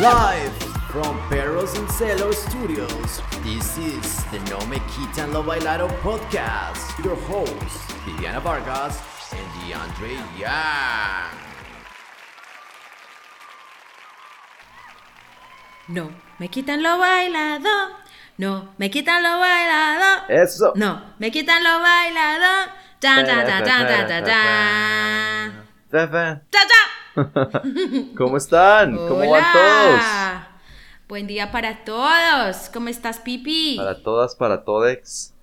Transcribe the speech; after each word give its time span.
Live 0.00 0.52
from 0.90 1.20
Perros 1.28 1.76
and 1.76 1.86
Celos 1.90 2.36
Studios, 2.48 3.20
this 3.42 3.76
is 3.76 4.24
the 4.26 4.38
No 4.48 4.58
Me 4.66 4.78
Quitan 4.78 5.32
Lo 5.34 5.42
Bailado 5.42 5.88
podcast. 6.00 7.04
Your 7.04 7.16
hosts, 7.16 7.92
Viviana 8.04 8.40
Vargas 8.40 8.98
and 9.32 9.46
DeAndre 9.60 10.16
Young. 10.38 11.38
No, 15.88 16.12
me 16.40 16.48
quitan 16.48 16.82
lo 16.82 16.96
bailado. 16.96 17.68
No, 18.38 18.70
me 18.78 18.90
quitan 18.90 19.22
lo 19.22 19.38
bailado. 19.38 20.26
Eso. 20.30 20.72
No, 20.74 21.02
me 21.18 21.30
quitan 21.30 21.62
lo 21.62 21.80
bailado. 21.80 22.72
Ta 22.98 23.22
ta 23.26 23.44
ta 23.44 23.62
ta 23.62 23.86
ta 23.86 24.24
ta 25.90 26.08
ta. 26.08 26.42
¿Cómo 28.16 28.38
están? 28.38 28.96
¿Cómo 28.96 29.30
van 29.30 29.44
Hola. 29.54 30.48
Buen 31.08 31.26
día 31.26 31.52
para 31.52 31.84
todos. 31.84 32.70
¿Cómo 32.72 32.88
estás, 32.88 33.18
Pipi? 33.18 33.76
todos? 33.76 33.86
Para 33.86 34.02
todas, 34.02 34.34
para 34.34 34.64
todex, 34.64 35.34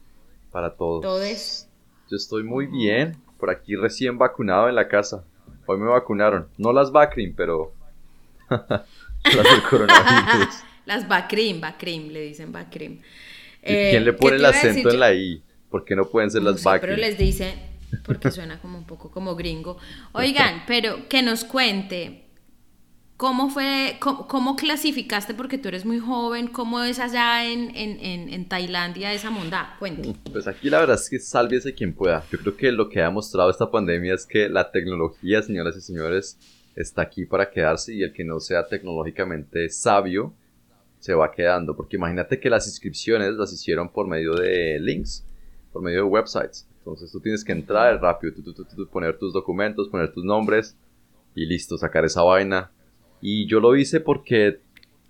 para 0.51 0.75
todos. 0.75 1.03
Todes. 1.03 1.69
Yo 2.09 2.17
estoy 2.17 2.41
muy 2.41 2.65
bien. 2.65 3.21
Por 3.37 3.51
aquí 3.51 3.75
recién 3.75 4.17
vacunado 4.17 4.67
en 4.67 4.73
la 4.73 4.87
casa. 4.87 5.23
Hoy 5.67 5.77
me 5.77 5.89
vacunaron. 5.91 6.47
No 6.57 6.73
las 6.73 6.91
Bacrin, 6.91 7.35
pero 7.35 7.71
las 8.49 9.43
del 9.43 9.61
coronavirus. 9.69 10.63
Las 10.87 11.07
Bacrim, 11.07 11.59
Bacrim, 11.59 12.07
le 12.09 12.21
dicen 12.21 12.51
Bacrim. 12.51 12.99
¿Y 13.61 13.73
quién 13.91 14.05
le 14.05 14.13
pone 14.13 14.37
el 14.37 14.45
acento 14.45 14.89
en 14.89 14.99
la 14.99 15.13
I? 15.13 15.43
¿Por 15.69 15.83
qué 15.83 15.95
no 15.97 16.07
pueden 16.09 16.31
ser 16.31 16.41
No 16.41 16.51
las 16.51 16.61
sé, 16.61 16.65
Bacrin? 16.65 16.95
pero 16.95 17.01
les 17.01 17.17
dicen, 17.17 17.53
porque 18.05 18.31
suena 18.31 18.59
como 18.61 18.77
un 18.77 18.85
poco 18.85 19.11
como 19.11 19.35
gringo. 19.35 19.77
Oigan, 20.13 20.63
pero 20.65 21.09
que 21.09 21.21
nos 21.21 21.43
cuente, 21.43 22.23
¿cómo 23.17 23.49
fue, 23.49 23.97
cómo, 23.99 24.29
cómo 24.29 24.55
clasificaste, 24.55 25.33
porque 25.33 25.57
tú 25.57 25.67
eres 25.67 25.83
muy 25.83 25.99
joven, 25.99 26.47
cómo 26.47 26.81
es 26.81 26.99
allá 26.99 27.45
en, 27.45 27.75
en, 27.75 27.99
en, 27.99 28.29
en 28.29 28.47
Tailandia 28.47 29.11
esa 29.11 29.29
mondá? 29.29 29.75
Cuente. 29.79 30.13
Pues 30.31 30.47
aquí 30.47 30.69
la 30.69 30.79
verdad 30.79 30.95
es 30.95 31.09
que 31.09 31.19
sálvese 31.19 31.73
quien 31.73 31.93
pueda. 31.93 32.23
Yo 32.31 32.39
creo 32.39 32.55
que 32.55 32.71
lo 32.71 32.87
que 32.87 33.01
ha 33.01 33.09
mostrado 33.09 33.49
esta 33.49 33.69
pandemia 33.69 34.13
es 34.13 34.25
que 34.25 34.47
la 34.47 34.71
tecnología, 34.71 35.41
señoras 35.41 35.75
y 35.75 35.81
señores, 35.81 36.37
está 36.77 37.01
aquí 37.01 37.25
para 37.25 37.51
quedarse 37.51 37.93
y 37.93 38.03
el 38.03 38.13
que 38.13 38.23
no 38.23 38.39
sea 38.39 38.67
tecnológicamente 38.67 39.67
sabio 39.69 40.33
se 40.99 41.13
va 41.13 41.31
quedando. 41.31 41.75
Porque 41.75 41.97
imagínate 41.97 42.39
que 42.39 42.49
las 42.49 42.67
inscripciones 42.67 43.33
las 43.35 43.51
hicieron 43.53 43.89
por 43.89 44.07
medio 44.07 44.33
de 44.35 44.79
links, 44.79 45.25
por 45.71 45.81
medio 45.81 45.99
de 45.99 46.09
websites. 46.09 46.67
Entonces 46.79 47.11
tú 47.11 47.19
tienes 47.19 47.43
que 47.43 47.51
entrar 47.51 48.01
rápido, 48.01 48.33
tú, 48.33 48.41
tú, 48.43 48.53
tú, 48.53 48.63
tú, 48.63 48.87
poner 48.87 49.17
tus 49.17 49.33
documentos, 49.33 49.89
poner 49.89 50.11
tus 50.13 50.23
nombres 50.23 50.77
y 51.35 51.45
listo, 51.45 51.77
sacar 51.77 52.05
esa 52.05 52.23
vaina. 52.23 52.71
Y 53.21 53.45
yo 53.47 53.59
lo 53.59 53.75
hice 53.75 53.99
porque 53.99 54.59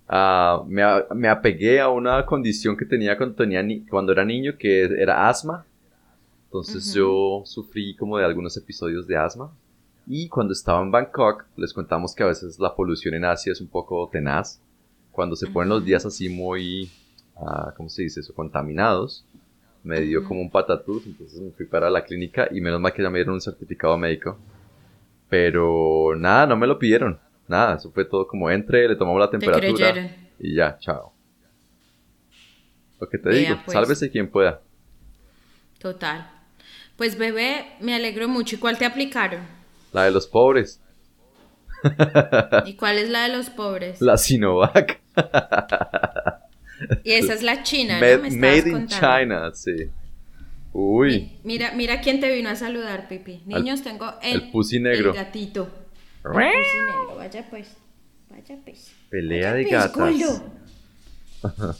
ah, 0.08 0.62
me, 0.66 0.82
me 1.14 1.28
apegué 1.28 1.80
a 1.80 1.88
una 1.88 2.24
condición 2.26 2.76
que 2.76 2.84
tenía 2.84 3.16
cuando, 3.16 3.36
tenía 3.36 3.62
ni- 3.62 3.86
cuando 3.86 4.12
era 4.12 4.24
niño, 4.24 4.54
que 4.58 4.82
era 4.82 5.28
asma. 5.28 5.64
Entonces 6.46 6.94
yo 6.94 7.42
sufrí 7.44 7.94
como 7.94 8.16
de 8.18 8.24
algunos 8.24 8.56
episodios 8.56 9.06
de 9.06 9.16
asma. 9.16 9.52
Y 10.06 10.28
cuando 10.28 10.54
estaba 10.54 10.82
en 10.82 10.90
Bangkok, 10.90 11.44
les 11.56 11.72
contamos 11.74 12.14
que 12.14 12.22
a 12.22 12.26
veces 12.26 12.58
la 12.58 12.74
polución 12.74 13.14
en 13.14 13.26
Asia 13.26 13.52
es 13.52 13.60
un 13.60 13.68
poco 13.68 14.08
tenaz. 14.10 14.60
Cuando 15.18 15.34
se 15.34 15.48
ponen 15.48 15.70
los 15.70 15.84
días 15.84 16.06
así 16.06 16.28
muy, 16.28 16.92
ah, 17.36 17.74
¿cómo 17.76 17.88
se 17.88 18.02
dice 18.02 18.20
eso? 18.20 18.32
Contaminados. 18.32 19.24
Me 19.82 20.00
dio 20.02 20.22
como 20.22 20.40
un 20.40 20.48
patatús, 20.48 21.06
entonces 21.06 21.40
me 21.40 21.50
fui 21.50 21.66
para 21.66 21.90
la 21.90 22.04
clínica 22.04 22.46
y 22.52 22.60
menos 22.60 22.80
mal 22.80 22.92
que 22.92 23.02
ya 23.02 23.10
me 23.10 23.18
dieron 23.18 23.34
un 23.34 23.40
certificado 23.40 23.98
médico. 23.98 24.38
Pero 25.28 26.14
nada, 26.16 26.46
no 26.46 26.56
me 26.56 26.68
lo 26.68 26.78
pidieron. 26.78 27.18
Nada, 27.48 27.74
eso 27.74 27.90
fue 27.90 28.04
todo 28.04 28.28
como 28.28 28.48
entre, 28.48 28.86
le 28.86 28.94
tomamos 28.94 29.18
la 29.18 29.28
temperatura 29.28 30.08
y 30.38 30.54
ya, 30.54 30.78
chao. 30.78 31.12
Lo 33.00 33.08
que 33.08 33.18
te 33.18 33.28
Vea, 33.28 33.38
digo, 33.40 33.60
pues. 33.64 33.72
sálvese 33.72 34.12
quien 34.12 34.30
pueda. 34.30 34.60
Total. 35.80 36.30
Pues 36.96 37.18
bebé, 37.18 37.66
me 37.80 37.92
alegro 37.92 38.28
mucho. 38.28 38.54
¿Y 38.54 38.60
cuál 38.60 38.78
te 38.78 38.84
aplicaron? 38.86 39.40
La 39.92 40.04
de 40.04 40.12
los 40.12 40.28
pobres, 40.28 40.80
¿Y 42.66 42.74
cuál 42.74 42.98
es 42.98 43.08
la 43.08 43.28
de 43.28 43.36
los 43.36 43.50
pobres? 43.50 44.00
la 44.00 44.16
Sinovac. 44.16 45.00
Y 47.04 47.12
esa 47.12 47.34
es 47.34 47.42
la 47.42 47.62
china, 47.64 47.94
¿no? 47.94 48.00
Made, 48.00 48.18
Me 48.18 48.30
made 48.36 48.58
in 48.58 48.72
contando. 48.72 49.18
China, 49.18 49.50
sí. 49.54 49.90
Uy, 50.72 51.08
Mi- 51.10 51.40
Mira, 51.44 51.72
mira 51.72 52.00
quién 52.00 52.20
te 52.20 52.32
vino 52.32 52.48
a 52.50 52.56
saludar, 52.56 53.08
Pipi. 53.08 53.42
Niños, 53.46 53.82
tengo 53.82 54.14
el, 54.22 54.34
el 54.42 54.50
pussy 54.50 54.78
negro. 54.80 55.10
el 55.10 55.16
gatito. 55.16 55.62
El 56.24 56.30
pussy 56.30 56.78
negro, 56.80 57.16
vaya 57.16 57.46
pues. 57.50 57.68
Vaya 58.30 58.56
pues. 58.64 58.92
pelea 59.08 59.52
Vaya 59.52 59.54
de 59.54 59.62
pues, 59.94 60.18
gatas. 60.20 60.42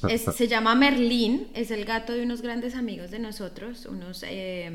Es- 0.08 0.34
se 0.36 0.48
llama 0.48 0.74
Merlín, 0.74 1.48
es 1.54 1.70
el 1.70 1.84
gato 1.84 2.12
de 2.12 2.22
unos 2.22 2.42
grandes 2.42 2.74
amigos 2.74 3.10
de 3.10 3.18
nosotros, 3.18 3.86
unos, 3.86 4.24
eh, 4.26 4.70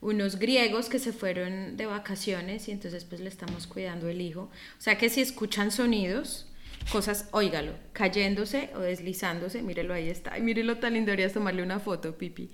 unos 0.00 0.38
griegos 0.40 0.88
que 0.88 0.98
se 0.98 1.12
fueron 1.12 1.76
de 1.76 1.86
vacaciones 1.86 2.66
y 2.68 2.72
entonces 2.72 3.04
pues 3.04 3.20
le 3.20 3.28
estamos 3.28 3.66
cuidando 3.68 4.08
el 4.08 4.20
hijo. 4.20 4.42
O 4.78 4.80
sea 4.80 4.98
que 4.98 5.08
si 5.08 5.20
escuchan 5.20 5.70
sonidos, 5.70 6.46
cosas, 6.90 7.28
óigalo, 7.32 7.72
cayéndose 7.92 8.70
o 8.74 8.80
deslizándose, 8.80 9.62
mírelo 9.62 9.94
ahí 9.94 10.08
está. 10.08 10.34
Ay, 10.34 10.42
mírelo 10.42 10.78
tan 10.78 10.94
lindo, 10.94 11.10
deberías 11.10 11.32
tomarle 11.32 11.62
una 11.62 11.80
foto, 11.80 12.16
Pipi. 12.16 12.50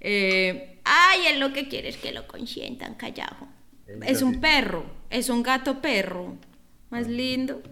Eh, 0.00 0.80
ay, 0.84 1.26
él 1.28 1.40
lo 1.40 1.52
que 1.52 1.68
quiere 1.68 1.88
es 1.88 1.96
que 1.96 2.12
lo 2.12 2.26
consientan, 2.26 2.94
callado. 2.94 3.48
Es 4.02 4.22
un 4.22 4.40
perro, 4.40 4.84
es 5.10 5.28
un 5.28 5.42
gato 5.42 5.80
perro, 5.80 6.36
más 6.90 7.06
lindo. 7.06 7.62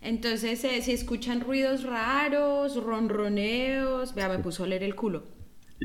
Entonces, 0.00 0.64
eh, 0.64 0.80
si 0.82 0.92
escuchan 0.92 1.40
ruidos 1.40 1.84
raros, 1.84 2.76
ronroneos, 2.76 4.14
vea, 4.14 4.28
me 4.28 4.38
puso 4.38 4.62
a 4.62 4.66
oler 4.66 4.82
el 4.82 4.94
culo. 4.94 5.24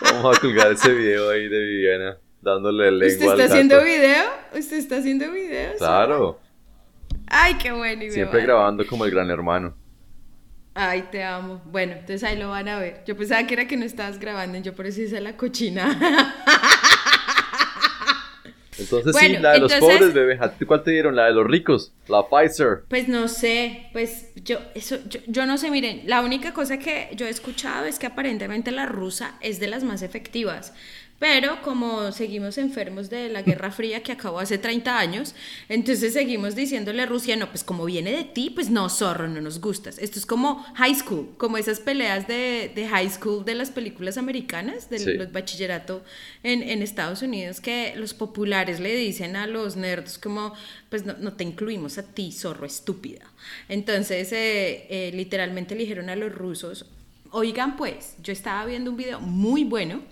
Vamos 0.00 0.36
a 0.36 0.40
colgar 0.40 0.72
ese 0.72 0.92
video 0.92 1.30
ahí 1.30 1.48
de 1.48 1.58
Viviana 1.58 2.18
dándole 2.40 2.90
lengua 2.90 3.06
¿Usted 3.06 3.28
al 3.28 3.40
está 3.40 3.52
haciendo 3.52 3.82
video? 3.82 4.24
¿Usted 4.56 4.76
está 4.76 4.96
haciendo 4.98 5.32
videos? 5.32 5.78
Claro, 5.78 6.40
Ay, 7.26 7.54
qué 7.54 7.72
bueno. 7.72 8.04
y 8.04 8.10
siempre 8.10 8.40
va- 8.40 8.44
grabando 8.44 8.86
como 8.86 9.04
el 9.04 9.10
gran 9.10 9.30
hermano. 9.30 9.74
Ay, 10.74 11.04
te 11.10 11.22
amo. 11.22 11.62
Bueno, 11.66 11.92
entonces 11.92 12.24
ahí 12.24 12.36
lo 12.36 12.48
van 12.50 12.68
a 12.68 12.78
ver. 12.80 13.02
Yo 13.06 13.16
pensaba 13.16 13.46
que 13.46 13.54
era 13.54 13.66
que 13.68 13.76
no 13.76 13.84
estabas 13.84 14.18
grabando, 14.18 14.58
yo 14.58 14.74
por 14.74 14.86
eso 14.86 15.00
hice 15.02 15.20
la 15.20 15.36
cochina. 15.36 15.86
Entonces 18.76 19.14
sí, 19.16 19.26
Bueno, 19.28 19.40
la 19.40 19.52
de 19.52 19.60
los 19.60 19.72
entonces- 19.72 19.98
pobres, 19.98 20.14
bebé. 20.14 20.36
¿A 20.40 20.50
ti 20.50 20.64
cuál 20.64 20.82
te 20.82 20.90
dieron? 20.90 21.14
La 21.14 21.26
de 21.26 21.32
los 21.32 21.46
ricos, 21.46 21.92
la 22.08 22.24
Pfizer. 22.28 22.82
Pues 22.88 23.06
no 23.06 23.28
sé, 23.28 23.86
pues 23.92 24.32
yo, 24.34 24.58
eso, 24.74 24.96
yo, 25.08 25.20
yo 25.28 25.46
no 25.46 25.58
sé, 25.58 25.70
miren, 25.70 26.02
la 26.06 26.22
única 26.22 26.52
cosa 26.52 26.76
que 26.80 27.08
yo 27.14 27.24
he 27.26 27.30
escuchado 27.30 27.84
es 27.86 28.00
que 28.00 28.06
aparentemente 28.06 28.72
la 28.72 28.86
rusa 28.86 29.36
es 29.40 29.60
de 29.60 29.68
las 29.68 29.84
más 29.84 30.02
efectivas, 30.02 30.74
pero 31.18 31.62
como 31.62 32.12
seguimos 32.12 32.58
enfermos 32.58 33.08
de 33.08 33.30
la 33.30 33.40
Guerra 33.42 33.70
Fría 33.70 34.02
que 34.02 34.12
acabó 34.12 34.40
hace 34.40 34.58
30 34.58 34.98
años, 34.98 35.34
entonces 35.70 36.12
seguimos 36.12 36.54
diciéndole 36.54 37.02
a 37.02 37.06
Rusia, 37.06 37.36
no, 37.36 37.48
pues 37.48 37.64
como 37.64 37.84
viene 37.86 38.10
de 38.12 38.24
ti, 38.24 38.50
pues 38.50 38.68
no, 38.68 38.90
zorro, 38.90 39.26
no 39.28 39.40
nos 39.40 39.60
gustas. 39.60 39.98
Esto 39.98 40.18
es 40.18 40.26
como 40.26 40.62
high 40.74 40.94
school, 40.94 41.30
como 41.38 41.56
esas 41.56 41.80
peleas 41.80 42.26
de, 42.28 42.70
de 42.74 42.88
high 42.88 43.08
school 43.08 43.44
de 43.44 43.54
las 43.54 43.70
películas 43.70 44.18
americanas, 44.18 44.90
de 44.90 44.98
Sí. 44.98 45.14
los 45.14 45.32
bachillerato 45.32 46.02
en, 46.42 46.62
en 46.62 46.82
Estados 46.82 47.22
Unidos, 47.22 47.60
que 47.60 47.94
los 47.96 48.12
populares 48.12 48.80
le 48.80 48.94
dicen 48.94 49.36
a 49.36 49.46
los 49.46 49.76
nerds 49.76 50.18
como, 50.18 50.52
pues 50.90 51.06
no, 51.06 51.14
no 51.18 51.32
te 51.34 51.44
incluimos 51.44 51.96
a 51.96 52.02
ti, 52.02 52.32
zorro 52.32 52.66
estúpida. 52.66 53.22
Entonces, 53.68 54.30
eh, 54.32 54.86
eh, 54.90 55.10
literalmente 55.14 55.74
le 55.74 55.82
dijeron 55.82 56.10
a 56.10 56.16
los 56.16 56.32
rusos, 56.34 56.86
oigan 57.30 57.76
pues, 57.76 58.16
yo 58.22 58.32
estaba 58.32 58.66
viendo 58.66 58.90
un 58.90 58.96
video 58.96 59.20
muy 59.20 59.64
bueno 59.64 60.02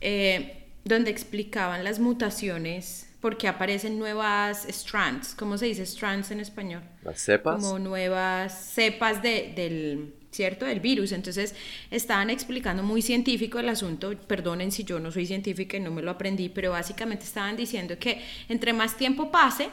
eh, 0.00 0.64
donde 0.84 1.10
explicaban 1.10 1.84
las 1.84 1.98
mutaciones, 1.98 3.06
porque 3.20 3.48
aparecen 3.48 3.98
nuevas 3.98 4.64
strands, 4.68 5.34
¿cómo 5.34 5.58
se 5.58 5.66
dice 5.66 5.82
strands 5.84 6.30
en 6.30 6.40
español? 6.40 6.82
Las 7.02 7.20
cepas. 7.20 7.62
como 7.62 7.78
nuevas 7.78 8.72
cepas 8.74 9.22
de- 9.22 9.52
del, 9.54 10.14
¿cierto? 10.30 10.64
Del 10.64 10.80
virus. 10.80 11.12
Entonces, 11.12 11.54
estaban 11.90 12.30
explicando 12.30 12.82
muy 12.82 13.02
científico 13.02 13.58
el 13.58 13.68
asunto. 13.68 14.16
Perdonen 14.26 14.72
si 14.72 14.84
yo 14.84 14.98
no 15.00 15.12
soy 15.12 15.26
científica 15.26 15.76
y 15.76 15.80
no 15.80 15.90
me 15.90 16.00
lo 16.00 16.10
aprendí, 16.12 16.48
pero 16.48 16.70
básicamente 16.70 17.24
estaban 17.24 17.56
diciendo 17.56 17.98
que 17.98 18.22
entre 18.48 18.72
más 18.72 18.96
tiempo 18.96 19.30
pase 19.30 19.68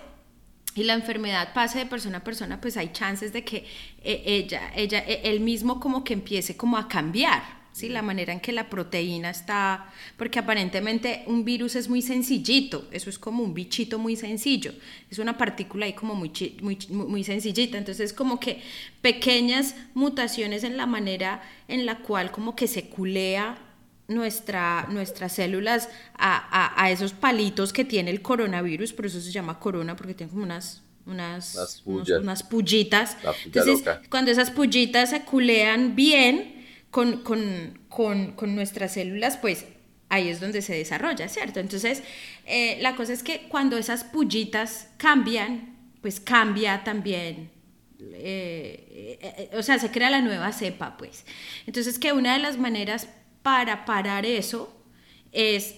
y 0.75 0.83
la 0.83 0.94
enfermedad 0.94 1.53
pase 1.53 1.79
de 1.79 1.85
persona 1.85 2.18
a 2.19 2.24
persona, 2.25 2.59
pues 2.59 2.75
hay 2.75 2.89
chances 2.91 3.31
de 3.31 3.44
que 3.45 3.65
eh, 4.03 4.24
ella, 4.25 4.71
ella, 4.75 5.00
él 5.00 5.39
mismo 5.39 5.79
como 5.79 6.03
que 6.03 6.13
empiece 6.13 6.57
como 6.57 6.77
a 6.77 6.88
cambiar. 6.89 7.56
¿Sí? 7.77 7.89
La 7.89 8.01
manera 8.01 8.33
en 8.33 8.39
que 8.39 8.51
la 8.51 8.69
proteína 8.69 9.29
está, 9.29 9.94
porque 10.18 10.39
aparentemente 10.39 11.24
un 11.27 11.45
virus 11.45 11.75
es 11.75 11.89
muy 11.89 12.01
sencillito, 12.01 12.88
eso 12.91 13.09
es 13.09 13.19
como 13.19 13.44
un 13.44 13.53
bichito 13.53 14.00
muy 14.00 14.15
sencillo, 14.15 14.74
es 15.12 15.19
una 15.19 15.38
partícula 15.38 15.85
ahí 15.85 15.94
como 15.94 16.15
muy, 16.15 16.31
muy, 16.62 16.79
muy 16.89 17.24
sencillita, 17.24 17.77
entonces 17.77 18.13
como 18.13 18.39
que 18.39 18.62
pequeñas 19.01 19.75
mutaciones 19.94 20.63
en 20.63 20.75
la 20.75 20.88
manera 20.88 21.44
en 21.68 21.85
la 21.85 22.00
cual 22.00 22.31
como 22.31 22.56
que 22.56 22.68
se 22.68 22.89
culea 22.89 23.59
nuestra, 24.07 24.88
nuestras 24.89 25.33
células 25.33 25.89
a, 26.18 26.83
a, 26.83 26.89
esos 26.89 27.13
palitos 27.13 27.74
que 27.74 27.85
tiene 27.85 28.09
el 28.09 28.24
coronavirus, 28.24 28.94
por 28.94 29.06
eso 29.06 29.21
se 29.21 29.31
llama 29.31 29.59
corona, 29.59 29.95
porque 29.95 30.15
tiene 30.15 30.31
como 30.31 30.44
unas 30.44 30.81
unas, 31.06 31.81
unas 31.85 32.44
pullitas. 32.44 33.15
Entonces, 33.45 33.81
cuando 34.09 34.29
esas 34.29 34.51
pullitas 34.51 35.12
se 35.12 35.21
culean 35.21 35.95
bien, 35.95 36.56
con, 36.92 37.24
con, 37.24 37.80
con, 37.89 38.31
con 38.34 38.56
nuestras 38.56 38.94
células, 38.94 39.38
pues 39.38 39.66
ahí 40.10 40.30
es 40.30 40.39
donde 40.39 40.62
se 40.62 40.75
desarrolla, 40.75 41.28
¿cierto? 41.28 41.60
Entonces, 41.60 42.04
eh, 42.45 42.78
la 42.81 42.95
cosa 42.95 43.13
es 43.13 43.24
que 43.24 43.48
cuando 43.50 43.78
esas 43.78 44.04
pullitas 44.04 44.89
cambian, 44.98 45.75
pues 46.01 46.19
cambia 46.19 46.84
también, 46.84 47.51
eh, 48.00 49.18
eh, 49.22 49.50
o 49.57 49.63
sea, 49.63 49.80
se 49.80 49.92
crea 49.92 50.10
la 50.10 50.22
nueva 50.22 50.51
cepa, 50.51 50.98
pues. 50.98 51.25
Entonces, 51.66 52.00
que 52.00 52.13
una 52.13 52.34
de 52.34 52.39
las 52.39 52.57
maneras 52.57 53.10
para 53.44 53.86
parar 53.86 54.25
eso 54.25 54.74
es 55.31 55.75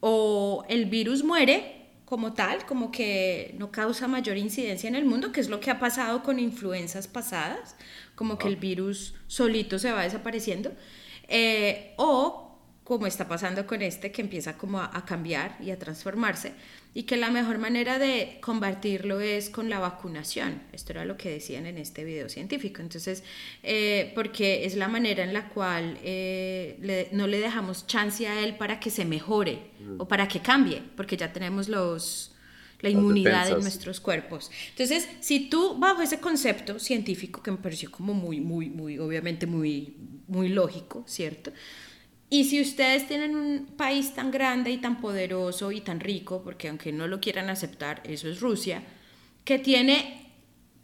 o 0.00 0.64
el 0.68 0.86
virus 0.86 1.24
muere 1.24 1.79
como 2.10 2.32
tal, 2.32 2.66
como 2.66 2.90
que 2.90 3.54
no 3.56 3.70
causa 3.70 4.08
mayor 4.08 4.36
incidencia 4.36 4.88
en 4.88 4.96
el 4.96 5.04
mundo, 5.04 5.30
que 5.30 5.40
es 5.40 5.48
lo 5.48 5.60
que 5.60 5.70
ha 5.70 5.78
pasado 5.78 6.24
con 6.24 6.40
influencias 6.40 7.06
pasadas, 7.06 7.76
como 8.16 8.36
que 8.36 8.48
el 8.48 8.56
virus 8.56 9.14
solito 9.28 9.78
se 9.78 9.92
va 9.92 10.02
desapareciendo, 10.02 10.72
eh, 11.28 11.94
o 11.98 12.49
como 12.90 13.06
está 13.06 13.28
pasando 13.28 13.68
con 13.68 13.82
este, 13.82 14.10
que 14.10 14.20
empieza 14.20 14.58
como 14.58 14.80
a, 14.80 15.04
cambiar 15.06 15.56
y 15.60 15.70
a 15.70 15.78
transformarse, 15.78 16.54
y 16.92 17.04
que 17.04 17.16
la 17.16 17.30
mejor 17.30 17.58
manera 17.58 18.00
de 18.00 18.38
combatirlo 18.40 19.20
es 19.20 19.48
con 19.48 19.70
la 19.70 19.78
vacunación. 19.78 20.60
Esto 20.72 20.90
era 20.90 21.04
lo 21.04 21.16
que 21.16 21.30
decían 21.30 21.66
en 21.66 21.78
este 21.78 22.02
video 22.02 22.28
científico. 22.28 22.82
Entonces, 22.82 23.22
eh, 23.62 24.10
porque 24.16 24.64
es 24.64 24.74
la 24.74 24.88
manera 24.88 25.22
en 25.22 25.32
la 25.32 25.50
cual 25.50 25.98
eh, 26.02 27.08
no 27.12 27.28
le 27.28 27.38
dejamos 27.38 27.86
chance 27.86 28.26
a 28.26 28.42
él 28.42 28.56
para 28.56 28.80
que 28.80 28.90
se 28.90 29.04
mejore 29.04 29.70
o 29.98 30.08
para 30.08 30.26
que 30.26 30.40
cambie, 30.40 30.82
porque 30.96 31.16
ya 31.16 31.32
tenemos 31.32 31.68
los 31.68 32.34
la 32.80 32.88
inmunidad 32.88 33.50
de 33.50 33.62
nuestros 33.62 34.00
cuerpos. 34.00 34.50
Entonces, 34.70 35.06
si 35.20 35.48
tú 35.48 35.78
bajo 35.78 36.02
ese 36.02 36.18
concepto 36.18 36.80
científico 36.80 37.40
que 37.40 37.52
me 37.52 37.58
pareció 37.58 37.88
como 37.92 38.14
muy, 38.14 38.40
muy, 38.40 38.68
muy, 38.68 38.98
obviamente 38.98 39.46
muy, 39.46 39.94
muy 40.26 40.48
lógico, 40.48 41.04
¿cierto? 41.06 41.52
Y 42.32 42.44
si 42.44 42.60
ustedes 42.60 43.08
tienen 43.08 43.34
un 43.34 43.66
país 43.76 44.14
tan 44.14 44.30
grande 44.30 44.70
y 44.70 44.78
tan 44.78 45.00
poderoso 45.00 45.72
y 45.72 45.80
tan 45.80 45.98
rico, 45.98 46.42
porque 46.44 46.68
aunque 46.68 46.92
no 46.92 47.08
lo 47.08 47.20
quieran 47.20 47.50
aceptar, 47.50 48.02
eso 48.04 48.28
es 48.28 48.40
Rusia, 48.40 48.84
que 49.44 49.58
tiene 49.58 50.32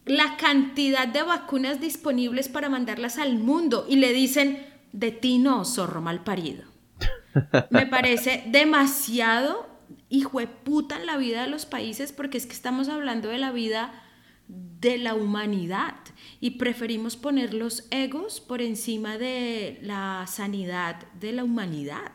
la 0.04 0.36
cantidad 0.36 1.06
de 1.06 1.22
vacunas 1.22 1.80
disponibles 1.80 2.48
para 2.48 2.68
mandarlas 2.68 3.18
al 3.18 3.38
mundo 3.38 3.86
y 3.88 3.96
le 3.96 4.12
dicen, 4.12 4.66
de 4.92 5.12
ti 5.12 5.38
no, 5.38 5.64
zorro 5.64 6.00
mal 6.00 6.24
parido. 6.24 6.64
Me 7.70 7.86
parece 7.86 8.42
demasiado 8.46 9.68
hijo 10.08 10.40
de 10.40 10.48
puta 10.48 10.96
en 10.96 11.06
la 11.06 11.16
vida 11.16 11.42
de 11.42 11.48
los 11.48 11.64
países 11.64 12.10
porque 12.10 12.38
es 12.38 12.46
que 12.46 12.54
estamos 12.54 12.88
hablando 12.88 13.28
de 13.28 13.38
la 13.38 13.52
vida 13.52 13.92
de 14.48 14.98
la 14.98 15.14
humanidad 15.14 15.96
y 16.40 16.52
preferimos 16.52 17.16
poner 17.16 17.54
los 17.54 17.84
egos 17.90 18.40
por 18.40 18.62
encima 18.62 19.18
de 19.18 19.78
la 19.82 20.26
sanidad 20.28 21.06
de 21.20 21.32
la 21.32 21.44
humanidad. 21.44 22.12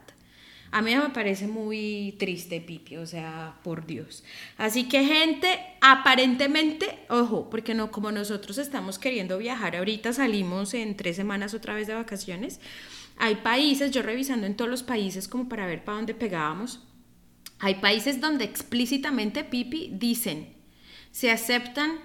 A 0.73 0.81
mí 0.81 0.95
me 0.95 1.09
parece 1.09 1.47
muy 1.47 2.15
triste, 2.17 2.61
Pipi, 2.61 2.95
o 2.95 3.05
sea, 3.05 3.59
por 3.61 3.85
Dios. 3.85 4.23
Así 4.57 4.87
que 4.87 5.03
gente, 5.03 5.59
aparentemente, 5.81 6.99
ojo, 7.09 7.49
porque 7.49 7.73
no 7.73 7.91
como 7.91 8.09
nosotros 8.13 8.57
estamos 8.57 8.97
queriendo 8.97 9.37
viajar, 9.37 9.75
ahorita 9.75 10.13
salimos 10.13 10.73
en 10.73 10.95
tres 10.95 11.17
semanas 11.17 11.53
otra 11.53 11.73
vez 11.73 11.87
de 11.87 11.93
vacaciones. 11.93 12.61
Hay 13.17 13.35
países, 13.35 13.91
yo 13.91 14.01
revisando 14.01 14.47
en 14.47 14.55
todos 14.55 14.71
los 14.71 14.81
países 14.81 15.27
como 15.27 15.49
para 15.49 15.65
ver 15.65 15.83
para 15.83 15.97
dónde 15.97 16.13
pegábamos, 16.13 16.79
hay 17.59 17.75
países 17.75 18.21
donde 18.21 18.45
explícitamente, 18.45 19.43
Pipi, 19.43 19.89
dicen, 19.93 20.53
se 21.11 21.31
aceptan 21.31 21.99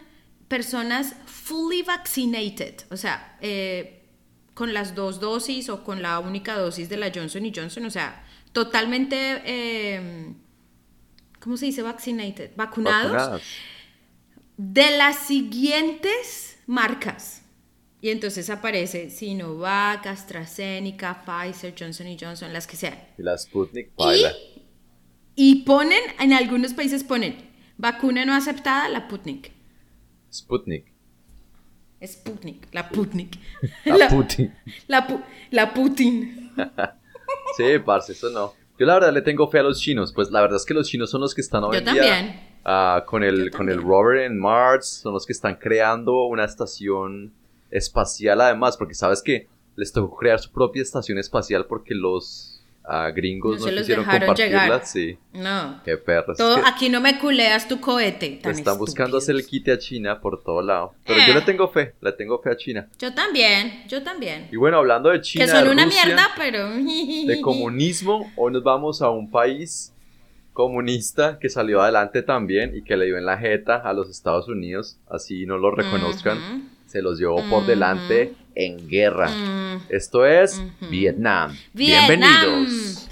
personas 0.48 1.14
fully 1.26 1.82
vaccinated, 1.82 2.82
o 2.90 2.96
sea, 2.96 3.36
eh, 3.40 4.04
con 4.54 4.72
las 4.72 4.94
dos 4.94 5.20
dosis 5.20 5.68
o 5.68 5.84
con 5.84 6.02
la 6.02 6.18
única 6.18 6.56
dosis 6.56 6.88
de 6.88 6.96
la 6.96 7.10
Johnson 7.14 7.44
y 7.44 7.52
Johnson, 7.54 7.84
o 7.86 7.90
sea, 7.90 8.24
totalmente, 8.52 9.42
eh, 9.44 10.34
¿cómo 11.40 11.56
se 11.56 11.66
dice 11.66 11.82
vaccinated? 11.82 12.52
Vacunados. 12.56 13.42
De 14.56 14.96
las 14.96 15.18
siguientes 15.26 16.58
marcas. 16.66 17.42
Y 18.00 18.10
entonces 18.10 18.48
aparece 18.50 19.10
Sinovac, 19.10 20.06
AstraZeneca, 20.06 21.24
Pfizer, 21.24 21.74
Johnson 21.78 22.06
y 22.08 22.16
Johnson, 22.18 22.52
las 22.52 22.66
que 22.66 22.76
sean. 22.76 22.98
Y 23.18 23.22
la 23.22 23.36
Sputnik, 23.36 23.90
y 25.36 25.64
ponen, 25.64 26.00
en 26.18 26.32
algunos 26.32 26.72
países 26.72 27.04
ponen 27.04 27.36
vacuna 27.76 28.24
no 28.24 28.34
aceptada, 28.34 28.88
la 28.88 29.06
Putnik. 29.06 29.52
Sputnik. 30.38 30.92
Sputnik, 32.04 32.68
la 32.72 32.88
Putnik. 32.88 33.38
La, 33.84 34.08
Putin. 34.08 34.52
La, 35.50 35.72
Putin. 35.72 36.52
sí, 37.56 37.78
parce, 37.84 38.12
eso 38.12 38.30
no. 38.30 38.52
Yo 38.78 38.84
la 38.84 38.94
verdad 38.94 39.12
le 39.12 39.22
tengo 39.22 39.48
fe 39.48 39.60
a 39.60 39.62
los 39.62 39.80
chinos, 39.80 40.12
pues 40.12 40.30
la 40.30 40.42
verdad 40.42 40.56
es 40.56 40.66
que 40.66 40.74
los 40.74 40.88
chinos 40.88 41.10
son 41.10 41.22
los 41.22 41.34
que 41.34 41.40
están 41.40 41.64
hoy 41.64 41.76
Yo 41.76 41.84
también. 41.84 42.40
Ah, 42.64 43.04
con 43.06 43.22
el, 43.24 43.50
con 43.50 43.70
el 43.70 43.80
rover 43.80 44.24
en 44.24 44.38
Mars, 44.38 45.00
son 45.02 45.14
los 45.14 45.24
que 45.24 45.32
están 45.32 45.56
creando 45.56 46.26
una 46.26 46.44
estación 46.44 47.32
espacial 47.70 48.40
además, 48.40 48.76
porque 48.76 48.94
sabes 48.94 49.22
que 49.22 49.48
les 49.76 49.92
tocó 49.92 50.16
crear 50.16 50.38
su 50.38 50.50
propia 50.50 50.82
estación 50.82 51.18
espacial 51.18 51.66
porque 51.66 51.94
los 51.94 52.55
a 52.86 53.10
gringos 53.10 53.60
no, 53.60 53.66
quisieron 53.66 54.04
compartirla, 54.04 54.84
sí. 54.84 55.18
No. 55.32 55.80
Qué 55.84 55.96
perros. 55.96 56.38
Todo, 56.38 56.60
aquí 56.64 56.88
no 56.88 57.00
me 57.00 57.18
culeas 57.18 57.66
tu 57.66 57.80
cohete. 57.80 58.40
están 58.44 58.78
buscando 58.78 59.18
hacer 59.18 59.34
el 59.34 59.46
quite 59.46 59.72
a 59.72 59.78
China 59.78 60.20
por 60.20 60.42
todo 60.42 60.62
lado. 60.62 60.94
Pero 61.04 61.18
yo 61.26 61.34
le 61.34 61.40
eh. 61.40 61.44
tengo 61.44 61.68
fe, 61.68 61.94
le 62.00 62.12
tengo 62.12 62.40
fe 62.40 62.50
a 62.50 62.56
China. 62.56 62.88
Yo 62.98 63.12
también, 63.12 63.84
yo 63.88 64.02
también. 64.02 64.48
Y 64.52 64.56
bueno, 64.56 64.78
hablando 64.78 65.10
de 65.10 65.20
China. 65.20 65.44
Que 65.44 65.50
son 65.50 65.68
una 65.68 65.86
mierda, 65.86 66.28
pero. 66.36 66.68
De 66.70 67.40
comunismo, 67.42 68.32
hoy 68.36 68.52
nos 68.52 68.62
vamos 68.62 69.02
a 69.02 69.10
un 69.10 69.30
país 69.30 69.92
comunista 70.52 71.38
que 71.38 71.50
salió 71.50 71.82
adelante 71.82 72.22
también 72.22 72.74
y 72.74 72.82
que 72.82 72.96
le 72.96 73.06
dio 73.06 73.18
en 73.18 73.26
la 73.26 73.36
jeta 73.36 73.76
a 73.76 73.92
los 73.92 74.08
Estados 74.08 74.48
Unidos, 74.48 74.98
así 75.10 75.44
no 75.44 75.58
lo 75.58 75.70
reconozcan 75.70 76.70
se 76.86 77.02
los 77.02 77.18
llevó 77.18 77.42
por 77.50 77.66
delante 77.66 78.34
en 78.56 78.88
guerra. 78.88 79.30
Esto 79.88 80.26
es 80.26 80.60
Vietnam. 80.90 81.56
Bienvenidos. 81.72 83.06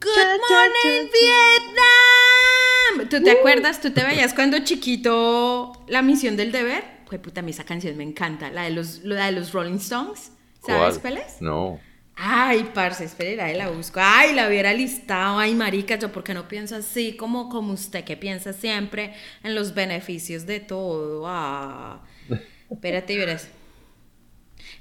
Good 0.00 0.40
morning, 0.48 1.10
Vietnam. 1.12 3.08
¿Tú 3.10 3.22
te 3.22 3.32
acuerdas? 3.32 3.80
¿Tú 3.80 3.90
te 3.90 4.04
veías 4.04 4.32
cuando 4.32 4.60
chiquito 4.60 5.84
la 5.88 6.02
misión 6.02 6.36
del 6.36 6.52
deber? 6.52 6.84
Pues 7.06 7.20
puta, 7.20 7.40
a 7.40 7.42
mí 7.42 7.50
esa 7.50 7.64
canción 7.64 7.96
me 7.96 8.04
encanta, 8.04 8.50
la 8.50 8.62
de 8.62 8.70
los, 8.70 9.02
la 9.02 9.26
de 9.26 9.32
los 9.32 9.52
Rolling 9.52 9.76
Stones. 9.76 10.32
¿Sabes 10.64 10.98
cuál, 10.98 11.18
es? 11.18 11.40
No. 11.40 11.80
Ay, 12.14 12.70
parce, 12.74 13.04
espera, 13.04 13.46
ahí 13.46 13.56
la 13.56 13.70
busco. 13.70 14.00
Ay, 14.02 14.34
la 14.34 14.48
hubiera 14.48 14.72
listado. 14.72 15.38
Ay, 15.38 15.54
marica, 15.54 15.96
yo 15.98 16.12
porque 16.12 16.34
no 16.34 16.46
pienso 16.46 16.76
así 16.76 17.16
como, 17.16 17.48
como 17.48 17.72
usted 17.72 18.04
que 18.04 18.16
piensa 18.16 18.52
siempre 18.52 19.14
en 19.42 19.54
los 19.54 19.74
beneficios 19.74 20.46
de 20.46 20.60
todo. 20.60 21.24
Ah. 21.26 22.04
Espérate, 22.70 23.16
verás. 23.16 23.48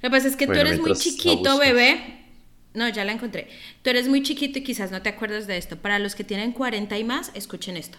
Lo 0.01 0.09
que 0.09 0.15
pasa 0.15 0.27
es 0.27 0.35
que 0.35 0.47
tú 0.47 0.53
eres 0.53 0.79
muy 0.79 0.93
chiquito, 0.93 1.57
bebé. 1.57 2.25
No, 2.73 2.87
ya 2.89 3.03
la 3.05 3.11
encontré. 3.11 3.47
Tú 3.81 3.89
eres 3.89 4.07
muy 4.07 4.21
chiquito 4.21 4.59
y 4.59 4.63
quizás 4.63 4.91
no 4.91 5.01
te 5.01 5.09
acuerdas 5.09 5.47
de 5.47 5.57
esto. 5.57 5.77
Para 5.77 5.97
los 5.99 6.13
que 6.13 6.23
tienen 6.23 6.51
40 6.51 6.97
y 6.97 7.03
más, 7.03 7.31
escuchen 7.33 7.77
esto. 7.77 7.97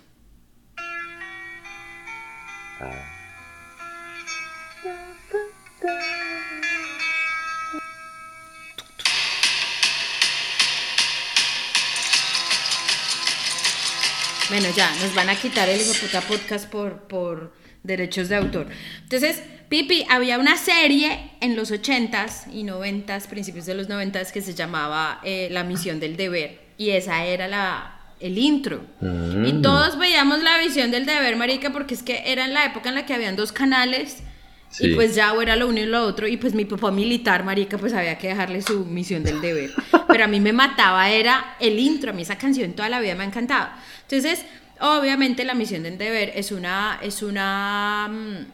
Ah. 2.80 3.14
Bueno, 14.48 14.68
ya, 14.74 14.90
nos 14.96 15.14
van 15.14 15.28
a 15.28 15.36
quitar 15.36 15.68
el 15.68 15.78
hijo 15.78 15.92
puta 16.00 16.22
podcast 16.22 16.70
por, 16.70 17.02
por 17.02 17.52
derechos 17.82 18.28
de 18.28 18.36
autor. 18.36 18.66
Entonces, 19.02 19.42
Pipi, 19.68 20.06
había 20.08 20.38
una 20.38 20.56
serie 20.56 21.30
en 21.40 21.54
los 21.54 21.70
80s 21.70 22.52
y 22.52 22.64
90s, 22.64 23.26
principios 23.26 23.66
de 23.66 23.74
los 23.74 23.88
90s, 23.88 24.32
que 24.32 24.40
se 24.40 24.54
llamaba 24.54 25.20
eh, 25.24 25.48
La 25.50 25.62
misión 25.62 26.00
del 26.00 26.16
deber. 26.16 26.58
Y 26.78 26.90
esa 26.90 27.24
era 27.24 27.48
la, 27.48 27.98
el 28.20 28.38
intro. 28.38 28.82
Mm. 29.00 29.44
Y 29.44 29.62
todos 29.62 29.98
veíamos 29.98 30.42
la 30.42 30.58
visión 30.58 30.90
del 30.90 31.04
deber, 31.04 31.36
marica, 31.36 31.70
porque 31.70 31.94
es 31.94 32.02
que 32.02 32.22
era 32.26 32.46
en 32.46 32.54
la 32.54 32.64
época 32.64 32.88
en 32.88 32.94
la 32.94 33.04
que 33.04 33.14
habían 33.14 33.36
dos 33.36 33.52
canales 33.52 34.18
Y 34.80 34.94
pues 34.94 35.14
ya 35.14 35.32
era 35.40 35.56
lo 35.56 35.68
uno 35.68 35.80
y 35.80 35.86
lo 35.86 36.02
otro, 36.02 36.28
y 36.28 36.36
pues 36.36 36.54
mi 36.54 36.64
papá 36.64 36.90
militar, 36.90 37.42
marica, 37.42 37.78
pues 37.78 37.92
había 37.94 38.18
que 38.18 38.28
dejarle 38.28 38.62
su 38.62 38.84
misión 38.84 39.22
del 39.22 39.40
deber. 39.40 39.70
Pero 40.08 40.24
a 40.24 40.26
mí 40.28 40.40
me 40.40 40.52
mataba, 40.52 41.10
era 41.10 41.56
el 41.58 41.78
intro, 41.78 42.10
a 42.10 42.12
mí 42.14 42.22
esa 42.22 42.36
canción 42.36 42.72
toda 42.72 42.88
la 42.88 43.00
vida 43.00 43.14
me 43.14 43.24
ha 43.24 43.26
encantado. 43.26 43.68
Entonces, 44.02 44.44
obviamente 44.80 45.44
la 45.44 45.54
misión 45.54 45.82
del 45.82 45.98
deber 45.98 46.32
es 46.34 46.52
una, 46.52 46.98
es 47.02 47.22
una 47.22 48.08
mm, 48.10 48.46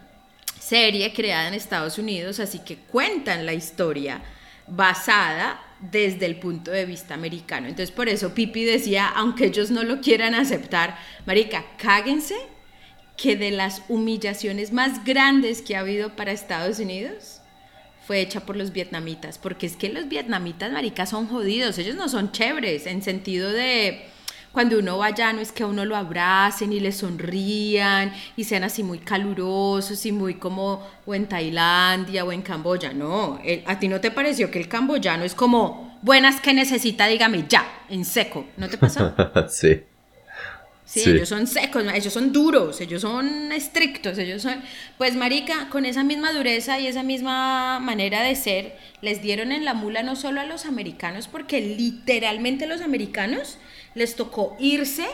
serie 0.59 1.13
creada 1.13 1.47
en 1.47 1.53
Estados 1.53 1.97
Unidos, 1.97 2.39
así 2.39 2.59
que 2.59 2.77
cuentan 2.77 3.45
la 3.45 3.53
historia 3.53 4.21
basada 4.67 5.61
desde 5.79 6.25
el 6.25 6.37
punto 6.37 6.71
de 6.71 6.85
vista 6.85 7.13
americano. 7.13 7.67
Entonces, 7.67 7.91
por 7.91 8.09
eso 8.09 8.33
Pipi 8.33 8.63
decía, 8.63 9.07
aunque 9.09 9.45
ellos 9.45 9.71
no 9.71 9.83
lo 9.83 10.01
quieran 10.01 10.33
aceptar, 10.33 10.97
marica, 11.25 11.65
cáguense 11.77 12.35
que 13.17 13.35
de 13.35 13.51
las 13.51 13.83
humillaciones 13.87 14.73
más 14.73 15.03
grandes 15.05 15.61
que 15.61 15.75
ha 15.75 15.81
habido 15.81 16.15
para 16.15 16.31
Estados 16.31 16.79
Unidos 16.79 17.41
fue 18.05 18.21
hecha 18.21 18.41
por 18.41 18.55
los 18.55 18.71
vietnamitas, 18.71 19.37
porque 19.37 19.65
es 19.65 19.75
que 19.75 19.89
los 19.89 20.07
vietnamitas, 20.07 20.71
marica, 20.71 21.05
son 21.05 21.27
jodidos, 21.27 21.77
ellos 21.77 21.95
no 21.95 22.07
son 22.09 22.31
chéveres 22.31 22.85
en 22.85 23.01
sentido 23.01 23.51
de 23.51 24.05
cuando 24.55 24.79
uno 24.79 24.97
va 24.97 25.07
allá 25.07 25.33
no 25.33 25.41
es 25.41 25.51
que 25.51 25.63
a 25.63 25.67
uno 25.67 25.83
lo 25.83 25.97
abracen 25.97 26.71
y 26.71 26.79
le 26.79 26.93
sonrían 26.93 28.13
y 28.37 28.45
sean 28.45 28.63
así 28.63 28.83
muy 28.83 28.99
calurosos 28.99 30.05
y 30.05 30.13
muy 30.13 30.35
como 30.35 30.81
o 31.05 31.13
en 31.13 31.27
Tailandia 31.27 32.23
o 32.23 32.31
en 32.31 32.41
Camboya, 32.41 32.93
no, 32.93 33.37
a 33.65 33.79
ti 33.79 33.89
no 33.89 33.99
te 33.99 34.11
pareció 34.11 34.49
que 34.51 34.59
el 34.59 34.69
camboyano 34.69 35.25
es 35.25 35.35
como 35.35 35.99
buenas 36.01 36.39
que 36.39 36.53
necesita, 36.53 37.05
dígame 37.07 37.43
ya, 37.49 37.65
en 37.89 38.05
seco, 38.05 38.45
¿no 38.55 38.69
te 38.69 38.77
pasó? 38.77 39.13
sí. 39.49 39.83
Sí, 40.85 41.09
ellos 41.09 41.27
son 41.27 41.47
secos, 41.47 41.83
ellos 41.93 42.13
son 42.13 42.31
duros, 42.31 42.79
ellos 42.79 43.01
son 43.01 43.51
estrictos, 43.51 44.17
ellos 44.19 44.43
son... 44.43 44.61
Pues 44.97 45.15
marica, 45.15 45.67
con 45.69 45.83
esa 45.83 46.03
misma 46.03 46.31
dureza 46.31 46.79
y 46.79 46.87
esa 46.87 47.01
misma 47.03 47.79
manera 47.81 48.21
de 48.21 48.35
ser, 48.35 48.77
les 49.01 49.21
dieron 49.21 49.51
en 49.51 49.65
la 49.65 49.73
mula 49.73 50.03
no 50.03 50.15
solo 50.15 50.39
a 50.39 50.45
los 50.45 50.65
americanos, 50.65 51.27
porque 51.27 51.59
literalmente 51.59 52.67
los 52.67 52.81
americanos 52.81 53.57
les 53.95 54.15
tocó 54.15 54.55
irse 54.59 55.07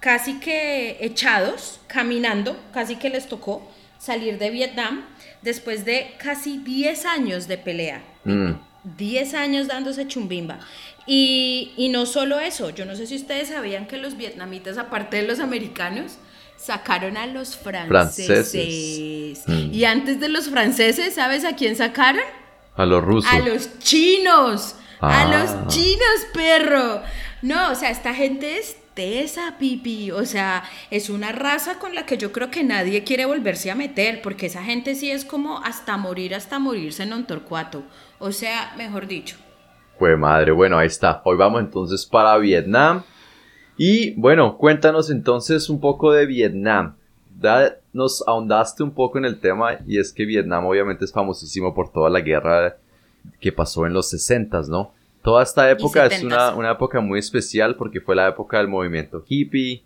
casi 0.00 0.38
que 0.38 0.98
echados, 1.00 1.80
caminando, 1.86 2.56
casi 2.72 2.96
que 2.96 3.08
les 3.08 3.26
tocó 3.26 3.68
salir 3.98 4.38
de 4.38 4.50
Vietnam 4.50 5.04
después 5.42 5.84
de 5.84 6.14
casi 6.18 6.58
10 6.58 7.06
años 7.06 7.48
de 7.48 7.58
pelea. 7.58 8.02
10 8.24 9.32
mm. 9.32 9.36
años 9.36 9.68
dándose 9.68 10.06
chumbimba. 10.06 10.58
Y, 11.06 11.88
no 11.92 12.04
solo 12.04 12.40
eso, 12.40 12.70
yo 12.70 12.84
no 12.84 12.96
sé 12.96 13.06
si 13.06 13.16
ustedes 13.16 13.48
sabían 13.48 13.86
que 13.86 13.96
los 13.96 14.16
vietnamitas, 14.16 14.76
aparte 14.76 15.18
de 15.18 15.22
los 15.22 15.38
americanos, 15.38 16.18
sacaron 16.56 17.16
a 17.16 17.26
los 17.26 17.56
franceses. 17.56 18.52
Mm. 19.46 19.72
Y 19.72 19.84
antes 19.84 20.18
de 20.20 20.28
los 20.28 20.48
franceses, 20.48 21.14
¿sabes 21.14 21.44
a 21.44 21.54
quién 21.54 21.76
sacaron? 21.76 22.24
A 22.74 22.84
los 22.86 23.02
rusos. 23.04 23.32
A 23.32 23.38
los 23.38 23.78
chinos. 23.78 24.74
A 25.00 25.22
Ah. 25.22 25.24
los 25.30 25.74
chinos, 25.74 26.26
perro. 26.32 27.02
No, 27.46 27.70
o 27.70 27.76
sea, 27.76 27.90
esta 27.90 28.12
gente 28.12 28.58
es 28.58 28.76
tesa, 28.94 29.54
pipi. 29.56 30.10
O 30.10 30.24
sea, 30.24 30.64
es 30.90 31.08
una 31.08 31.30
raza 31.30 31.78
con 31.78 31.94
la 31.94 32.04
que 32.04 32.18
yo 32.18 32.32
creo 32.32 32.50
que 32.50 32.64
nadie 32.64 33.04
quiere 33.04 33.24
volverse 33.24 33.70
a 33.70 33.76
meter, 33.76 34.20
porque 34.20 34.46
esa 34.46 34.64
gente 34.64 34.96
sí 34.96 35.12
es 35.12 35.24
como 35.24 35.62
hasta 35.62 35.96
morir, 35.96 36.34
hasta 36.34 36.58
morirse 36.58 37.04
en 37.04 37.12
un 37.12 37.24
torcuato. 37.24 37.84
O 38.18 38.32
sea, 38.32 38.74
mejor 38.76 39.06
dicho. 39.06 39.36
Pues 39.96 40.18
madre, 40.18 40.50
bueno, 40.50 40.76
ahí 40.76 40.88
está. 40.88 41.22
Hoy 41.24 41.36
vamos 41.36 41.60
entonces 41.60 42.04
para 42.04 42.36
Vietnam. 42.38 43.04
Y 43.76 44.20
bueno, 44.20 44.56
cuéntanos 44.58 45.08
entonces 45.08 45.70
un 45.70 45.78
poco 45.78 46.12
de 46.12 46.26
Vietnam. 46.26 46.96
Nos 47.92 48.26
ahondaste 48.26 48.82
un 48.82 48.90
poco 48.90 49.18
en 49.18 49.24
el 49.24 49.38
tema 49.38 49.78
y 49.86 50.00
es 50.00 50.12
que 50.12 50.24
Vietnam 50.24 50.66
obviamente 50.66 51.04
es 51.04 51.12
famosísimo 51.12 51.72
por 51.74 51.92
toda 51.92 52.10
la 52.10 52.22
guerra 52.22 52.78
que 53.40 53.52
pasó 53.52 53.86
en 53.86 53.92
los 53.92 54.10
60, 54.10 54.62
¿no? 54.68 54.95
Toda 55.26 55.42
esta 55.42 55.68
época 55.70 56.06
es 56.06 56.22
70s. 56.22 56.24
una, 56.24 56.54
una 56.54 56.70
época 56.72 57.00
muy 57.00 57.18
especial 57.18 57.74
porque 57.76 58.00
fue 58.00 58.14
la 58.14 58.28
época 58.28 58.58
del 58.58 58.68
movimiento 58.68 59.24
hippie, 59.28 59.82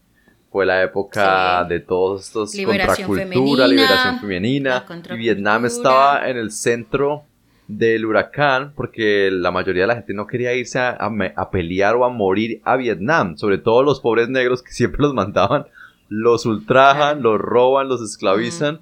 fue 0.53 0.67
la 0.67 0.83
época 0.83 1.63
Sí. 1.63 1.69
de 1.71 1.81
todos 1.81 2.27
estos 2.27 2.55
Liberación 2.55 3.09
contracultura, 3.09 3.67
femenina, 3.67 3.67
liberación 3.67 4.21
femenina. 4.21 4.85
Y. 5.11 5.17
Vietnam 5.17 5.65
estaba 5.67 6.29
en 6.29 6.37
el 6.37 6.51
centro 6.53 7.23
del 7.69 8.05
huracán 8.05 8.73
porque 8.77 9.31
la 9.33 9.51
mayoría 9.51 9.85
de 9.85 9.87
la 9.89 9.95
gente 9.95 10.13
no 10.13 10.27
quería 10.27 10.53
irse 10.55 10.79
a, 10.79 10.91
a 10.99 11.09
me- 11.09 11.33
a 11.37 11.51
pelear 11.51 11.95
o 11.97 12.05
a 12.05 12.11
morir 12.11 12.61
a 12.65 12.77
Vietnam, 12.77 13.37
sobre 13.39 13.59
todo 13.59 13.83
los 13.83 14.01
pobres 14.01 14.29
negros 14.29 14.63
que 14.63 14.73
siempre 14.81 15.01
los 15.03 15.15
mandaban, 15.15 15.65
los 16.09 16.45
ultrajan, 16.47 17.23
los 17.23 17.39
roban, 17.41 17.89
los 17.89 18.03
esclavizan, 18.03 18.81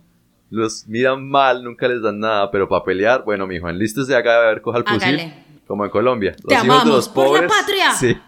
los 0.51 0.89
miran 0.89 1.29
mal, 1.29 1.63
nunca 1.63 1.87
les 1.87 2.01
dan 2.03 2.19
nada, 2.19 2.51
pero 2.51 2.69
para 2.69 2.83
pelear, 2.83 3.23
bueno, 3.25 3.47
mijo, 3.47 3.69
enlístese 3.69 4.17
acá 4.17 4.39
a 4.39 4.47
ver, 4.49 4.63
coja 4.63 4.79
el 4.79 4.85
fusil. 4.85 5.33
Como 5.69 5.85
en 5.85 5.91
Colombia. 5.93 6.35
Los 6.43 6.49
Te 6.61 6.67
hijos 6.67 6.85
de 6.85 6.91
los 6.91 7.09
por 7.09 7.25
la 7.27 7.47
pobres, 7.47 7.53
patria. 7.53 7.93
Sí, 8.01 8.19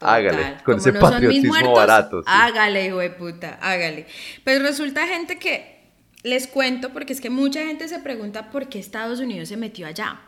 hágale, 0.00 0.36
Total. 0.36 0.54
con 0.62 0.62
Como 0.64 0.76
ese 0.78 0.92
no 0.92 1.00
patriotismo 1.00 1.48
muertos, 1.48 1.74
barato. 1.74 2.18
sí. 2.20 2.26
Hágale, 2.28 2.86
hijo 2.86 2.98
de 2.98 3.10
puta, 3.10 3.58
hágale. 3.60 4.06
Pues 4.44 4.62
resulta, 4.62 5.06
gente, 5.08 5.38
que 5.38 5.80
les 6.22 6.46
cuento, 6.46 6.90
porque 6.90 7.12
es 7.14 7.20
que 7.20 7.30
mucha 7.30 7.64
gente 7.66 7.88
se 7.88 7.98
pregunta 7.98 8.50
por 8.50 8.68
qué 8.68 8.78
Estados 8.78 9.18
Unidos 9.20 9.48
se 9.48 9.56
metió 9.56 9.86
allá. 9.86 10.20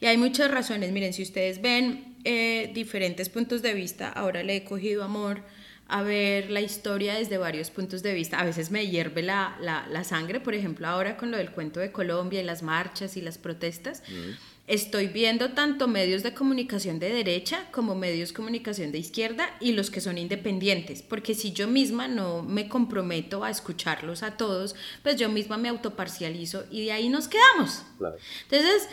Y 0.00 0.06
hay 0.06 0.16
muchas 0.16 0.50
razones. 0.50 0.92
Miren, 0.92 1.12
si 1.12 1.22
ustedes 1.22 1.60
ven 1.60 2.16
eh, 2.24 2.70
diferentes 2.74 3.28
puntos 3.30 3.62
de 3.62 3.74
vista, 3.74 4.08
ahora 4.10 4.42
le 4.42 4.56
he 4.56 4.64
cogido 4.64 5.02
amor 5.02 5.42
a 5.90 6.02
ver 6.02 6.50
la 6.50 6.60
historia 6.60 7.14
desde 7.14 7.38
varios 7.38 7.70
puntos 7.70 8.02
de 8.02 8.12
vista. 8.12 8.38
A 8.38 8.44
veces 8.44 8.70
me 8.70 8.86
hierve 8.88 9.22
la, 9.22 9.56
la, 9.60 9.86
la 9.90 10.04
sangre, 10.04 10.38
por 10.38 10.54
ejemplo, 10.54 10.86
ahora 10.86 11.16
con 11.16 11.30
lo 11.30 11.38
del 11.38 11.50
cuento 11.50 11.80
de 11.80 11.92
Colombia 11.92 12.40
y 12.42 12.44
las 12.44 12.62
marchas 12.62 13.16
y 13.16 13.22
las 13.22 13.38
protestas. 13.38 14.02
Estoy 14.68 15.06
viendo 15.06 15.52
tanto 15.52 15.88
medios 15.88 16.22
de 16.22 16.34
comunicación 16.34 16.98
de 16.98 17.10
derecha 17.10 17.64
como 17.70 17.94
medios 17.94 18.28
de 18.28 18.34
comunicación 18.34 18.92
de 18.92 18.98
izquierda 18.98 19.48
y 19.60 19.72
los 19.72 19.90
que 19.90 20.02
son 20.02 20.18
independientes, 20.18 21.00
porque 21.00 21.34
si 21.34 21.52
yo 21.52 21.66
misma 21.66 22.06
no 22.06 22.42
me 22.42 22.68
comprometo 22.68 23.44
a 23.44 23.50
escucharlos 23.50 24.22
a 24.22 24.36
todos, 24.36 24.76
pues 25.02 25.16
yo 25.16 25.30
misma 25.30 25.56
me 25.56 25.70
autoparcializo 25.70 26.66
y 26.70 26.84
de 26.84 26.92
ahí 26.92 27.08
nos 27.08 27.28
quedamos. 27.28 27.82
Claro. 27.96 28.16
Entonces, 28.42 28.86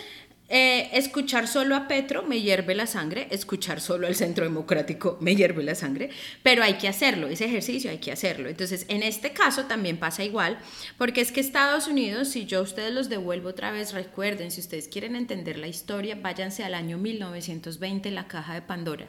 eh, 0.48 0.90
escuchar 0.94 1.48
solo 1.48 1.76
a 1.76 1.88
Petro 1.88 2.22
me 2.22 2.40
hierve 2.40 2.76
la 2.76 2.86
sangre, 2.86 3.28
escuchar 3.32 3.82
solo 3.82 4.06
al 4.06 4.14
Centro 4.14 4.44
Democrático 4.44 5.18
me 5.20 5.36
hierve 5.36 5.64
la 5.64 5.74
sangre, 5.74 6.12
pero 6.44 6.64
hay 6.64 6.76
que 6.76 6.88
hacerlo, 6.88 7.28
ese 7.28 7.46
ejercicio 7.46 7.90
hay 7.90 7.98
que 7.98 8.12
hacerlo. 8.12 8.48
Entonces, 8.48 8.86
en 8.88 9.02
este 9.02 9.34
caso 9.34 9.66
también 9.66 9.98
pasa 9.98 10.24
igual, 10.24 10.60
porque 11.00 11.22
es 11.22 11.32
que 11.32 11.40
Estados 11.40 11.88
Unidos, 11.88 12.28
si 12.28 12.46
yo 12.46 12.62
ustedes 12.62 12.94
los 12.94 13.10
devuelvo 13.10 13.50
otra 13.50 13.72
vez, 13.72 13.94
recuerden, 13.94 14.52
si 14.52 14.62
ustedes 14.62 14.88
quieren 14.88 15.16
entender 15.16 15.58
la 15.58 15.68
historia, 15.68 16.16
váyanse 16.22 16.64
al 16.64 16.76
año 16.76 17.00
1920, 17.00 18.12
la 18.12 18.28
caja 18.28 18.54
de 18.54 18.62
Pandora. 18.62 19.08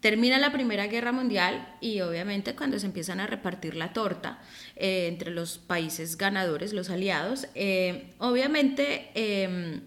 Termina 0.00 0.38
la 0.38 0.52
Primera 0.52 0.86
Guerra 0.86 1.12
Mundial 1.12 1.76
y 1.80 2.02
obviamente 2.02 2.54
cuando 2.54 2.78
se 2.78 2.86
empiezan 2.86 3.20
a 3.20 3.26
repartir 3.26 3.74
la 3.74 3.92
torta 3.92 4.38
eh, 4.76 5.08
entre 5.08 5.30
los 5.30 5.58
países 5.58 6.18
ganadores, 6.18 6.74
los 6.74 6.90
aliados, 6.90 7.48
eh, 7.54 8.12
obviamente... 8.18 9.86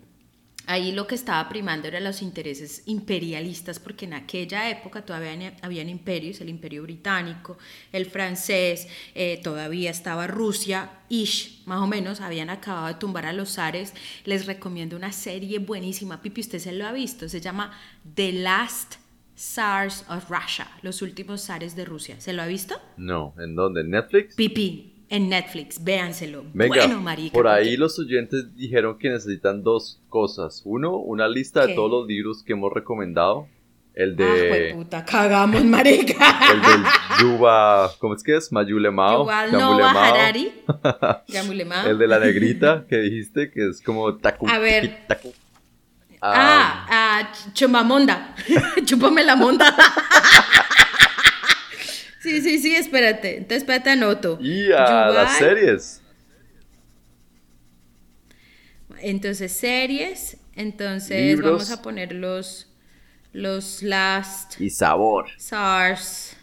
Ahí 0.68 0.91
lo 0.91 1.08
que 1.08 1.15
estaba 1.15 1.48
primando 1.50 1.88
eran 1.88 2.03
los 2.03 2.22
intereses 2.22 2.84
imperialistas, 2.86 3.80
porque 3.80 4.06
en 4.06 4.13
aquella 4.13 4.70
época 4.70 5.03
todavía 5.03 5.56
habían, 5.62 5.89
imperios, 5.89 6.39
el 6.41 6.50
imperio 6.50 6.84
británico, 6.84 7.58
el 7.91 8.06
francés, 8.06 8.88
eh, 9.15 9.39
todavía 9.44 9.89
estaba 9.89 10.27
Rusia, 10.27 10.89
ish, 11.10 11.63
más 11.65 11.80
o 11.82 11.88
menos, 11.88 12.22
habían 12.22 12.50
acabado 12.50 12.88
de 12.88 12.94
tumbar 12.96 13.25
a 13.25 13.34
los 13.34 13.53
zares. 13.53 13.94
Les 14.25 14.46
recomiendo 14.46 14.96
una 14.96 15.12
serie 15.12 15.60
buenísima, 15.60 16.22
Pipi, 16.22 16.41
usted 16.41 16.60
se 16.60 16.72
lo 16.72 16.86
ha 16.86 16.91
visto, 16.91 17.27
se 17.27 17.41
llama 17.41 17.77
The 18.15 18.32
Last 18.32 18.96
Tsars 19.36 20.06
of 20.08 20.30
Russia, 20.30 20.68
los 20.84 21.01
últimos 21.01 21.41
zares 21.46 21.75
de 21.75 21.84
Rusia. 21.84 22.22
¿Se 22.22 22.32
lo 22.32 22.44
ha 22.44 22.46
visto? 22.46 22.80
No, 22.98 23.34
¿en 23.39 23.56
dónde? 23.56 23.82
¿En 23.82 23.89
Netflix? 23.89 24.36
Pipi, 24.36 24.90
en 25.12 25.30
Netflix, 25.30 25.84
véanselo. 25.84 26.44
Venga, 26.53 26.75
bueno, 26.88 27.01
marica. 27.01 27.34
por 27.34 27.48
ahí 27.48 27.65
porque- 27.65 27.77
los 27.77 28.00
oyentes 28.00 28.56
dijeron 28.56 28.98
que 28.98 29.10
necesitan 29.10 29.62
dos 29.62 30.00
cosas. 30.10 30.62
Uno, 30.65 30.96
una 30.98 31.27
lista 31.27 31.62
de 31.62 31.68
¿Qué? 31.68 31.75
todos 31.75 31.91
los 31.91 32.08
libros 32.08 32.41
que 32.44 32.53
hemos 32.53 32.72
recomendado. 32.74 33.48
El 33.94 34.12
Ah, 34.13 34.24
de... 34.24 34.72
puta, 34.74 35.03
cagamos, 35.03 35.63
marica. 35.75 36.39
el 36.53 36.62
del 36.62 36.84
Yuba... 37.20 37.91
¿Cómo 38.00 38.15
es 38.15 38.24
que 38.24 38.38
es? 38.38 38.50
Mayulemao. 38.51 39.25
Yuval 39.25 39.82
Harari. 39.98 40.53
El 41.88 41.98
de 41.98 42.08
la 42.08 42.20
negrita 42.20 42.86
que 42.89 42.98
dijiste, 43.00 43.51
que 43.51 43.68
es 43.70 43.82
como 43.82 44.15
tacu. 44.15 44.48
A 44.50 44.60
ver. 44.60 45.06
tacu. 45.10 45.34
Ah, 46.22 46.86
ah, 46.89 47.32
ch- 47.34 47.53
chumamonda. 47.53 48.34
Chúpame 48.86 49.24
la 49.24 49.36
monda. 49.36 49.75
Sí, 52.22 52.42
sí, 52.42 52.60
sí, 52.60 52.75
espérate. 52.75 53.38
Entonces, 53.38 53.63
espérate, 53.63 53.90
anoto. 53.92 54.38
Y 54.42 54.72
a 54.72 55.08
las 55.08 55.38
series. 55.38 56.01
Entonces, 59.00 59.51
series. 59.51 60.38
Entonces, 60.56 61.22
Libros. 61.22 61.51
vamos 61.51 61.72
a 61.72 61.82
poner 61.82 62.13
los, 62.13 62.68
los 63.34 63.82
last 63.84 64.60
Y 64.60 64.70
sabor. 64.70 65.30
SARS 65.38 66.36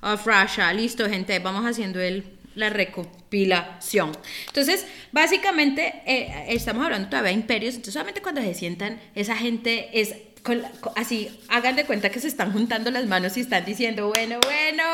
of 0.00 0.26
Russia. 0.26 0.72
Listo, 0.72 1.08
gente. 1.08 1.38
Vamos 1.38 1.64
haciendo 1.64 2.00
el, 2.00 2.24
la 2.54 2.70
recopilación. 2.70 4.12
Entonces, 4.46 4.86
básicamente, 5.12 6.02
eh, 6.06 6.46
estamos 6.48 6.84
hablando 6.84 7.08
todavía 7.08 7.30
de 7.32 7.36
imperios, 7.36 7.74
entonces 7.74 7.94
solamente 7.94 8.22
cuando 8.22 8.40
se 8.40 8.54
sientan, 8.54 9.00
esa 9.14 9.36
gente 9.36 10.00
es 10.00 10.14
así, 10.96 11.40
hagan 11.48 11.76
de 11.76 11.84
cuenta 11.84 12.10
que 12.10 12.20
se 12.20 12.28
están 12.28 12.52
juntando 12.52 12.90
las 12.90 13.06
manos 13.06 13.36
y 13.36 13.40
están 13.40 13.64
diciendo, 13.64 14.08
bueno, 14.08 14.38
bueno, 14.44 14.84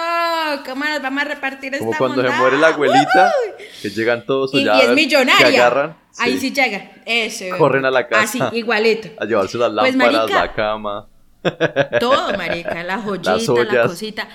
¿cómo 0.66 0.84
nos 0.84 1.02
vamos 1.02 1.22
a 1.22 1.24
repartir 1.26 1.74
esta 1.74 1.84
Como 1.84 1.96
cuando 1.96 2.22
se 2.22 2.30
muere 2.30 2.58
la 2.58 2.68
abuelita, 2.68 3.32
que 3.82 3.90
llegan 3.90 4.24
todos 4.26 4.52
y, 4.54 4.64
y 4.64 4.68
es 4.68 4.90
millonaria. 4.90 5.46
agarran. 5.46 5.96
Ahí 6.18 6.38
sí. 6.38 6.50
llegan, 6.50 6.90
eso. 7.04 7.44
Corren 7.58 7.84
a 7.84 7.90
la 7.90 8.08
casa. 8.08 8.46
Así, 8.46 8.56
igualito. 8.56 9.08
A 9.20 9.26
llevarse 9.26 9.58
las 9.58 9.70
pues, 9.70 9.94
lámparas, 9.94 10.30
la 10.30 10.52
cama. 10.54 11.08
Todo, 12.00 12.32
marica, 12.38 12.82
la 12.82 12.98
joyita, 12.98 13.36
la 13.64 13.82
cosita. 13.86 14.28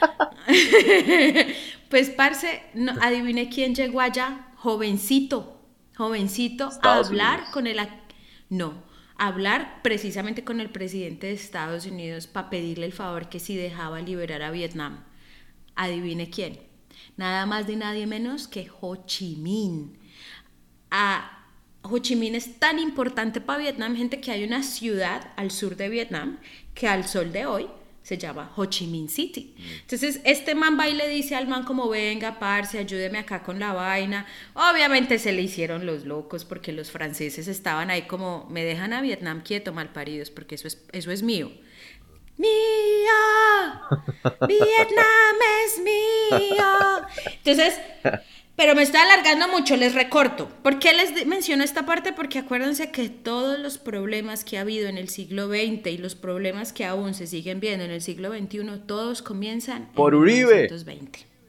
pues, 1.89 2.10
parce, 2.12 2.63
no, 2.74 2.94
adivine 3.01 3.50
quién 3.50 3.74
llegó 3.75 4.00
allá, 4.00 4.48
jovencito, 4.58 5.60
jovencito, 5.98 6.70
a 6.82 6.98
hablar 6.98 7.46
con 7.51 7.68
el... 7.68 7.80
No, 8.50 8.90
hablar 9.21 9.83
precisamente 9.83 10.43
con 10.43 10.59
el 10.59 10.71
presidente 10.71 11.27
de 11.27 11.33
Estados 11.33 11.85
Unidos 11.85 12.25
para 12.25 12.49
pedirle 12.49 12.87
el 12.87 12.91
favor 12.91 13.29
que 13.29 13.39
si 13.39 13.55
dejaba 13.55 14.01
liberar 14.01 14.41
a 14.41 14.49
Vietnam. 14.49 15.03
Adivine 15.75 16.31
quién. 16.31 16.59
Nada 17.17 17.45
más 17.45 17.67
de 17.67 17.75
nadie 17.75 18.07
menos 18.07 18.47
que 18.47 18.67
Ho 18.81 19.05
Chi 19.05 19.35
Minh. 19.35 19.95
A 20.89 21.45
Ho 21.83 21.99
Chi 21.99 22.15
Minh 22.15 22.33
es 22.33 22.57
tan 22.57 22.79
importante 22.79 23.41
para 23.41 23.59
Vietnam, 23.59 23.95
gente, 23.95 24.19
que 24.19 24.31
hay 24.31 24.43
una 24.43 24.63
ciudad 24.63 25.31
al 25.35 25.51
sur 25.51 25.75
de 25.75 25.89
Vietnam 25.89 26.39
que 26.73 26.87
al 26.87 27.07
sol 27.07 27.31
de 27.31 27.45
hoy 27.45 27.67
se 28.03 28.17
llama 28.17 28.51
Ho 28.55 28.65
Chi 28.65 28.88
Minh 28.88 29.10
City. 29.10 29.55
Entonces, 29.81 30.22
este 30.24 30.55
man 30.55 30.77
va 30.79 30.88
y 30.88 30.93
le 30.93 31.08
dice 31.08 31.36
al 31.36 31.48
man 31.48 31.63
como, 31.63 31.88
venga, 31.88 32.39
parce, 32.39 32.79
ayúdeme 32.79 33.20
acá 33.20 33.43
con 33.43 33.60
la 33.60 33.74
vaina. 33.74 34.25
Obviamente 34.53 35.20
se 35.20 35.31
le 35.31 35.43
hicieron 35.43 35.86
los 35.86 36.05
locos 36.05 36.43
porque 36.43 36.72
los 36.72 36.89
franceses 36.91 37.48
estaban 37.48 37.91
ahí 37.91 38.03
como, 38.03 38.48
me 38.50 38.63
dejan 38.63 38.93
a 38.93 39.01
Vietnam 39.01 39.41
quieto, 39.41 39.72
mal 39.72 39.89
paridos, 39.89 40.31
porque 40.31 40.55
eso 40.55 40.67
es, 40.67 40.84
eso 40.91 41.12
es 41.12 41.22
mío. 41.22 41.51
¡Mío! 42.38 42.50
¡Vietnam 44.48 45.36
es 45.65 45.79
mío! 45.84 47.08
Entonces, 47.43 47.79
pero 48.62 48.75
me 48.75 48.84
está 48.84 49.01
alargando 49.01 49.48
mucho, 49.48 49.75
les 49.75 49.96
recorto. 49.96 50.48
¿Por 50.62 50.77
qué 50.77 50.94
les 50.94 51.25
menciono 51.25 51.63
esta 51.63 51.84
parte? 51.84 52.13
Porque 52.13 52.38
acuérdense 52.38 52.91
que 52.91 53.10
todos 53.10 53.58
los 53.58 53.80
problemas 53.80 54.44
que 54.44 54.60
ha 54.60 54.62
habido 54.62 54.88
en 54.88 55.00
el 55.00 55.10
siglo 55.10 55.48
XX 55.48 55.88
y 55.88 55.98
los 55.98 56.13
problemas 56.13 56.72
que 56.72 56.86
aún 56.86 57.15
se 57.15 57.25
siguen 57.25 57.60
viendo 57.60 57.86
en 57.86 57.89
el 57.89 58.03
siglo 58.03 58.32
XXI, 58.32 58.84
todos 58.86 59.24
comienzan 59.24 59.89
por 59.96 60.13
en 60.13 60.20
Uribe. 60.20 60.70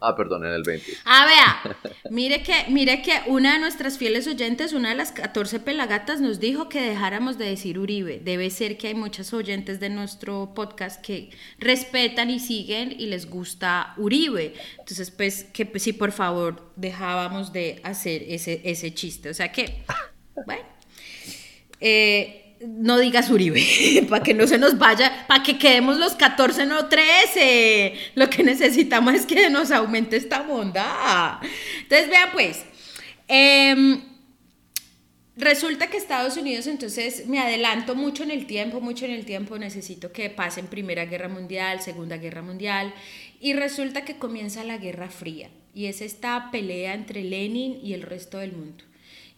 Ah, 0.02 0.16
perdón, 0.16 0.44
en 0.44 0.52
el 0.52 0.62
20. 0.62 0.92
Ah, 1.04 1.26
vea, 1.26 1.76
mire 2.10 2.42
que, 2.42 2.64
mire 2.68 3.02
que 3.02 3.12
una 3.26 3.54
de 3.54 3.60
nuestras 3.60 3.98
fieles 3.98 4.26
oyentes, 4.26 4.72
una 4.72 4.90
de 4.90 4.96
las 4.96 5.12
14 5.12 5.60
pelagatas, 5.60 6.20
nos 6.20 6.40
dijo 6.40 6.68
que 6.68 6.80
dejáramos 6.80 7.38
de 7.38 7.46
decir 7.46 7.78
Uribe. 7.78 8.20
Debe 8.22 8.50
ser 8.50 8.76
que 8.78 8.88
hay 8.88 8.94
muchas 8.94 9.32
oyentes 9.32 9.78
de 9.78 9.90
nuestro 9.90 10.54
podcast 10.54 11.00
que 11.00 11.30
respetan 11.58 12.30
y 12.30 12.40
siguen 12.40 12.92
y 12.98 13.06
les 13.06 13.30
gusta 13.30 13.94
Uribe. 13.96 14.54
Entonces, 14.78 15.10
pues, 15.10 15.44
que 15.44 15.66
pues, 15.66 15.84
sí, 15.84 15.92
por 15.92 16.12
favor, 16.12 16.72
dejábamos 16.76 17.52
de 17.52 17.80
hacer 17.84 18.24
ese, 18.26 18.60
ese 18.64 18.92
chiste. 18.92 19.30
O 19.30 19.34
sea 19.34 19.52
que, 19.52 19.84
bueno. 20.46 20.62
Eh, 21.80 22.41
no 22.66 22.98
digas 22.98 23.30
Uribe, 23.30 24.06
para 24.08 24.22
que 24.22 24.34
no 24.34 24.46
se 24.46 24.58
nos 24.58 24.78
vaya, 24.78 25.24
para 25.26 25.42
que 25.42 25.58
quedemos 25.58 25.98
los 25.98 26.14
14, 26.14 26.66
no 26.66 26.86
13. 26.86 27.94
Lo 28.14 28.30
que 28.30 28.42
necesitamos 28.42 29.14
es 29.14 29.26
que 29.26 29.50
nos 29.50 29.70
aumente 29.70 30.16
esta 30.16 30.42
bondad. 30.42 31.38
Entonces, 31.82 32.08
vean 32.08 32.30
pues, 32.32 32.64
em, 33.28 34.00
resulta 35.36 35.88
que 35.88 35.96
Estados 35.96 36.36
Unidos, 36.36 36.66
entonces 36.66 37.26
me 37.26 37.38
adelanto 37.38 37.94
mucho 37.94 38.22
en 38.22 38.30
el 38.30 38.46
tiempo, 38.46 38.80
mucho 38.80 39.04
en 39.04 39.12
el 39.12 39.24
tiempo, 39.24 39.58
necesito 39.58 40.12
que 40.12 40.30
pasen 40.30 40.66
Primera 40.66 41.04
Guerra 41.06 41.28
Mundial, 41.28 41.80
Segunda 41.80 42.16
Guerra 42.16 42.42
Mundial, 42.42 42.94
y 43.40 43.54
resulta 43.54 44.04
que 44.04 44.18
comienza 44.18 44.64
la 44.64 44.78
Guerra 44.78 45.08
Fría, 45.08 45.50
y 45.74 45.86
es 45.86 46.00
esta 46.00 46.50
pelea 46.50 46.94
entre 46.94 47.24
Lenin 47.24 47.78
y 47.82 47.94
el 47.94 48.02
resto 48.02 48.38
del 48.38 48.52
mundo 48.52 48.84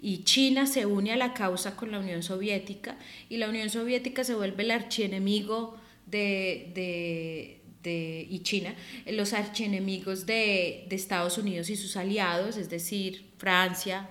y 0.05 0.23
China 0.25 0.67
se 0.67 0.85
une 0.85 1.13
a 1.13 1.17
la 1.17 1.33
causa 1.33 1.77
con 1.77 1.91
la 1.91 1.99
Unión 1.99 2.23
Soviética 2.23 2.99
y 3.31 3.39
la 3.39 3.49
Unión 3.49 3.71
Soviética 3.71 4.23
se 4.23 4.35
vuelve 4.35 4.63
el 4.63 4.71
archienemigos 4.71 5.81
de, 6.05 6.71
de, 6.75 7.63
de, 7.83 8.27
y 8.29 8.41
China, 8.41 8.75
los 9.07 9.33
archienemigos 9.33 10.27
de, 10.27 10.85
de 10.91 10.97
Estados 10.97 11.39
Unidos 11.39 11.71
y 11.71 11.77
sus 11.77 11.97
aliados, 11.97 12.59
es 12.59 12.69
decir, 12.69 13.25
Francia, 13.39 14.11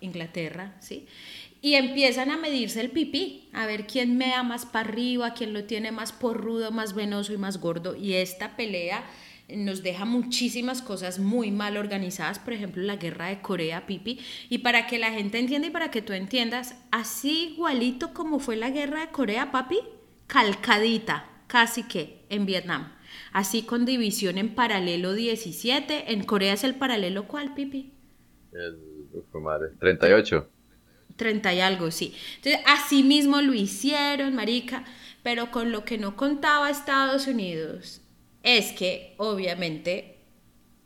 Inglaterra, 0.00 0.76
¿sí? 0.80 1.06
Y 1.62 1.74
empiezan 1.74 2.30
a 2.30 2.38
medirse 2.38 2.80
el 2.80 2.90
pipí, 2.90 3.50
a 3.52 3.66
ver 3.66 3.86
quién 3.86 4.16
mea 4.16 4.42
más 4.42 4.64
para 4.64 4.88
arriba, 4.88 5.34
quién 5.34 5.52
lo 5.52 5.64
tiene 5.64 5.92
más 5.92 6.12
porrudo, 6.12 6.70
más 6.70 6.94
venoso 6.94 7.32
y 7.32 7.38
más 7.38 7.60
gordo. 7.60 7.94
Y 7.94 8.14
esta 8.14 8.56
pelea 8.56 9.04
nos 9.56 9.82
deja 9.82 10.04
muchísimas 10.04 10.82
cosas 10.82 11.18
muy 11.18 11.50
mal 11.50 11.76
organizadas, 11.76 12.38
por 12.38 12.52
ejemplo 12.52 12.82
la 12.82 12.96
guerra 12.96 13.28
de 13.28 13.40
Corea, 13.40 13.86
Pipi, 13.86 14.20
y 14.48 14.58
para 14.58 14.86
que 14.86 14.98
la 14.98 15.10
gente 15.10 15.38
entienda 15.38 15.68
y 15.68 15.70
para 15.70 15.90
que 15.90 16.02
tú 16.02 16.12
entiendas, 16.12 16.76
así 16.90 17.52
igualito 17.54 18.12
como 18.14 18.38
fue 18.38 18.56
la 18.56 18.70
guerra 18.70 19.00
de 19.00 19.12
Corea, 19.12 19.50
papi, 19.50 19.78
calcadita, 20.26 21.28
casi 21.46 21.82
que 21.84 22.24
en 22.28 22.46
Vietnam, 22.46 22.92
así 23.32 23.62
con 23.62 23.84
división 23.84 24.38
en 24.38 24.54
paralelo 24.54 25.14
17, 25.14 26.12
en 26.12 26.24
Corea 26.24 26.52
es 26.52 26.64
el 26.64 26.76
paralelo 26.76 27.26
cuál, 27.26 27.54
Pipi? 27.54 27.92
El, 28.52 28.78
madre, 29.40 29.68
38. 29.78 30.48
30 31.16 31.54
y 31.54 31.60
algo, 31.60 31.90
sí. 31.90 32.14
Entonces, 32.36 32.60
así 32.66 33.02
mismo 33.02 33.40
lo 33.40 33.54
hicieron, 33.54 34.34
marica, 34.34 34.84
pero 35.22 35.50
con 35.50 35.72
lo 35.72 35.84
que 35.84 35.98
no 35.98 36.16
contaba 36.16 36.70
Estados 36.70 37.26
Unidos 37.26 38.00
es 38.42 38.72
que 38.72 39.14
obviamente 39.18 40.16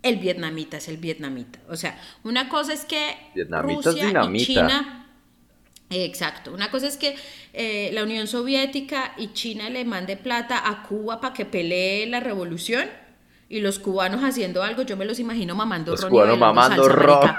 el 0.02 0.16
vietnamita 0.16 0.76
es 0.76 0.88
el 0.88 0.98
vietnamita. 0.98 1.60
O 1.68 1.76
sea, 1.76 1.98
una 2.24 2.48
cosa 2.48 2.72
es 2.72 2.84
que 2.84 3.16
Rusia 3.48 4.28
y 4.32 4.38
China... 4.38 5.00
Exacto. 5.90 6.52
Una 6.52 6.70
cosa 6.70 6.88
es 6.88 6.96
que 6.96 7.14
eh, 7.52 7.90
la 7.92 8.02
Unión 8.02 8.26
Soviética 8.26 9.14
y 9.16 9.32
China 9.32 9.70
le 9.70 9.84
mande 9.84 10.16
plata 10.16 10.68
a 10.68 10.82
Cuba 10.82 11.20
para 11.20 11.34
que 11.34 11.44
pelee 11.44 12.06
la 12.06 12.20
revolución 12.20 12.88
y 13.48 13.60
los 13.60 13.78
cubanos 13.78 14.22
haciendo 14.22 14.62
algo, 14.62 14.82
yo 14.82 14.96
me 14.96 15.04
los 15.04 15.18
imagino 15.18 15.54
mamando 15.54 15.92
los 15.92 16.04
cubanos 16.06 16.38
mamando 16.38 16.88
ron. 16.88 17.34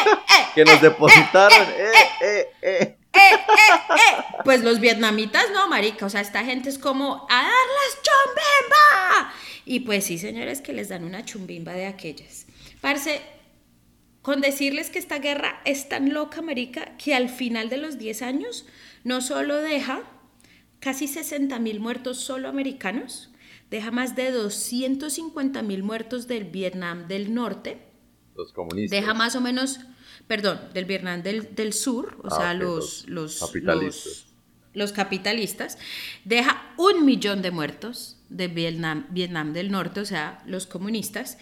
que 0.54 0.64
nos 0.64 0.80
depositaron. 0.80 1.66
Pues 4.44 4.62
los 4.62 4.80
vietnamitas 4.80 5.46
no, 5.52 5.68
marica. 5.68 6.06
O 6.06 6.10
sea, 6.10 6.20
esta 6.20 6.44
gente 6.44 6.68
es 6.68 6.78
como 6.78 7.26
a 7.28 7.36
darles 7.36 7.98
chombemba. 8.02 9.32
Y 9.64 9.80
pues 9.80 10.04
sí, 10.04 10.18
señores, 10.18 10.60
que 10.60 10.72
les 10.72 10.88
dan 10.88 11.04
una 11.04 11.24
chumbimba 11.24 11.72
de 11.72 11.86
aquellas. 11.86 12.46
Parce, 12.80 13.20
con 14.22 14.40
decirles 14.40 14.90
que 14.90 14.98
esta 14.98 15.18
guerra 15.18 15.60
es 15.64 15.88
tan 15.88 16.12
loca, 16.12 16.42
marica, 16.42 16.96
que 16.96 17.14
al 17.14 17.28
final 17.28 17.68
de 17.68 17.76
los 17.76 17.98
10 17.98 18.22
años 18.22 18.66
no 19.04 19.20
solo 19.20 19.56
deja 19.56 20.02
casi 20.80 21.08
60 21.08 21.58
mil 21.58 21.80
muertos 21.80 22.18
solo 22.18 22.48
americanos, 22.48 23.30
deja 23.70 23.90
más 23.90 24.16
de 24.16 24.30
250 24.30 25.62
mil 25.62 25.82
muertos 25.82 26.26
del 26.26 26.44
Vietnam 26.44 27.06
del 27.08 27.32
Norte. 27.34 27.86
Los 28.36 28.52
comunistas. 28.52 29.00
Deja 29.00 29.14
más 29.14 29.36
o 29.36 29.40
menos, 29.40 29.80
perdón, 30.26 30.60
del 30.74 30.84
Vietnam 30.84 31.22
del, 31.22 31.54
del 31.54 31.72
Sur, 31.72 32.18
o 32.22 32.28
ah, 32.28 32.36
sea, 32.36 32.54
los, 32.54 33.08
los, 33.08 33.38
capitalistas. 33.38 34.26
los 34.74 34.92
capitalistas. 34.92 35.78
Deja 36.24 36.72
un 36.76 37.04
millón 37.04 37.42
de 37.42 37.50
muertos 37.50 38.16
de 38.28 38.48
Vietnam, 38.48 39.06
Vietnam 39.10 39.52
del 39.52 39.70
Norte, 39.70 40.00
o 40.00 40.04
sea, 40.04 40.42
los 40.46 40.66
comunistas. 40.66 41.38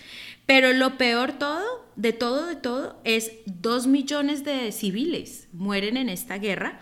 Pero 0.47 0.73
lo 0.73 0.97
peor 0.99 1.33
todo, 1.33 1.89
de 1.97 2.13
todo, 2.13 2.47
de 2.47 2.57
todo, 2.57 3.01
es 3.05 3.33
dos 3.47 3.87
millones 3.87 4.45
de 4.45 4.73
civiles 4.73 5.49
mueren 5.53 5.97
en 5.97 6.09
esta 6.09 6.39
guerra, 6.39 6.81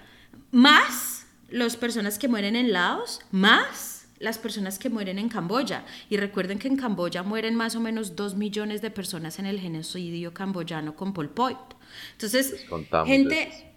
más 0.50 1.26
las 1.48 1.76
personas 1.76 2.18
que 2.18 2.28
mueren 2.28 2.56
en 2.56 2.72
Laos, 2.72 3.20
más 3.30 3.95
las 4.18 4.38
personas 4.38 4.78
que 4.78 4.90
mueren 4.90 5.18
en 5.18 5.28
Camboya. 5.28 5.84
Y 6.08 6.16
recuerden 6.16 6.58
que 6.58 6.68
en 6.68 6.76
Camboya 6.76 7.22
mueren 7.22 7.54
más 7.54 7.76
o 7.76 7.80
menos 7.80 8.16
dos 8.16 8.34
millones 8.34 8.82
de 8.82 8.90
personas 8.90 9.38
en 9.38 9.46
el 9.46 9.60
genocidio 9.60 10.32
camboyano 10.32 10.96
con 10.96 11.12
Pol 11.12 11.28
Pot. 11.30 11.76
Entonces, 12.12 12.66
gente... 13.06 13.72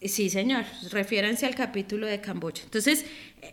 Sí, 0.00 0.30
señor, 0.30 0.64
refiéranse 0.92 1.44
al 1.44 1.56
capítulo 1.56 2.06
de 2.06 2.20
Camboya. 2.20 2.62
Entonces, 2.62 3.04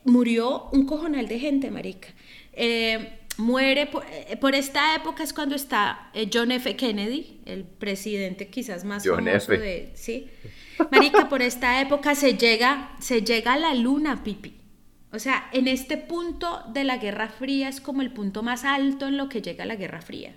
murió 0.04 0.70
un 0.74 0.86
cojonal 0.86 1.28
de 1.28 1.40
gente, 1.40 1.72
marica. 1.72 2.10
Eh, 2.54 3.20
muere 3.38 3.90
eh, 4.30 4.38
por, 4.38 4.54
esta 4.54 4.96
época 4.96 5.24
es 5.24 5.34
cuando 5.34 5.56
está 5.56 6.12
eh, 6.14 6.30
John 6.32 6.52
F. 6.52 6.76
Kennedy, 6.76 7.42
el 7.46 7.64
presidente 7.64 8.48
quizás 8.48 8.84
más 8.84 9.04
famoso 9.08 9.52
de, 9.54 9.90
sí. 9.96 10.30
Marica, 10.92 11.30
por 11.30 11.42
esta 11.42 11.82
época 11.82 12.14
se 12.14 12.38
llega, 12.38 12.96
se 13.00 13.24
llega 13.24 13.54
a 13.54 13.58
la 13.58 13.74
luna, 13.74 14.24
pipi. 14.24 14.54
O 15.16 15.20
sea, 15.20 15.50
en 15.54 15.68
este 15.68 15.98
punto 15.98 16.62
de 16.74 16.84
la 16.84 16.98
Guerra 16.98 17.30
Fría 17.30 17.70
es 17.70 17.82
como 17.82 18.02
el 18.02 18.12
punto 18.12 18.44
más 18.44 18.66
alto 18.66 19.08
en 19.08 19.18
lo 19.18 19.30
que 19.30 19.42
llega 19.42 19.66
la 19.66 19.76
Guerra 19.76 20.02
Fría. 20.02 20.36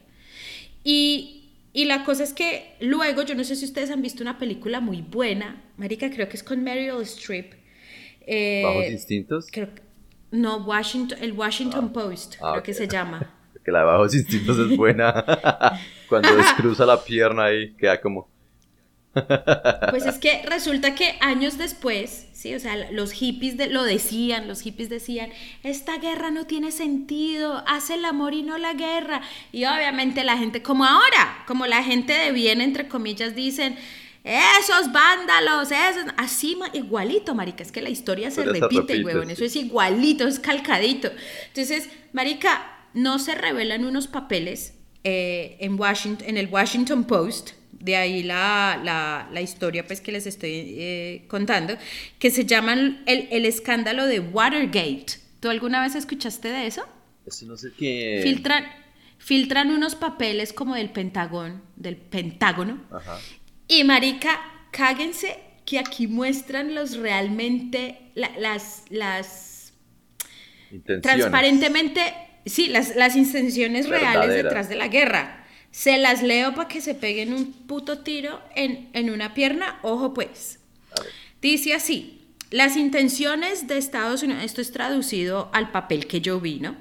Y 0.85 1.39
Y 1.73 1.85
la 1.85 2.05
cosa 2.05 2.25
es 2.25 2.33
que 2.33 2.75
luego, 2.81 3.23
yo 3.23 3.35
no 3.35 3.45
sé 3.45 3.55
si 3.55 3.65
ustedes 3.65 3.91
han 3.91 4.03
visto 4.03 4.23
una 4.23 4.39
película 4.39 4.81
muy 4.81 5.03
buena, 5.03 5.63
Marica, 5.77 6.11
creo 6.11 6.29
que 6.29 6.37
es 6.37 6.43
con 6.43 6.63
Meryl 6.65 7.03
Streep. 7.03 7.53
Eh, 8.27 8.63
¿Bajos 8.65 8.91
instintos? 8.91 9.47
Creo, 9.53 9.69
no, 10.31 10.59
Washington, 10.59 11.19
el 11.21 11.33
Washington 11.33 11.91
ah. 11.91 11.93
Post, 11.93 12.37
ah, 12.41 12.53
creo 12.53 12.63
que 12.63 12.75
se 12.75 12.89
llama. 12.89 13.35
Que 13.65 13.73
la 13.73 13.81
de 13.81 13.85
bajos 13.85 14.15
instintos 14.15 14.59
es 14.59 14.75
buena. 14.79 15.25
Cuando 16.09 16.35
descruza 16.35 16.87
la 16.87 17.05
pierna 17.05 17.45
ahí, 17.45 17.75
queda 17.75 18.01
como... 18.01 18.27
Pues 19.91 20.07
es 20.07 20.19
que 20.19 20.43
resulta 20.45 20.95
que 20.95 21.17
años 21.21 21.59
después, 21.59 22.27
sí, 22.33 22.55
o 22.55 22.61
sea, 22.61 22.91
los 22.91 23.13
hippies 23.13 23.57
lo 23.71 23.83
decían, 23.85 24.49
los 24.49 24.61
hippies 24.61 24.89
decían, 24.89 25.31
esta 25.63 25.99
guerra 25.99 26.31
no 26.31 26.47
tiene 26.47 26.73
sentido, 26.73 27.65
hace 27.67 27.95
el 27.95 28.05
amor 28.05 28.35
y 28.35 28.43
no 28.43 28.59
la 28.59 28.75
guerra. 28.75 29.23
Y 29.53 29.65
obviamente 29.65 30.25
la 30.25 30.37
gente, 30.37 30.63
como 30.63 30.85
ahora, 30.85 31.45
como 31.47 31.67
la 31.67 31.83
gente 31.83 32.13
de 32.13 32.33
bien, 32.33 32.61
entre 32.61 32.89
comillas, 32.89 33.35
dicen, 33.35 33.77
esos 34.25 34.93
vándalos, 34.93 35.71
esos, 35.71 36.13
así 36.17 36.59
igualito, 36.75 37.35
marica, 37.35 37.63
es 37.63 37.73
que 37.73 37.81
la 37.81 37.89
historia 37.89 38.31
se 38.31 38.45
repite, 38.45 39.03
huevón, 39.03 39.31
eso 39.31 39.45
es 39.45 39.57
igualito, 39.57 40.27
es 40.27 40.39
calcadito. 40.39 41.11
Entonces, 41.49 41.89
marica, 42.13 42.79
no 42.95 43.19
se 43.19 43.35
revelan 43.35 43.85
unos 43.85 44.07
papeles 44.07 44.75
eh, 45.05 45.57
en, 45.61 45.79
Washington, 45.79 46.29
en 46.29 46.37
el 46.37 46.49
Washington 46.49 47.05
Post, 47.05 47.53
de 47.81 47.97
ahí 47.97 48.23
la, 48.23 49.29
historia 49.41 49.87
pues 49.87 50.01
que 50.01 50.13
les 50.13 50.27
estoy 50.27 50.51
eh, 50.79 51.25
contando, 51.29 51.77
que 52.19 52.31
se 52.31 52.45
llaman 52.45 53.03
el, 53.07 53.29
el, 53.31 53.45
escándalo 53.45 54.07
de 54.07 54.21
Watergate. 54.21 55.07
¿Tú 55.41 55.49
alguna 55.49 55.81
vez 55.81 55.95
escuchaste 55.95 56.49
de 56.49 56.67
eso? 56.67 56.85
Eso 57.27 57.47
no 57.47 57.57
sé 57.57 57.73
qué. 57.79 58.21
Filtran, 58.23 58.65
filtran 59.19 59.71
unos 59.71 59.95
papeles 59.95 60.53
como 60.53 60.75
del 60.75 60.91
Pentagón, 60.91 61.63
del 61.77 61.97
Pentágono. 61.97 62.83
Ajá. 62.91 63.19
Y 63.69 63.85
marica, 63.85 64.41
cáguense 64.71 65.39
que 65.67 65.79
aquí 65.79 66.07
muestran 66.07 66.75
los 66.75 66.97
realmente, 66.97 67.99
las, 68.15 68.85
las... 68.89 69.75
Transparentemente, 71.03 72.01
sí, 72.47 72.69
las, 72.69 72.97
las 72.97 73.17
intenciones 73.17 73.89
reales 73.89 74.31
detrás 74.31 74.71
de 74.71 74.77
la 74.77 74.89
guerra. 74.89 75.38
Se 75.71 75.99
las 75.99 76.23
leo 76.23 76.55
para 76.55 76.69
que 76.69 76.81
se 76.81 76.95
peguen 76.95 77.33
un 77.33 77.53
puto 77.53 77.99
tiro 77.99 78.41
en, 78.55 78.89
en 78.93 79.11
una 79.11 79.35
pierna. 79.35 79.79
Ojo 79.83 80.15
pues. 80.15 80.59
Dice 81.41 81.75
así, 81.75 82.19
las 82.51 82.77
intenciones 82.77 83.69
de 83.69 83.79
Estados 83.79 84.23
Unidos, 84.23 84.43
esto 84.45 84.61
es 84.61 84.73
traducido 84.73 85.51
al 85.53 85.71
papel 85.71 86.07
que 86.07 86.21
yo 86.21 86.41
vi, 86.41 86.61
¿no? 86.61 86.77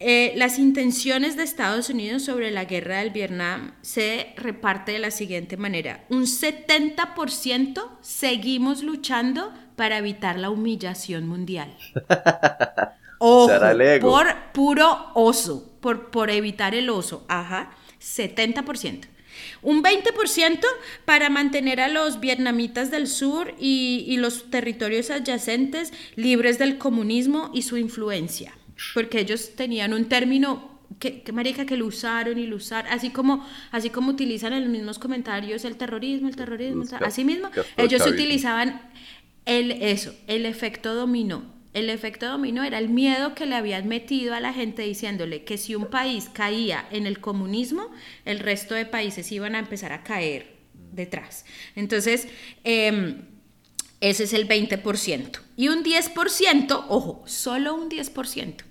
Eh, 0.00 0.32
las 0.36 0.60
intenciones 0.60 1.36
de 1.36 1.42
Estados 1.42 1.90
Unidos 1.90 2.22
sobre 2.22 2.52
la 2.52 2.66
guerra 2.66 2.98
del 2.98 3.10
Vietnam 3.10 3.72
se 3.82 4.32
reparte 4.36 4.92
de 4.92 5.00
la 5.00 5.10
siguiente 5.10 5.56
manera. 5.56 6.04
Un 6.08 6.22
70% 6.22 7.82
seguimos 8.00 8.84
luchando 8.84 9.52
para 9.74 9.98
evitar 9.98 10.38
la 10.38 10.50
humillación 10.50 11.26
mundial. 11.26 11.76
Ojo, 13.18 13.50
por 14.00 14.26
puro 14.52 15.10
oso, 15.14 15.67
por, 15.80 16.10
por 16.10 16.30
evitar 16.30 16.74
el 16.74 16.90
oso. 16.90 17.24
Ajá, 17.28 17.70
70%. 18.00 19.06
Un 19.62 19.84
20% 19.84 20.64
para 21.04 21.30
mantener 21.30 21.80
a 21.80 21.88
los 21.88 22.18
vietnamitas 22.18 22.90
del 22.90 23.06
sur 23.06 23.54
y, 23.58 24.04
y 24.08 24.16
los 24.16 24.50
territorios 24.50 25.10
adyacentes 25.10 25.92
libres 26.16 26.58
del 26.58 26.78
comunismo 26.78 27.50
y 27.54 27.62
su 27.62 27.76
influencia 27.76 28.52
porque 28.94 29.20
ellos 29.20 29.54
tenían 29.56 29.92
un 29.92 30.06
término 30.06 30.78
que, 30.98 31.22
que, 31.22 31.32
marica 31.32 31.66
que 31.66 31.76
lo 31.76 31.86
usaron 31.86 32.38
y 32.38 32.46
lo 32.46 32.56
usaron, 32.56 32.90
así 32.92 33.10
como 33.10 33.46
así 33.70 33.90
como 33.90 34.10
utilizan 34.10 34.52
en 34.52 34.62
los 34.62 34.70
mismos 34.70 34.98
comentarios 34.98 35.64
el 35.64 35.76
terrorismo, 35.76 36.28
el 36.28 36.36
terrorismo, 36.36 36.84
así 37.00 37.24
mismo, 37.24 37.50
ellos 37.76 38.06
utilizaban 38.06 38.80
el 39.44 39.72
eso, 39.72 40.14
el 40.26 40.46
efecto 40.46 40.94
dominó. 40.94 41.57
El 41.78 41.90
efecto 41.90 42.26
dominó 42.26 42.64
era 42.64 42.78
el 42.78 42.88
miedo 42.88 43.36
que 43.36 43.46
le 43.46 43.54
habían 43.54 43.86
metido 43.86 44.34
a 44.34 44.40
la 44.40 44.52
gente 44.52 44.82
diciéndole 44.82 45.44
que 45.44 45.58
si 45.58 45.76
un 45.76 45.86
país 45.86 46.28
caía 46.32 46.88
en 46.90 47.06
el 47.06 47.20
comunismo, 47.20 47.92
el 48.24 48.40
resto 48.40 48.74
de 48.74 48.84
países 48.84 49.30
iban 49.30 49.54
a 49.54 49.60
empezar 49.60 49.92
a 49.92 50.02
caer 50.02 50.56
detrás. 50.90 51.44
Entonces, 51.76 52.26
eh, 52.64 53.20
ese 54.00 54.24
es 54.24 54.32
el 54.32 54.48
20%. 54.48 55.40
Y 55.56 55.68
un 55.68 55.84
10%, 55.84 56.86
ojo, 56.88 57.22
solo 57.28 57.76
un 57.76 57.88
10%. 57.88 58.64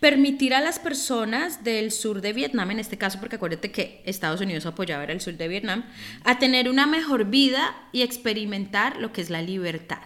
Permitir 0.00 0.54
a 0.54 0.60
las 0.60 0.80
personas 0.80 1.62
del 1.62 1.92
sur 1.92 2.20
de 2.20 2.32
Vietnam, 2.32 2.72
en 2.72 2.80
este 2.80 2.98
caso, 2.98 3.20
porque 3.20 3.36
acuérdate 3.36 3.70
que 3.70 4.02
Estados 4.04 4.40
Unidos 4.40 4.66
apoyaba 4.66 5.04
el 5.04 5.20
sur 5.20 5.36
de 5.36 5.46
Vietnam, 5.46 5.84
a 6.24 6.40
tener 6.40 6.68
una 6.68 6.88
mejor 6.88 7.26
vida 7.26 7.76
y 7.92 8.02
experimentar 8.02 8.96
lo 8.96 9.12
que 9.12 9.20
es 9.20 9.30
la 9.30 9.40
libertad. 9.40 10.02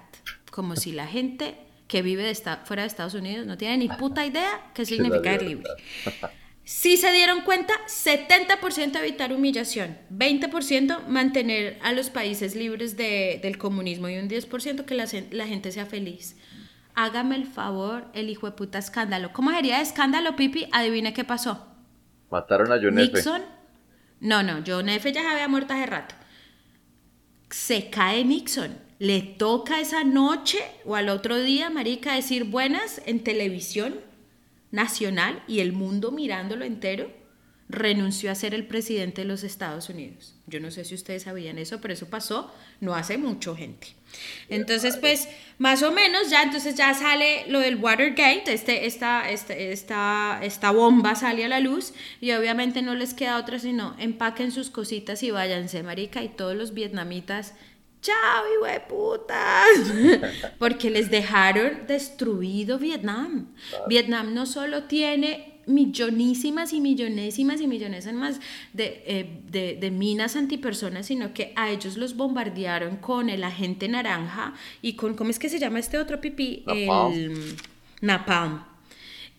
Como 0.50 0.76
si 0.76 0.92
la 0.92 1.06
gente 1.06 1.71
que 1.92 2.00
vive 2.00 2.22
de 2.22 2.34
fuera 2.64 2.84
de 2.84 2.88
Estados 2.88 3.12
Unidos 3.12 3.46
no 3.46 3.58
tiene 3.58 3.76
ni 3.76 3.88
puta 3.98 4.24
idea 4.24 4.70
qué 4.72 4.86
significa 4.86 5.32
ser 5.32 5.42
libre. 5.42 5.70
Si 6.64 6.96
se 6.96 7.10
dieron 7.10 7.40
cuenta, 7.40 7.74
70% 7.88 8.96
evitar 9.00 9.32
humillación, 9.32 9.98
20% 10.12 11.08
mantener 11.08 11.76
a 11.82 11.90
los 11.90 12.08
países 12.08 12.54
libres 12.54 12.96
del 12.96 13.58
comunismo 13.58 14.08
y 14.08 14.16
un 14.16 14.28
10% 14.28 14.84
que 14.84 14.94
la, 14.94 15.06
la, 15.32 15.48
gente 15.48 15.72
sea 15.72 15.86
feliz. 15.86 16.36
Hágame 16.94 17.34
el 17.34 17.46
favor, 17.46 18.04
el 18.14 18.30
hijo 18.30 18.46
de 18.46 18.52
puta 18.52 18.78
escándalo. 18.78 19.32
¿Cómo 19.32 19.50
sería 19.50 19.80
escándalo, 19.80 20.36
Pipi? 20.36 20.68
Adivine 20.70 21.12
qué 21.12 21.24
pasó. 21.24 21.66
Mataron 22.30 22.70
a 22.70 22.76
John 22.80 22.94
Nixon. 22.94 23.42
No, 24.20 24.44
no, 24.44 24.62
John 24.64 24.88
F. 24.88 25.12
ya 25.12 25.20
se 25.20 25.26
había 25.26 25.48
muerto 25.48 25.74
hace 25.74 25.86
rato. 25.86 26.14
Se 27.50 27.90
cae 27.90 28.24
Nixon. 28.24 28.78
Le 29.02 29.20
toca 29.20 29.80
esa 29.80 30.04
noche 30.04 30.60
o 30.84 30.94
al 30.94 31.08
otro 31.08 31.36
día, 31.36 31.70
marica, 31.70 32.14
decir 32.14 32.44
buenas 32.44 33.02
en 33.04 33.24
televisión 33.24 33.96
nacional 34.70 35.42
y 35.48 35.58
el 35.58 35.72
mundo 35.72 36.12
mirándolo 36.12 36.64
entero, 36.64 37.10
renunció 37.68 38.30
a 38.30 38.36
ser 38.36 38.54
el 38.54 38.64
presidente 38.64 39.22
de 39.22 39.26
los 39.26 39.42
Estados 39.42 39.88
Unidos. 39.88 40.36
Yo 40.46 40.60
no 40.60 40.70
sé 40.70 40.84
si 40.84 40.94
ustedes 40.94 41.24
sabían 41.24 41.58
eso, 41.58 41.80
pero 41.80 41.94
eso 41.94 42.10
pasó 42.10 42.52
no 42.80 42.94
hace 42.94 43.18
mucho, 43.18 43.56
gente. 43.56 43.88
Entonces, 44.48 44.96
pues, 44.98 45.28
más 45.58 45.82
o 45.82 45.90
menos, 45.90 46.30
ya 46.30 46.44
entonces 46.44 46.76
ya 46.76 46.94
sale 46.94 47.44
lo 47.48 47.58
del 47.58 47.76
Watergate, 47.76 48.52
este, 48.52 48.86
esta, 48.86 49.28
este, 49.30 49.72
esta, 49.72 50.38
esta 50.44 50.70
bomba 50.70 51.16
sale 51.16 51.44
a 51.44 51.48
la 51.48 51.58
luz 51.58 51.92
y 52.20 52.30
obviamente 52.30 52.82
no 52.82 52.94
les 52.94 53.14
queda 53.14 53.38
otra 53.38 53.58
sino 53.58 53.96
empaquen 53.98 54.52
sus 54.52 54.70
cositas 54.70 55.24
y 55.24 55.32
váyanse, 55.32 55.82
marica, 55.82 56.22
y 56.22 56.28
todos 56.28 56.54
los 56.54 56.72
vietnamitas 56.72 57.54
chao, 58.02 58.44
hijo 58.52 58.66
de 58.66 58.80
putas, 58.80 60.52
porque 60.58 60.90
les 60.90 61.10
dejaron 61.10 61.86
destruido 61.86 62.78
Vietnam. 62.78 63.46
Vietnam 63.88 64.34
no 64.34 64.44
solo 64.44 64.84
tiene 64.84 65.60
millonísimas 65.66 66.72
y 66.72 66.80
millonésimas 66.80 67.60
y 67.60 67.68
millones 67.68 68.12
más 68.12 68.40
de, 68.72 69.04
eh, 69.06 69.40
de, 69.48 69.76
de, 69.80 69.90
minas 69.92 70.34
antipersonas, 70.34 71.06
sino 71.06 71.32
que 71.32 71.52
a 71.54 71.70
ellos 71.70 71.96
los 71.96 72.16
bombardearon 72.16 72.96
con 72.96 73.30
el 73.30 73.44
agente 73.44 73.86
naranja 73.86 74.54
y 74.82 74.94
con, 74.94 75.14
¿cómo 75.14 75.30
es 75.30 75.38
que 75.38 75.48
se 75.48 75.60
llama 75.60 75.78
este 75.78 75.98
otro 75.98 76.20
pipí? 76.20 76.64
El 76.66 77.56
napalm. 78.00 78.64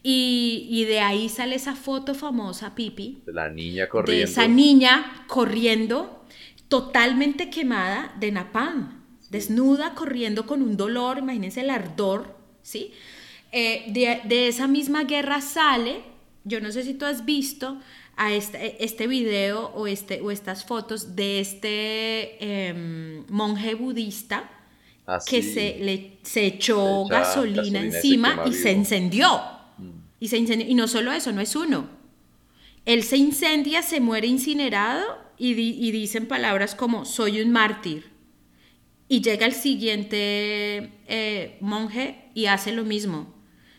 Y, 0.05 0.67
y, 0.69 0.83
de 0.83 0.99
ahí 0.99 1.29
sale 1.29 1.55
esa 1.55 1.77
foto 1.77 2.13
famosa, 2.13 2.75
Pipi. 2.75 3.21
De 3.25 3.31
la 3.31 3.47
niña 3.47 3.87
corriendo. 3.87 4.25
De 4.25 4.29
esa 4.29 4.49
niña 4.49 5.23
corriendo 5.27 6.23
totalmente 6.73 7.51
quemada 7.51 8.11
de 8.19 8.31
napalm, 8.31 8.99
desnuda, 9.29 9.93
corriendo 9.93 10.47
con 10.47 10.63
un 10.63 10.75
dolor, 10.75 11.19
imagínense 11.19 11.61
el 11.61 11.69
ardor, 11.69 12.35
¿sí? 12.63 12.91
Eh, 13.51 13.85
de, 14.27 14.47
esa 14.47 14.67
misma 14.67 15.03
guerra 15.03 15.39
sale, 15.39 16.01
yo 16.45 16.59
no 16.61 16.71
sé 16.71 16.81
si 16.81 16.95
tú 16.95 17.05
has 17.05 17.25
visto 17.25 17.77
a 18.17 18.33
este, 18.33 18.83
este 18.83 19.05
video 19.05 19.67
o, 19.75 19.85
este, 19.85 20.21
o 20.21 20.31
estas 20.31 20.65
fotos 20.65 21.15
de 21.15 21.41
este 21.41 22.43
em, 22.43 23.23
monje 23.29 23.75
budista 23.75 24.49
ah, 25.05 25.19
que 25.23 25.43
se, 25.43 25.77
le, 25.79 26.17
se 26.23 26.47
echó 26.47 27.05
gasolina, 27.05 27.81
encima 27.81 28.45
y 28.47 28.53
se 28.53 28.71
encendió. 28.71 29.27
Mm. 29.77 29.91
Y 30.19 30.27
se 30.27 30.37
incendió. 30.39 30.67
Y 30.67 30.73
no 30.73 30.87
solo 30.87 31.11
eso, 31.11 31.31
no 31.31 31.41
es 31.41 31.55
uno. 31.55 31.87
Él 32.83 33.03
se 33.03 33.17
incendia, 33.17 33.83
se 33.83 33.99
muere 33.99 34.25
incinerado 34.25 35.22
y, 35.37 35.91
dicen 35.91 36.27
palabras 36.27 36.75
como 36.75 37.05
soy 37.05 37.41
un 37.41 37.51
mártir. 37.51 38.11
Y 39.07 39.21
llega 39.21 39.45
el 39.45 39.53
siguiente 39.53 40.91
eh, 41.07 41.57
monje 41.61 42.29
y 42.33 42.45
hace 42.45 42.71
lo 42.71 42.83
mismo. 42.83 43.33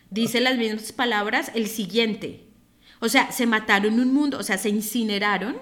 Dice 0.09 0.39
las 0.39 0.57
mismas 0.57 0.91
palabras 0.91 1.51
el 1.55 1.67
siguiente. 1.67 2.45
O 2.99 3.09
sea, 3.09 3.31
se 3.31 3.45
mataron 3.45 3.99
un 3.99 4.13
mundo, 4.13 4.39
o 4.39 4.43
sea, 4.43 4.57
se 4.57 4.69
incineraron 4.69 5.57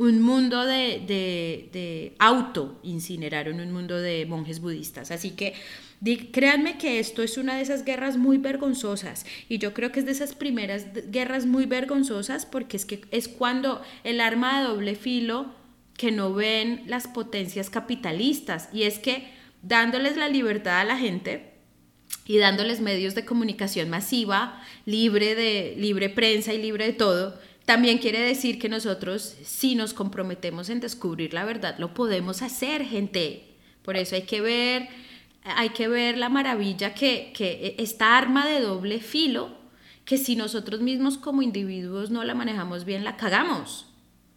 un 0.00 0.22
mundo 0.22 0.64
de, 0.64 1.02
de, 1.06 1.68
de 1.74 2.14
auto 2.18 2.80
incineraron 2.82 3.60
un 3.60 3.70
mundo 3.70 3.98
de 3.98 4.24
monjes 4.24 4.60
budistas. 4.60 5.10
Así 5.10 5.32
que 5.32 5.52
créanme 6.32 6.78
que 6.78 7.00
esto 7.00 7.22
es 7.22 7.36
una 7.36 7.56
de 7.56 7.60
esas 7.60 7.84
guerras 7.84 8.16
muy 8.16 8.38
vergonzosas 8.38 9.26
y 9.46 9.58
yo 9.58 9.74
creo 9.74 9.92
que 9.92 10.00
es 10.00 10.06
de 10.06 10.12
esas 10.12 10.34
primeras 10.34 10.86
guerras 11.10 11.44
muy 11.44 11.66
vergonzosas 11.66 12.46
porque 12.46 12.78
es 12.78 12.86
que 12.86 13.02
es 13.10 13.28
cuando 13.28 13.82
el 14.02 14.22
arma 14.22 14.62
de 14.62 14.68
doble 14.68 14.94
filo 14.94 15.54
que 15.98 16.10
no 16.10 16.32
ven 16.32 16.82
las 16.86 17.06
potencias 17.06 17.68
capitalistas 17.68 18.70
y 18.72 18.84
es 18.84 18.98
que 18.98 19.28
dándoles 19.60 20.16
la 20.16 20.30
libertad 20.30 20.80
a 20.80 20.84
la 20.84 20.96
gente 20.96 21.52
y 22.24 22.38
dándoles 22.38 22.80
medios 22.80 23.14
de 23.14 23.26
comunicación 23.26 23.90
masiva, 23.90 24.62
libre 24.86 25.34
de 25.34 25.74
libre 25.76 26.08
prensa 26.08 26.54
y 26.54 26.62
libre 26.62 26.86
de 26.86 26.92
todo, 26.94 27.38
también 27.70 27.98
quiere 27.98 28.18
decir 28.18 28.58
que 28.58 28.68
nosotros, 28.68 29.36
si 29.44 29.76
nos 29.76 29.94
comprometemos 29.94 30.70
en 30.70 30.80
descubrir 30.80 31.32
la 31.32 31.44
verdad, 31.44 31.76
lo 31.78 31.94
podemos 31.94 32.42
hacer, 32.42 32.84
gente. 32.84 33.44
Por 33.82 33.96
eso 33.96 34.16
hay 34.16 34.22
que 34.22 34.40
ver, 34.40 34.88
hay 35.44 35.68
que 35.68 35.86
ver 35.86 36.18
la 36.18 36.28
maravilla 36.28 36.94
que, 36.94 37.32
que 37.32 37.76
esta 37.78 38.18
arma 38.18 38.44
de 38.44 38.58
doble 38.58 38.98
filo, 38.98 39.56
que 40.04 40.18
si 40.18 40.34
nosotros 40.34 40.80
mismos 40.80 41.16
como 41.16 41.42
individuos 41.42 42.10
no 42.10 42.24
la 42.24 42.34
manejamos 42.34 42.84
bien, 42.84 43.04
la 43.04 43.16
cagamos. 43.16 43.86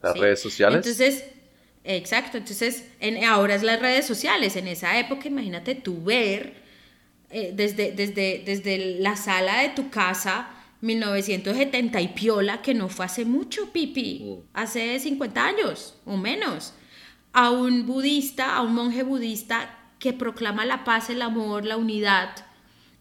Las 0.04 0.15
redes 0.15 0.39
sociales. 0.39 0.78
Entonces, 0.78 1.26
exacto, 1.84 2.38
entonces 2.38 2.88
en, 3.00 3.24
ahora 3.24 3.56
es 3.56 3.63
las 3.63 3.80
redes 3.80 4.06
sociales. 4.06 4.56
En 4.58 4.67
esa 4.67 5.00
época, 5.00 5.28
imagínate 5.28 5.74
tú 5.74 6.04
ver 6.04 6.54
eh, 7.32 7.52
desde, 7.56 7.93
desde, 7.93 8.43
desde 8.46 9.00
la 9.00 9.15
sala 9.15 9.63
de 9.63 9.69
tu 9.69 9.89
casa 9.89 10.50
1970 10.84 12.02
y 12.02 12.10
piola, 12.10 12.62
que 12.62 12.74
no 12.74 12.89
fue 12.89 13.06
hace 13.06 13.24
mucho, 13.24 13.72
Pipi, 13.72 14.19
mm. 14.19 14.50
hace 14.54 15.00
50 15.00 15.46
años 15.46 15.96
o 16.06 16.17
menos, 16.17 16.74
a 17.32 17.52
un 17.52 17.86
budista, 17.86 18.56
a 18.56 18.62
un 18.62 18.76
monje 18.76 19.04
budista 19.04 19.80
que 19.98 20.12
proclama 20.12 20.65
la 20.65 20.84
paz, 20.84 21.10
el 21.10 21.22
amor, 21.22 21.63
la 21.63 21.78
unidad, 21.78 22.36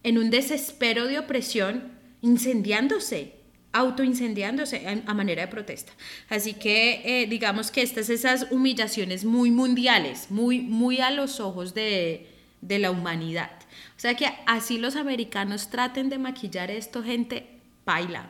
en 0.01 0.17
un 0.17 0.29
desespero 0.29 1.07
de 1.07 1.19
opresión, 1.19 1.91
incendiándose, 2.21 3.33
autoincendiándose 3.73 5.03
a 5.05 5.13
manera 5.13 5.41
de 5.41 5.49
protesta. 5.49 5.91
Así 6.29 6.53
que 6.53 7.01
eh, 7.03 7.27
digamos 7.27 7.69
que 7.69 7.81
estas 7.81 8.09
esas 8.09 8.47
humillaciones 8.49 9.25
muy 9.25 9.51
mundiales, 9.51 10.31
muy, 10.31 10.61
muy 10.61 11.01
a 11.01 11.11
los 11.11 11.41
ojos 11.41 11.73
de, 11.73 12.27
de 12.61 12.79
la 12.79 12.91
humanidad. 12.91 13.51
O 13.97 13.99
sea 13.99 14.15
que 14.15 14.27
así 14.45 14.77
los 14.77 14.95
americanos 14.95 15.69
traten 15.69 16.09
de 16.09 16.17
maquillar 16.17 16.71
esto, 16.71 17.03
gente, 17.03 17.52
baila. 17.85 18.29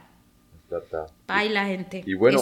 Baila, 1.28 1.66
gente. 1.66 2.04
Y 2.06 2.14
bueno, 2.16 2.42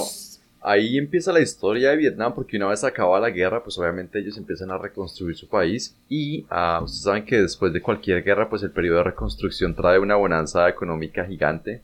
ahí 0.62 0.98
empieza 0.98 1.34
la 1.34 1.42
historia 1.42 1.90
de 1.90 1.98
Vietnam 1.98 2.34
porque 2.34 2.58
una 2.58 2.68
vez 2.68 2.84
acaba 2.84 3.20
la 3.20 3.30
guerra, 3.30 3.64
pues 3.64 3.78
obviamente 3.78 4.20
ellos 4.20 4.38
empiezan 4.38 4.72
a 4.72 4.78
reconstruir 4.78 5.36
su 5.36 5.48
país 5.48 5.96
y 6.08 6.42
uh, 6.44 6.84
ustedes 6.84 7.04
saben 7.04 7.26
que 7.26 7.42
después 7.42 7.74
de 7.74 7.82
cualquier 7.82 8.24
guerra, 8.24 8.50
pues 8.50 8.64
el 8.64 8.72
periodo 8.72 8.98
de 8.98 9.04
reconstrucción 9.06 9.76
trae 9.76 10.00
una 10.00 10.16
bonanza 10.16 10.68
económica 10.70 11.26
gigante. 11.26 11.82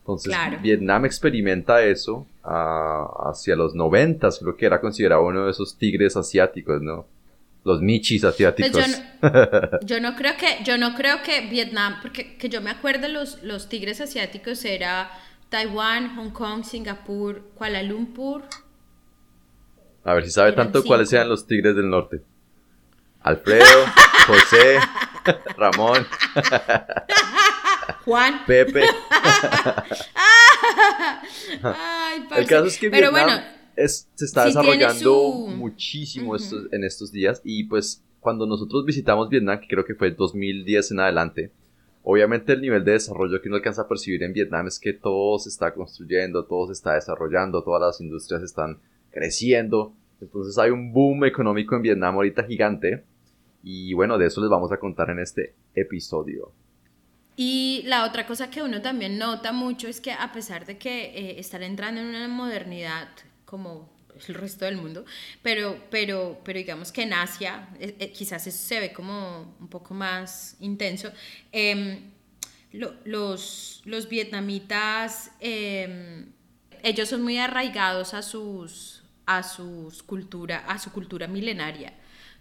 Entonces 0.00 0.36
Vietnam 0.62 1.04
experimenta 1.04 1.82
eso 1.82 2.26
uh, 2.44 3.28
hacia 3.28 3.56
los 3.56 3.74
90, 3.74 4.28
creo 4.40 4.56
que 4.56 4.66
era 4.66 4.80
considerado 4.80 5.26
uno 5.26 5.46
de 5.46 5.50
esos 5.50 5.76
tigres 5.76 6.16
asiáticos, 6.16 6.80
¿no? 6.80 7.06
Los 7.66 7.82
michis 7.82 8.22
asiáticos. 8.22 8.72
Pues 8.72 9.02
yo, 9.84 10.00
no, 10.00 10.14
creo 10.14 10.36
que 10.36 10.62
yo 10.64 10.78
no 10.78 10.94
creo 10.94 11.20
que 11.22 11.48
Vietnam, 11.48 11.98
porque 12.00 12.36
que 12.36 12.48
yo 12.48 12.62
me 12.62 12.70
acuerdo 12.70 13.08
los 13.08 13.42
los 13.42 13.68
tigres 13.68 14.00
asiáticos 14.00 14.64
era 14.64 15.10
Taiwán, 15.48 16.14
Hong 16.14 16.30
Kong, 16.30 16.64
Singapur, 16.64 17.42
Kuala 17.56 17.82
Lumpur. 17.82 18.44
A 20.04 20.14
ver 20.14 20.24
si 20.24 20.30
sabe 20.30 20.52
tanto 20.52 20.84
cuáles 20.84 21.10
sean 21.10 21.28
los 21.28 21.48
tigres 21.48 21.74
del 21.74 21.90
norte. 21.90 22.22
Alfredo, 23.22 23.64
José, 24.28 24.78
Ramón, 25.56 26.06
Juan, 28.04 28.44
Pepe. 28.46 28.84
El 32.36 32.46
caso 32.46 32.66
es 32.66 32.78
que 32.78 32.90
Pero 32.90 33.10
bueno, 33.10 33.40
se 33.76 34.24
está 34.24 34.46
desarrollando 34.46 35.32
muchísimo 35.56 36.34
en 36.72 36.84
estos 36.84 37.12
días. 37.12 37.40
Y 37.44 37.64
pues 37.64 38.02
cuando 38.20 38.46
nosotros 38.46 38.84
visitamos 38.84 39.28
Vietnam, 39.28 39.60
que 39.60 39.68
creo 39.68 39.84
que 39.84 39.94
fue 39.94 40.10
2010 40.10 40.92
en 40.92 41.00
adelante, 41.00 41.50
obviamente 42.02 42.52
el 42.52 42.60
nivel 42.60 42.84
de 42.84 42.92
desarrollo 42.92 43.40
que 43.40 43.48
uno 43.48 43.56
alcanza 43.56 43.82
a 43.82 43.88
percibir 43.88 44.22
en 44.22 44.32
Vietnam 44.32 44.66
es 44.66 44.78
que 44.78 44.92
todo 44.92 45.38
se 45.38 45.48
está 45.48 45.74
construyendo, 45.74 46.44
todo 46.44 46.66
se 46.66 46.72
está 46.72 46.94
desarrollando, 46.94 47.62
todas 47.62 47.80
las 47.80 48.00
industrias 48.00 48.42
están 48.42 48.78
creciendo, 49.10 49.92
entonces 50.20 50.56
hay 50.58 50.70
un 50.70 50.92
boom 50.92 51.24
económico 51.24 51.76
en 51.76 51.82
Vietnam 51.82 52.14
ahorita 52.14 52.44
gigante. 52.44 53.04
Y 53.62 53.94
bueno, 53.94 54.16
de 54.18 54.26
eso 54.26 54.40
les 54.40 54.48
vamos 54.48 54.70
a 54.72 54.78
contar 54.78 55.10
en 55.10 55.18
este 55.18 55.54
episodio. 55.74 56.52
Y 57.36 57.82
la 57.84 58.06
otra 58.06 58.26
cosa 58.26 58.50
que 58.50 58.62
uno 58.62 58.80
también 58.80 59.18
nota 59.18 59.52
mucho 59.52 59.88
es 59.88 60.00
que 60.00 60.12
a 60.12 60.32
pesar 60.32 60.64
de 60.64 60.78
que 60.78 61.06
eh, 61.06 61.38
están 61.38 61.62
entrando 61.62 62.00
en 62.00 62.06
una 62.06 62.28
modernidad 62.28 63.08
como 63.46 63.96
el 64.28 64.34
resto 64.34 64.64
del 64.64 64.76
mundo, 64.76 65.04
pero, 65.42 65.78
pero, 65.90 66.40
pero 66.44 66.58
digamos 66.58 66.92
que 66.92 67.02
en 67.02 67.12
Asia 67.12 67.68
eh, 67.78 67.96
eh, 67.98 68.12
quizás 68.12 68.46
eso 68.46 68.58
se 68.58 68.80
ve 68.80 68.92
como 68.92 69.56
un 69.60 69.68
poco 69.68 69.94
más 69.94 70.56
intenso. 70.60 71.10
Em, 71.52 72.12
los, 73.04 73.82
los 73.84 74.08
vietnamitas, 74.08 75.30
em, 75.40 76.26
ellos 76.82 77.08
son 77.08 77.22
muy 77.22 77.38
arraigados 77.38 78.12
a, 78.12 78.22
sus, 78.22 79.02
a, 79.24 79.42
sus 79.42 80.02
cultura, 80.02 80.64
a 80.68 80.78
su 80.78 80.92
cultura 80.92 81.26
milenaria. 81.26 81.94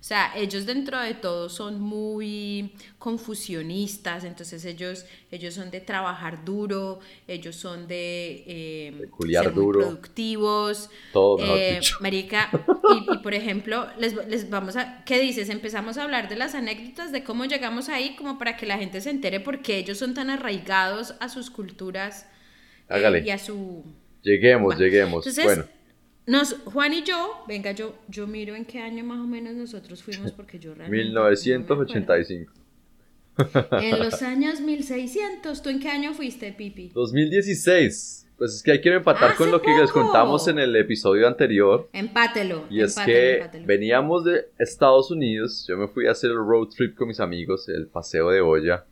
O 0.05 0.07
sea, 0.07 0.31
ellos 0.35 0.67
dentro 0.67 1.01
de 1.01 1.15
todo 1.15 1.49
son 1.49 1.81
muy 1.81 2.75
confusionistas, 2.99 4.23
entonces 4.23 4.63
ellos, 4.63 5.03
ellos 5.31 5.55
son 5.55 5.71
de 5.71 5.81
trabajar 5.81 6.45
duro, 6.45 6.99
ellos 7.27 7.55
son 7.55 7.87
de, 7.87 8.43
eh, 8.45 9.09
ser 9.31 9.51
muy 9.51 9.73
productivos. 9.73 10.91
Todo, 11.11 11.39
eh, 11.57 11.79
Marica, 12.01 12.51
y, 12.95 13.17
por 13.17 13.33
ejemplo, 13.33 13.87
les, 13.97 14.13
les, 14.27 14.47
vamos 14.47 14.75
a, 14.75 15.03
¿qué 15.05 15.19
dices? 15.19 15.49
Empezamos 15.49 15.97
a 15.97 16.03
hablar 16.03 16.29
de 16.29 16.35
las 16.35 16.53
anécdotas 16.53 17.11
de 17.11 17.23
cómo 17.23 17.45
llegamos 17.45 17.89
ahí, 17.89 18.15
como 18.15 18.37
para 18.37 18.57
que 18.57 18.67
la 18.67 18.77
gente 18.77 19.01
se 19.01 19.09
entere 19.09 19.39
por 19.39 19.63
qué 19.63 19.77
ellos 19.79 19.97
son 19.97 20.13
tan 20.13 20.29
arraigados 20.29 21.15
a 21.19 21.29
sus 21.29 21.49
culturas 21.49 22.29
eh, 22.91 23.23
y 23.25 23.31
a 23.31 23.39
su... 23.39 23.83
Lleguemos, 24.21 24.77
lleguemos. 24.77 25.25
bueno 25.43 25.65
nos, 26.27 26.55
Juan 26.65 26.93
y 26.93 27.03
yo, 27.03 27.43
venga, 27.47 27.71
yo, 27.71 27.95
yo 28.07 28.27
miro 28.27 28.55
en 28.55 28.65
qué 28.65 28.79
año 28.79 29.03
más 29.03 29.19
o 29.19 29.27
menos 29.27 29.53
nosotros 29.53 30.01
fuimos 30.01 30.31
porque 30.31 30.57
yo 30.59 30.73
realmente 30.73 31.05
1985. 31.05 32.51
en 33.81 33.99
los 33.99 34.21
años 34.21 34.61
1600, 34.61 35.61
¿tú 35.61 35.69
en 35.69 35.79
qué 35.79 35.89
año 35.89 36.13
fuiste, 36.13 36.51
Pipi? 36.53 36.89
2016. 36.93 38.23
Pues 38.37 38.53
es 38.55 38.63
que 38.63 38.73
hay 38.73 38.81
que 38.81 38.93
empatar 38.93 39.35
con 39.35 39.49
lo 39.49 39.61
que 39.61 39.71
les 39.71 39.91
contamos 39.91 40.47
en 40.49 40.59
el 40.59 40.75
episodio 40.75 41.25
anterior. 41.25 41.89
Empátelo. 41.93 42.65
Y 42.69 42.81
es 42.81 42.95
que 42.97 43.49
veníamos 43.65 44.25
de 44.25 44.49
Estados 44.59 45.09
Unidos, 45.09 45.65
yo 45.67 45.77
me 45.77 45.87
fui 45.87 46.07
a 46.07 46.11
hacer 46.11 46.31
el 46.31 46.37
road 46.37 46.67
trip 46.67 46.97
con 46.97 47.07
mis 47.07 47.21
amigos, 47.21 47.69
el 47.69 47.87
paseo 47.87 48.29
de 48.31 48.41
olla, 48.41 48.85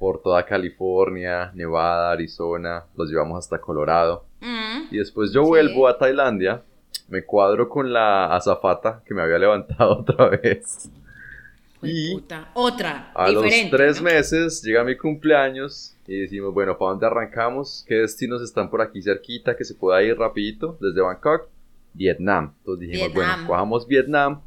por 0.00 0.22
toda 0.22 0.44
California, 0.46 1.52
Nevada, 1.54 2.10
Arizona, 2.10 2.84
los 2.96 3.10
llevamos 3.10 3.38
hasta 3.38 3.60
Colorado. 3.60 4.24
Mm. 4.40 4.94
y 4.94 4.96
después 4.96 5.32
yo 5.32 5.42
vuelvo 5.42 5.86
a 5.86 5.98
Tailandia, 5.98 6.62
me 7.08 7.22
cuadro 7.22 7.68
con 7.68 7.92
la 7.92 8.34
azafata 8.34 9.02
que 9.04 9.12
me 9.12 9.20
había 9.20 9.38
levantado 9.38 9.98
otra 10.00 10.30
vez. 10.30 10.90
y 11.82 12.18
otra. 12.54 13.12
A 13.14 13.30
los 13.30 13.44
tres 13.70 14.00
meses 14.00 14.62
llega 14.62 14.82
mi 14.82 14.96
cumpleaños 14.96 15.94
y 16.06 16.20
decimos, 16.20 16.54
bueno, 16.54 16.78
¿para 16.78 16.92
dónde 16.92 17.06
arrancamos? 17.06 17.84
¿Qué 17.86 17.96
destinos 17.96 18.40
están 18.40 18.70
por 18.70 18.80
aquí 18.80 19.02
cerquita 19.02 19.54
que 19.54 19.64
se 19.64 19.74
pueda 19.74 20.02
ir 20.02 20.16
rapidito 20.16 20.78
desde 20.80 21.02
Bangkok? 21.02 21.48
Vietnam. 21.92 22.54
Entonces 22.60 22.88
dijimos, 22.88 23.12
bueno, 23.12 23.32
cojamos 23.46 23.86
Vietnam 23.86 24.40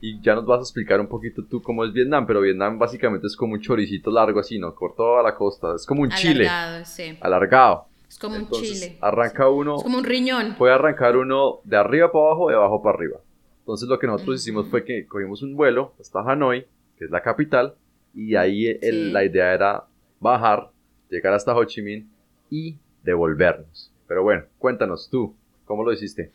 y 0.00 0.20
ya 0.20 0.34
nos 0.34 0.46
vas 0.46 0.58
a 0.58 0.62
explicar 0.62 1.00
un 1.00 1.08
poquito 1.08 1.44
tú 1.44 1.60
cómo 1.62 1.84
es 1.84 1.92
Vietnam, 1.92 2.26
pero 2.26 2.40
Vietnam 2.40 2.78
básicamente 2.78 3.26
es 3.26 3.36
como 3.36 3.54
un 3.54 3.60
choricito 3.60 4.10
largo 4.10 4.40
así, 4.40 4.58
¿no? 4.58 4.74
Por 4.74 4.94
toda 4.94 5.22
la 5.22 5.34
costa, 5.34 5.74
es 5.74 5.84
como 5.86 6.02
un 6.02 6.12
Alargado, 6.12 6.84
chile. 6.84 6.84
Sí. 6.84 7.18
Alargado. 7.20 7.86
Es 8.08 8.18
como 8.18 8.36
un 8.36 8.50
chile. 8.50 8.96
Arranca 9.00 9.48
uno. 9.48 9.76
Es 9.76 9.82
como 9.82 9.98
un 9.98 10.04
riñón. 10.04 10.54
Puede 10.56 10.72
arrancar 10.72 11.16
uno 11.16 11.60
de 11.64 11.76
arriba 11.76 12.10
para 12.10 12.24
abajo, 12.26 12.48
de 12.48 12.54
abajo 12.54 12.82
para 12.82 12.96
arriba. 12.96 13.18
Entonces 13.60 13.88
lo 13.88 13.98
que 13.98 14.06
nosotros 14.06 14.40
hicimos 14.40 14.66
fue 14.68 14.84
que 14.84 15.06
cogimos 15.06 15.42
un 15.42 15.54
vuelo 15.54 15.92
hasta 16.00 16.20
Hanoi, 16.20 16.66
que 16.96 17.04
es 17.04 17.10
la 17.10 17.22
capital, 17.22 17.74
y 18.14 18.34
ahí 18.34 18.78
la 18.80 19.24
idea 19.24 19.52
era 19.52 19.84
bajar, 20.20 20.70
llegar 21.10 21.34
hasta 21.34 21.54
Ho 21.54 21.64
Chi 21.64 21.82
Minh 21.82 22.08
y 22.50 22.76
devolvernos. 23.02 23.92
Pero 24.06 24.22
bueno, 24.22 24.44
cuéntanos 24.58 25.10
tú, 25.10 25.34
¿cómo 25.66 25.84
lo 25.84 25.92
hiciste? 25.92 26.32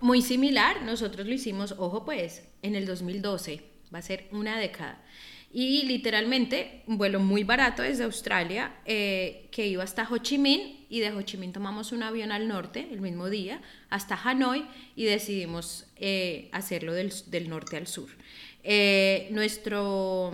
Muy 0.00 0.20
similar, 0.20 0.82
nosotros 0.82 1.26
lo 1.26 1.32
hicimos, 1.32 1.74
ojo 1.78 2.04
pues, 2.04 2.46
en 2.62 2.74
el 2.74 2.86
2012, 2.86 3.62
va 3.94 3.98
a 3.98 4.02
ser 4.02 4.26
una 4.30 4.58
década. 4.58 5.02
Y 5.52 5.84
literalmente, 5.84 6.82
un 6.86 6.98
vuelo 6.98 7.18
muy 7.18 7.42
barato 7.42 7.82
desde 7.82 8.04
Australia, 8.04 8.74
eh, 8.84 9.48
que 9.50 9.66
iba 9.66 9.82
hasta 9.82 10.06
Ho 10.10 10.18
Chi 10.18 10.36
Minh, 10.36 10.84
y 10.90 11.00
de 11.00 11.12
Ho 11.12 11.22
Chi 11.22 11.38
Minh 11.38 11.52
tomamos 11.52 11.92
un 11.92 12.02
avión 12.02 12.30
al 12.30 12.46
norte 12.46 12.86
el 12.90 13.00
mismo 13.00 13.30
día, 13.30 13.62
hasta 13.88 14.20
Hanoi, 14.22 14.66
y 14.96 15.04
decidimos 15.04 15.86
eh, 15.96 16.50
hacerlo 16.52 16.92
del, 16.92 17.10
del, 17.28 17.48
norte 17.48 17.78
al 17.78 17.86
sur. 17.86 18.10
Eh, 18.64 19.28
nuestro, 19.30 20.32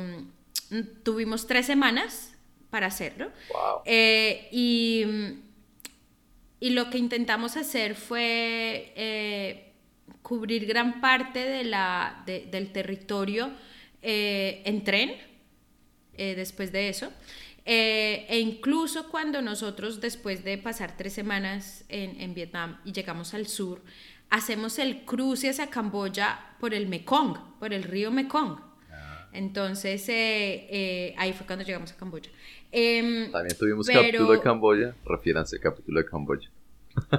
mm, 0.70 1.02
tuvimos 1.04 1.46
tres 1.46 1.66
semanas 1.66 2.34
para 2.70 2.88
hacerlo. 2.88 3.30
y, 3.86 5.04
y, 6.62 6.70
lo 6.70 6.90
que 6.90 6.98
intentamos 6.98 7.56
hacer 7.56 7.94
fue 7.94 9.72
cubrir 10.22 10.66
gran 10.66 11.00
parte 11.00 11.40
de 11.40 11.64
la, 11.64 12.22
del 12.26 12.72
territorio 12.72 13.52
eh, 14.00 14.62
en 14.64 14.84
tren 14.84 15.12
eh, 16.14 16.34
después 16.34 16.72
de 16.72 16.88
eso. 16.88 17.12
Eh, 17.64 18.26
e 18.28 18.40
incluso 18.40 19.08
cuando 19.08 19.40
nosotros, 19.42 20.00
después 20.00 20.42
de 20.42 20.58
pasar 20.58 20.96
tres 20.96 21.12
semanas 21.12 21.84
en, 21.88 22.20
en, 22.20 22.34
Vietnam 22.34 22.80
y 22.84 22.92
llegamos 22.92 23.34
al 23.34 23.46
sur, 23.46 23.82
hacemos 24.30 24.78
el 24.78 25.04
cruce 25.04 25.50
hacia 25.50 25.68
Camboya 25.70 26.56
por 26.58 26.74
el 26.74 26.88
Mekong, 26.88 27.58
por 27.60 27.72
el 27.72 27.84
río 27.84 28.10
Mekong. 28.10 28.58
Ah. 28.90 29.28
Entonces, 29.32 30.08
ahí 30.08 31.32
fue 31.32 31.46
cuando 31.46 31.64
llegamos 31.64 31.92
a 31.92 31.96
Camboya. 31.96 32.30
Em, 32.72 33.30
También 33.30 33.56
tuvimos 33.56 33.86
capítulo 33.86 34.32
de 34.32 34.40
Camboya, 34.40 34.94
refiéranse 35.04 35.56
al 35.56 35.62
capítulo 35.62 36.00
de 36.00 36.06
Camboya. 36.06 36.50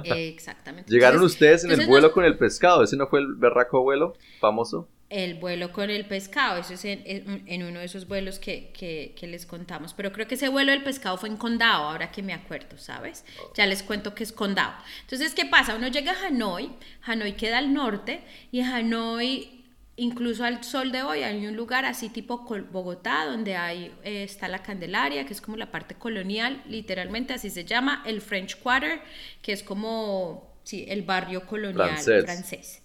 Exactamente. 0.02 0.90
¿Llegaron 0.92 1.22
ustedes 1.22 1.64
en 1.64 1.70
el 1.70 1.86
vuelo 1.86 2.12
con 2.12 2.24
el 2.24 2.36
pescado? 2.36 2.82
¿Ese 2.82 2.96
no 2.96 3.06
fue 3.06 3.20
el 3.20 3.34
berraco 3.34 3.82
vuelo 3.82 4.14
famoso? 4.40 4.88
El 5.10 5.34
vuelo 5.34 5.70
con 5.70 5.90
el 5.90 6.06
pescado, 6.06 6.58
eso 6.58 6.74
es 6.74 6.84
en, 6.84 7.62
uno 7.62 7.78
de 7.78 7.84
esos 7.84 8.08
vuelos 8.08 8.40
que, 8.40 8.72
que, 8.72 9.26
les 9.28 9.46
contamos. 9.46 9.94
Pero 9.94 10.10
creo 10.12 10.26
que 10.26 10.34
ese 10.34 10.48
vuelo 10.48 10.72
del 10.72 10.82
pescado 10.82 11.18
fue 11.18 11.28
en 11.28 11.36
Condado, 11.36 11.84
ahora 11.84 12.10
que 12.10 12.22
me 12.22 12.32
acuerdo, 12.32 12.78
¿sabes? 12.78 13.24
Oh. 13.40 13.52
Ya 13.54 13.66
les 13.66 13.84
cuento 13.84 14.14
que 14.14 14.24
es 14.24 14.32
Condado. 14.32 14.72
Entonces, 15.02 15.34
¿qué 15.34 15.44
pasa? 15.44 15.76
Uno 15.76 15.86
llega 15.86 16.12
a 16.12 16.26
Hanoi, 16.26 16.72
Hanoi 17.02 17.34
queda 17.34 17.58
al 17.58 17.72
norte 17.72 18.24
y 18.50 18.62
Hanoi 18.62 19.63
incluso 19.96 20.44
al 20.44 20.64
sol 20.64 20.90
de 20.90 21.02
hoy 21.02 21.22
hay 21.22 21.46
un 21.46 21.56
lugar 21.56 21.84
así 21.84 22.08
tipo 22.08 22.44
Bogotá 22.72 23.26
donde 23.26 23.56
hay 23.56 23.94
eh, 24.02 24.24
está 24.24 24.48
la 24.48 24.62
Candelaria 24.62 25.24
que 25.24 25.32
es 25.32 25.40
como 25.40 25.56
la 25.56 25.70
parte 25.70 25.94
colonial 25.94 26.62
literalmente 26.68 27.34
así 27.34 27.50
se 27.50 27.64
llama 27.64 28.02
el 28.04 28.20
French 28.20 28.58
Quarter 28.60 29.00
que 29.40 29.52
es 29.52 29.62
como 29.62 30.52
sí, 30.64 30.84
el 30.88 31.02
barrio 31.02 31.46
colonial 31.46 31.96
francés. 31.96 32.82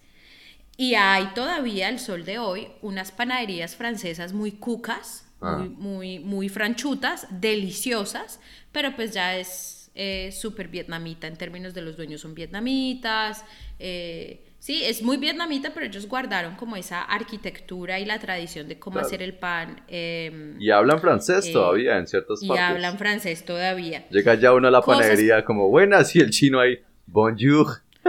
y 0.76 0.94
hay 0.94 1.26
todavía 1.34 1.88
al 1.88 1.98
sol 1.98 2.24
de 2.24 2.38
hoy 2.38 2.68
unas 2.80 3.10
panaderías 3.10 3.74
francesas 3.74 4.32
muy 4.32 4.52
cucas 4.52 5.24
ah. 5.40 5.56
muy, 5.56 5.68
muy, 5.68 6.18
muy 6.20 6.48
franchutas 6.48 7.26
deliciosas 7.30 8.38
pero 8.70 8.94
pues 8.94 9.12
ya 9.12 9.36
es 9.36 9.79
eh, 9.94 10.30
súper 10.32 10.68
vietnamita 10.68 11.26
en 11.26 11.36
términos 11.36 11.74
de 11.74 11.82
los 11.82 11.96
dueños 11.96 12.20
son 12.20 12.34
vietnamitas 12.34 13.44
eh, 13.78 14.44
Sí, 14.60 14.82
es 14.84 15.02
muy 15.02 15.16
vietnamita, 15.16 15.72
pero 15.72 15.86
ellos 15.86 16.06
guardaron 16.06 16.54
como 16.54 16.76
esa 16.76 17.02
arquitectura 17.02 17.98
y 17.98 18.04
la 18.04 18.18
tradición 18.18 18.68
de 18.68 18.78
cómo 18.78 18.98
hacer 18.98 19.22
el 19.22 19.32
pan. 19.32 19.80
Em, 19.88 20.60
y 20.60 20.70
hablan 20.70 21.00
francés 21.00 21.46
eh, 21.46 21.52
todavía 21.54 21.96
en 21.96 22.06
ciertas 22.06 22.40
partes. 22.40 22.56
Y 22.56 22.58
hablan 22.58 22.98
francés 22.98 23.42
todavía. 23.42 24.06
Llega 24.10 24.34
ya 24.34 24.52
uno 24.52 24.68
a 24.68 24.70
la 24.70 24.82
panadería 24.82 25.46
como, 25.46 25.70
buenas, 25.70 26.14
y 26.14 26.20
el 26.20 26.28
chino 26.28 26.60
ahí, 26.60 26.78
bonjour. 27.06 27.68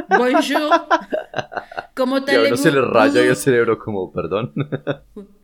Bonjour. 0.10 0.72
¿Cómo 1.96 2.24
te 2.24 2.34
y 2.34 2.36
a 2.36 2.42
uno 2.48 2.58
se 2.58 2.72
le 2.72 2.82
raya 2.82 3.22
el 3.22 3.36
cerebro 3.36 3.78
como, 3.78 4.12
perdón. 4.12 4.54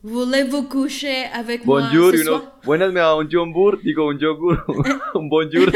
Voulez-vous 0.02 0.70
coucher 0.70 1.26
avec 1.34 1.66
bonjour, 1.66 2.14
moi? 2.14 2.24
Bonjour, 2.24 2.52
buenas, 2.64 2.94
me 2.94 3.00
da 3.00 3.16
un 3.16 3.28
yogur, 3.28 3.82
digo 3.82 4.08
un 4.08 4.18
yogur, 4.18 4.66
un 5.14 5.30
bonjour. 5.30 5.72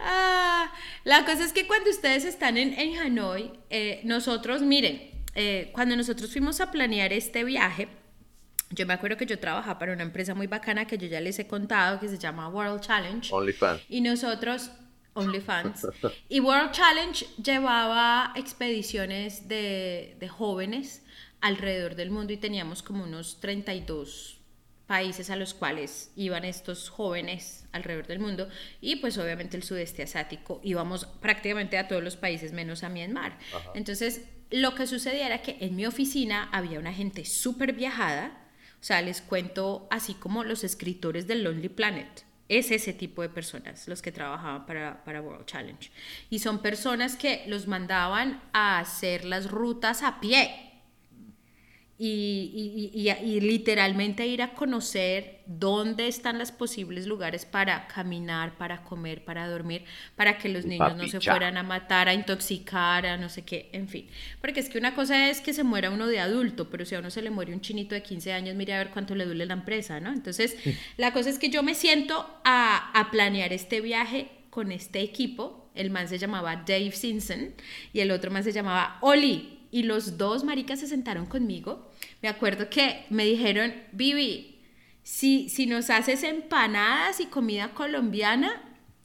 ah, 0.00 0.70
la 1.04 1.24
cosa 1.24 1.44
es 1.44 1.52
que 1.52 1.66
cuando 1.66 1.90
ustedes 1.90 2.24
están 2.24 2.56
en, 2.56 2.74
en 2.74 2.98
Hanoi, 2.98 3.52
eh, 3.70 4.00
nosotros, 4.04 4.62
miren, 4.62 5.00
eh, 5.34 5.70
cuando 5.72 5.96
nosotros 5.96 6.30
fuimos 6.32 6.60
a 6.60 6.70
planear 6.70 7.12
este 7.12 7.44
viaje, 7.44 7.88
yo 8.70 8.86
me 8.86 8.94
acuerdo 8.94 9.16
que 9.16 9.26
yo 9.26 9.38
trabajaba 9.38 9.78
para 9.78 9.92
una 9.92 10.02
empresa 10.02 10.34
muy 10.34 10.46
bacana 10.46 10.86
que 10.86 10.98
yo 10.98 11.06
ya 11.06 11.20
les 11.20 11.38
he 11.38 11.46
contado, 11.46 12.00
que 12.00 12.08
se 12.08 12.18
llama 12.18 12.48
World 12.48 12.80
Challenge. 12.80 13.28
OnlyFans. 13.32 13.82
Y 13.88 14.00
nosotros, 14.00 14.70
OnlyFans. 15.14 15.86
y 16.28 16.40
World 16.40 16.72
Challenge 16.72 17.26
llevaba 17.42 18.32
expediciones 18.36 19.48
de, 19.48 20.16
de 20.18 20.28
jóvenes 20.28 21.02
alrededor 21.40 21.94
del 21.94 22.10
mundo 22.10 22.32
y 22.32 22.36
teníamos 22.36 22.82
como 22.82 23.04
unos 23.04 23.40
32 23.40 24.38
países 24.86 25.30
a 25.30 25.36
los 25.36 25.54
cuales 25.54 26.12
iban 26.16 26.44
estos 26.44 26.90
jóvenes 26.90 27.66
alrededor 27.72 28.06
del 28.06 28.18
mundo 28.18 28.48
y 28.80 28.96
pues 28.96 29.16
obviamente 29.16 29.56
el 29.56 29.62
sudeste 29.62 30.02
asiático 30.02 30.60
íbamos 30.62 31.06
prácticamente 31.06 31.78
a 31.78 31.88
todos 31.88 32.02
los 32.02 32.16
países 32.16 32.52
menos 32.52 32.82
a 32.84 32.90
Myanmar. 32.90 33.38
Entonces 33.74 34.26
lo 34.50 34.74
que 34.74 34.86
sucedía 34.86 35.26
era 35.26 35.40
que 35.40 35.56
en 35.60 35.76
mi 35.76 35.86
oficina 35.86 36.48
había 36.52 36.78
una 36.78 36.92
gente 36.92 37.24
súper 37.24 37.72
viajada, 37.72 38.38
o 38.80 38.84
sea, 38.84 39.00
les 39.00 39.22
cuento 39.22 39.88
así 39.90 40.12
como 40.14 40.44
los 40.44 40.62
escritores 40.62 41.26
del 41.26 41.42
Lonely 41.42 41.70
Planet. 41.70 42.24
Es 42.52 42.70
ese 42.70 42.92
tipo 42.92 43.22
de 43.22 43.30
personas 43.30 43.88
los 43.88 44.02
que 44.02 44.12
trabajaban 44.12 44.66
para, 44.66 45.02
para 45.04 45.22
World 45.22 45.46
Challenge. 45.46 45.90
Y 46.28 46.40
son 46.40 46.60
personas 46.60 47.16
que 47.16 47.44
los 47.46 47.66
mandaban 47.66 48.42
a 48.52 48.78
hacer 48.78 49.24
las 49.24 49.50
rutas 49.50 50.02
a 50.02 50.20
pie 50.20 50.71
y, 52.04 52.90
y, 52.92 53.10
y, 53.10 53.40
literalmente 53.40 54.26
ir 54.26 54.42
a 54.42 54.54
conocer 54.54 55.38
dónde 55.46 56.08
están 56.08 56.36
los 56.36 56.50
posibles 56.50 57.06
lugares 57.06 57.44
para 57.44 57.86
caminar, 57.86 58.58
para 58.58 58.82
comer, 58.82 59.24
para 59.24 59.48
dormir, 59.48 59.84
para 60.16 60.36
que 60.36 60.48
los 60.48 60.64
niños 60.64 60.96
no 60.96 61.06
se 61.06 61.20
fueran 61.20 61.56
a 61.56 61.62
matar, 61.62 62.08
a 62.08 62.14
intoxicar, 62.14 63.06
a 63.06 63.16
no 63.18 63.28
sé 63.28 63.42
qué, 63.42 63.70
en 63.72 63.86
fin. 63.86 64.08
Porque 64.40 64.58
es 64.58 64.68
que 64.68 64.78
una 64.78 64.96
cosa 64.96 65.30
es 65.30 65.40
que 65.40 65.52
se 65.52 65.62
muera 65.62 65.90
uno 65.90 66.08
de 66.08 66.18
adulto, 66.18 66.68
pero 66.70 66.84
si 66.84 66.96
a 66.96 66.98
uno 66.98 67.08
se 67.08 67.22
le 67.22 67.30
muere 67.30 67.54
un 67.54 67.60
chinito 67.60 67.94
de 67.94 68.02
15 68.02 68.32
años, 68.32 68.56
mire 68.56 68.74
a 68.74 68.78
ver 68.78 68.90
cuánto 68.90 69.14
le 69.14 69.24
duele 69.24 69.46
la 69.46 69.54
empresa, 69.54 70.00
¿no? 70.00 70.12
Entonces, 70.12 70.56
la 70.96 71.12
cosa 71.12 71.30
es 71.30 71.38
que 71.38 71.50
yo 71.50 71.62
me 71.62 71.76
siento 71.76 72.28
a, 72.42 72.98
a 72.98 73.12
planear 73.12 73.52
este 73.52 73.80
viaje 73.80 74.28
con 74.50 74.72
este 74.72 75.02
equipo. 75.02 75.70
El 75.76 75.90
man 75.90 76.08
se 76.08 76.18
llamaba 76.18 76.56
Dave 76.66 76.90
Simpson 76.90 77.54
y 77.92 78.00
el 78.00 78.10
otro 78.10 78.32
man 78.32 78.42
se 78.42 78.50
llamaba 78.50 78.98
Oli. 79.02 79.60
Y 79.70 79.84
los 79.84 80.18
dos 80.18 80.42
maricas 80.42 80.80
se 80.80 80.86
sentaron 80.88 81.24
conmigo 81.24 81.91
me 82.22 82.28
acuerdo 82.28 82.70
que 82.70 83.04
me 83.10 83.24
dijeron, 83.24 83.74
Vivi, 83.92 84.62
si, 85.02 85.48
si 85.48 85.66
nos 85.66 85.90
haces 85.90 86.22
empanadas 86.22 87.18
y 87.20 87.26
comida 87.26 87.70
colombiana, 87.74 88.62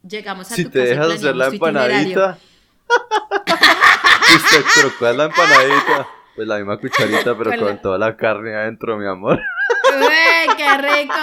llegamos 0.07 0.51
a 0.51 0.55
si 0.55 0.65
te 0.65 0.79
dejas 0.79 1.13
hacer 1.13 1.35
la 1.35 1.47
empanadita. 1.47 2.37
pero 4.75 4.93
¿cuál 4.99 5.11
es 5.11 5.17
la 5.17 5.25
empanadita? 5.25 6.07
Pues 6.35 6.47
la 6.47 6.57
misma 6.57 6.77
cucharita, 6.77 7.35
pero 7.35 7.59
con 7.59 7.81
toda 7.81 7.97
la 7.97 8.15
carne 8.15 8.53
adentro, 8.53 8.95
mi 8.97 9.07
amor. 9.07 9.41
¡Uy, 9.99 10.55
qué 10.55 10.77
rico! 10.77 11.15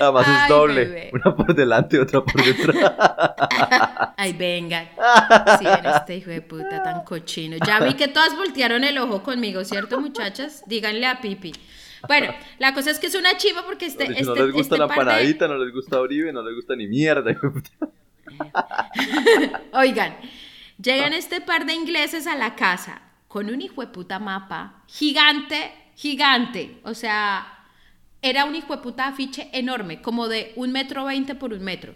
Además 0.00 0.26
es 0.28 0.48
doble, 0.48 1.10
una 1.12 1.36
por 1.36 1.54
delante 1.54 1.96
y 1.96 2.00
otra 2.00 2.22
por 2.22 2.44
detrás. 2.44 2.76
Ay, 4.16 4.32
venga. 4.32 4.90
Sí, 5.58 5.66
este 5.96 6.16
hijo 6.16 6.30
de 6.30 6.42
puta 6.42 6.82
tan 6.82 7.04
cochino. 7.04 7.56
Ya 7.64 7.80
vi 7.80 7.94
que 7.94 8.08
todas 8.08 8.36
voltearon 8.36 8.84
el 8.84 8.98
ojo 8.98 9.22
conmigo, 9.22 9.64
¿cierto, 9.64 10.00
muchachas? 10.00 10.62
Díganle 10.66 11.06
a 11.06 11.20
Pipi. 11.20 11.52
Bueno, 12.06 12.32
la 12.58 12.74
cosa 12.74 12.90
es 12.90 12.98
que 12.98 13.08
es 13.08 13.14
una 13.14 13.36
chiva 13.36 13.64
porque 13.64 13.86
este. 13.86 14.06
No, 14.06 14.12
este, 14.12 14.24
no 14.24 14.34
les 14.34 14.52
gusta 14.52 14.76
este 14.76 14.86
la 14.86 14.94
panadita, 14.94 15.48
no 15.48 15.56
les 15.56 15.72
gusta 15.72 16.00
Oribe, 16.00 16.32
no 16.32 16.42
les 16.42 16.54
gusta 16.54 16.76
ni 16.76 16.86
mierda. 16.86 17.32
Oigan, 19.72 20.16
llegan 20.80 21.12
este 21.12 21.40
par 21.40 21.66
de 21.66 21.74
ingleses 21.74 22.26
a 22.26 22.36
la 22.36 22.54
casa 22.54 23.02
con 23.26 23.50
un 23.50 23.60
hijo 23.60 23.80
de 23.80 23.88
puta 23.88 24.18
mapa 24.18 24.82
gigante, 24.86 25.72
gigante. 25.96 26.80
O 26.84 26.94
sea, 26.94 27.57
era 28.22 28.44
un 28.44 28.54
hijo 28.54 28.76
de 28.76 28.82
puta 28.82 29.08
afiche 29.08 29.48
enorme, 29.52 30.02
como 30.02 30.28
de 30.28 30.52
un 30.56 30.72
metro 30.72 31.04
veinte 31.04 31.34
por 31.34 31.52
un 31.52 31.62
metro. 31.62 31.94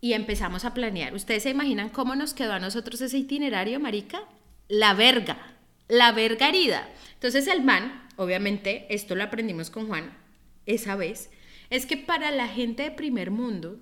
Y 0.00 0.12
empezamos 0.12 0.64
a 0.64 0.74
planear. 0.74 1.14
¿Ustedes 1.14 1.42
se 1.42 1.50
imaginan 1.50 1.88
cómo 1.88 2.14
nos 2.14 2.34
quedó 2.34 2.52
a 2.52 2.60
nosotros 2.60 3.00
ese 3.00 3.18
itinerario, 3.18 3.80
marica? 3.80 4.22
La 4.68 4.94
verga, 4.94 5.36
la 5.88 6.12
verga 6.12 6.48
herida. 6.48 6.88
Entonces 7.14 7.46
el 7.48 7.62
man, 7.62 8.08
obviamente, 8.16 8.86
esto 8.90 9.14
lo 9.14 9.24
aprendimos 9.24 9.70
con 9.70 9.88
Juan 9.88 10.12
esa 10.66 10.96
vez, 10.96 11.30
es 11.70 11.86
que 11.86 11.96
para 11.96 12.30
la 12.30 12.46
gente 12.46 12.82
de 12.82 12.90
primer 12.90 13.30
mundo, 13.30 13.78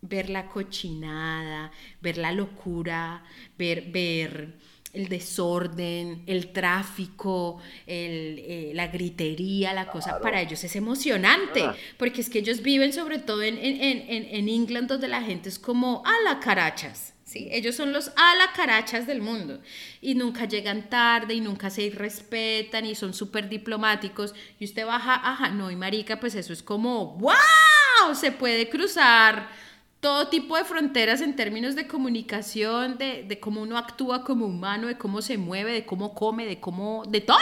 ver 0.00 0.28
la 0.30 0.48
cochinada, 0.48 1.70
ver 2.00 2.18
la 2.18 2.32
locura, 2.32 3.24
ver, 3.56 3.90
ver 3.90 4.54
el 4.94 5.08
desorden, 5.08 6.22
el 6.26 6.52
tráfico, 6.52 7.60
eh, 7.86 8.70
la 8.74 8.86
gritería, 8.86 9.72
la 9.72 9.86
cosa, 9.86 10.20
para 10.20 10.40
ellos 10.40 10.62
es 10.64 10.76
emocionante, 10.76 11.64
porque 11.98 12.20
es 12.20 12.30
que 12.30 12.38
ellos 12.38 12.62
viven 12.62 12.92
sobre 12.92 13.18
todo 13.18 13.42
en, 13.42 13.58
en, 13.58 13.80
en, 13.80 14.06
en 14.08 14.48
England 14.48 14.88
donde 14.88 15.08
la 15.08 15.22
gente 15.22 15.48
es 15.48 15.58
como 15.58 16.02
a 16.06 16.12
la 16.24 16.40
carachas, 16.40 17.14
¿sí? 17.24 17.48
Ellos 17.50 17.74
son 17.74 17.92
los 17.92 18.12
alacarachas 18.16 19.06
del 19.06 19.20
mundo 19.20 19.60
y 20.00 20.14
nunca 20.14 20.46
llegan 20.46 20.88
tarde 20.88 21.34
y 21.34 21.40
nunca 21.40 21.70
se 21.70 21.82
irrespetan 21.82 22.86
y 22.86 22.94
son 22.94 23.14
súper 23.14 23.48
diplomáticos. 23.48 24.34
Y 24.60 24.64
usted 24.64 24.86
baja 24.86 25.14
a 25.14 25.36
Hanoi, 25.44 25.76
marica, 25.76 26.20
pues 26.20 26.34
eso 26.34 26.52
es 26.52 26.62
como, 26.62 27.16
¡wow! 27.18 28.14
Se 28.14 28.32
puede 28.32 28.68
cruzar 28.68 29.48
todo 30.04 30.28
tipo 30.28 30.58
de 30.58 30.64
fronteras 30.64 31.22
en 31.22 31.34
términos 31.34 31.74
de 31.76 31.86
comunicación, 31.86 32.98
de, 32.98 33.24
de, 33.26 33.40
cómo 33.40 33.62
uno 33.62 33.78
actúa 33.78 34.22
como 34.22 34.44
humano, 34.44 34.88
de 34.88 34.98
cómo 34.98 35.22
se 35.22 35.38
mueve, 35.38 35.72
de 35.72 35.86
cómo 35.86 36.14
come, 36.14 36.44
de 36.44 36.60
cómo, 36.60 37.04
de 37.08 37.22
todo. 37.22 37.38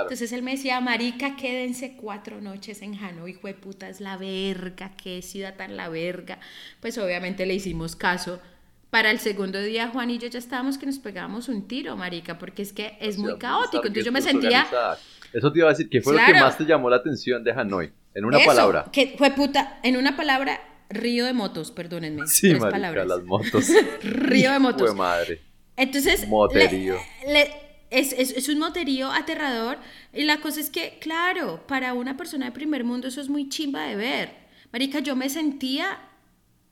Entonces 0.00 0.32
él 0.32 0.42
me 0.42 0.52
decía, 0.52 0.80
marica, 0.80 1.36
quédense 1.36 1.98
cuatro 1.98 2.40
noches 2.40 2.80
en 2.80 2.94
Hanoi, 2.94 3.32
hijo 3.32 3.46
de 3.46 3.52
puta, 3.52 3.90
es 3.90 4.00
la 4.00 4.16
verga, 4.16 4.92
qué 4.96 5.20
ciudad 5.20 5.54
tan 5.56 5.76
la 5.76 5.90
verga. 5.90 6.38
Pues 6.80 6.96
obviamente 6.96 7.44
le 7.44 7.52
hicimos 7.52 7.94
caso. 7.94 8.40
Para 8.88 9.10
el 9.10 9.18
segundo 9.18 9.60
día, 9.60 9.88
Juan 9.88 10.10
y 10.10 10.16
yo 10.16 10.28
ya 10.28 10.38
estábamos 10.38 10.78
que 10.78 10.86
nos 10.86 10.98
pegábamos 10.98 11.50
un 11.50 11.68
tiro, 11.68 11.94
marica, 11.94 12.38
porque 12.38 12.62
es 12.62 12.72
que 12.72 12.96
es 13.02 13.18
muy 13.18 13.36
caótico. 13.36 13.82
Entonces 13.82 14.06
yo 14.06 14.12
me 14.12 14.22
sentía... 14.22 14.66
Eso 15.30 15.52
te 15.52 15.58
iba 15.58 15.68
a 15.68 15.72
decir, 15.72 15.90
¿qué 15.90 16.00
fue 16.00 16.14
lo 16.14 16.24
que 16.24 16.40
más 16.40 16.56
te 16.56 16.64
llamó 16.64 16.88
la 16.88 16.96
atención 16.96 17.44
de 17.44 17.52
Hanoi? 17.52 17.92
En 18.14 18.24
una 18.24 18.38
palabra. 18.46 18.86
Que 18.90 19.14
fue 19.18 19.30
puta, 19.32 19.78
en 19.82 19.98
una 19.98 20.16
palabra, 20.16 20.58
río 20.88 21.26
de 21.26 21.32
motos, 21.32 21.70
perdónenme. 21.70 22.26
Sí, 22.26 22.48
marica, 22.48 22.70
palabras. 22.70 23.06
las 23.06 23.24
motos. 23.24 23.68
río 24.02 24.52
de 24.52 24.58
motos. 24.58 24.94
madre. 24.94 25.40
Entonces, 25.76 26.26
moterío. 26.26 26.96
es, 27.90 28.12
es, 28.12 28.32
es, 28.32 28.48
un 28.48 28.58
moterío 28.58 29.10
aterrador. 29.12 29.78
Y 30.12 30.24
la 30.24 30.40
cosa 30.40 30.60
es 30.60 30.70
que, 30.70 30.98
claro, 31.00 31.64
para 31.66 31.94
una 31.94 32.16
persona 32.16 32.46
de 32.46 32.52
primer 32.52 32.84
mundo 32.84 33.08
eso 33.08 33.20
es 33.20 33.28
muy 33.28 33.48
chimba 33.48 33.84
de 33.84 33.96
ver. 33.96 34.30
Marica, 34.72 34.98
yo 34.98 35.14
me 35.14 35.28
sentía 35.28 35.98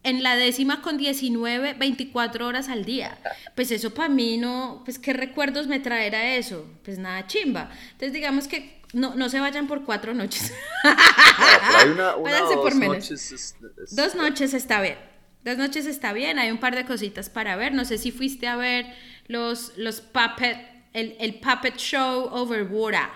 en 0.07 0.23
la 0.23 0.37
décima 0.37 0.83
con 0.83 0.99
19, 0.99 1.75
24 1.75 2.47
horas 2.47 2.69
al 2.69 2.85
día. 2.85 3.19
Pues 3.57 3.73
eso 3.73 3.93
para 3.93 4.09
mí 4.09 4.37
no, 4.37 4.83
pues 4.85 5.01
qué 5.01 5.13
recuerdos 5.13 5.67
me 5.67 5.81
traerá 5.81 6.37
eso. 6.37 6.65
Pues 6.85 6.99
nada 6.99 7.27
chimba. 7.27 7.71
Entonces 7.93 8.13
digamos 8.13 8.47
que 8.47 8.76
no, 8.97 9.15
no 9.15 9.29
se 9.29 9.41
vayan 9.41 9.67
por 9.69 9.85
cuatro 9.85 10.15
noches. 10.15 10.55
hay 10.83 11.91
una, 11.91 12.17
una 12.17 12.47
por 12.55 12.75
menos. 12.75 13.11
Noches 13.11 13.55
Dos 13.91 14.15
noches 14.15 14.55
está 14.55 14.81
bien. 14.81 14.97
Dos 15.45 15.59
noches 15.59 15.85
está 15.85 16.15
bien. 16.15 16.39
Hay 16.39 16.51
un 16.51 16.59
par 16.59 16.75
de 16.75 16.87
cositas 16.87 17.29
para 17.29 17.57
ver. 17.57 17.75
No 17.75 17.85
sé 17.85 17.99
si 17.99 18.11
fuiste 18.11 18.49
a 18.49 18.57
ver 18.57 18.87
los, 19.27 19.77
los 19.77 20.01
puppet, 20.01 20.57
el, 20.95 21.15
el 21.21 21.35
puppet 21.35 21.77
show 21.77 22.31
over 22.33 22.67
water. 22.71 23.09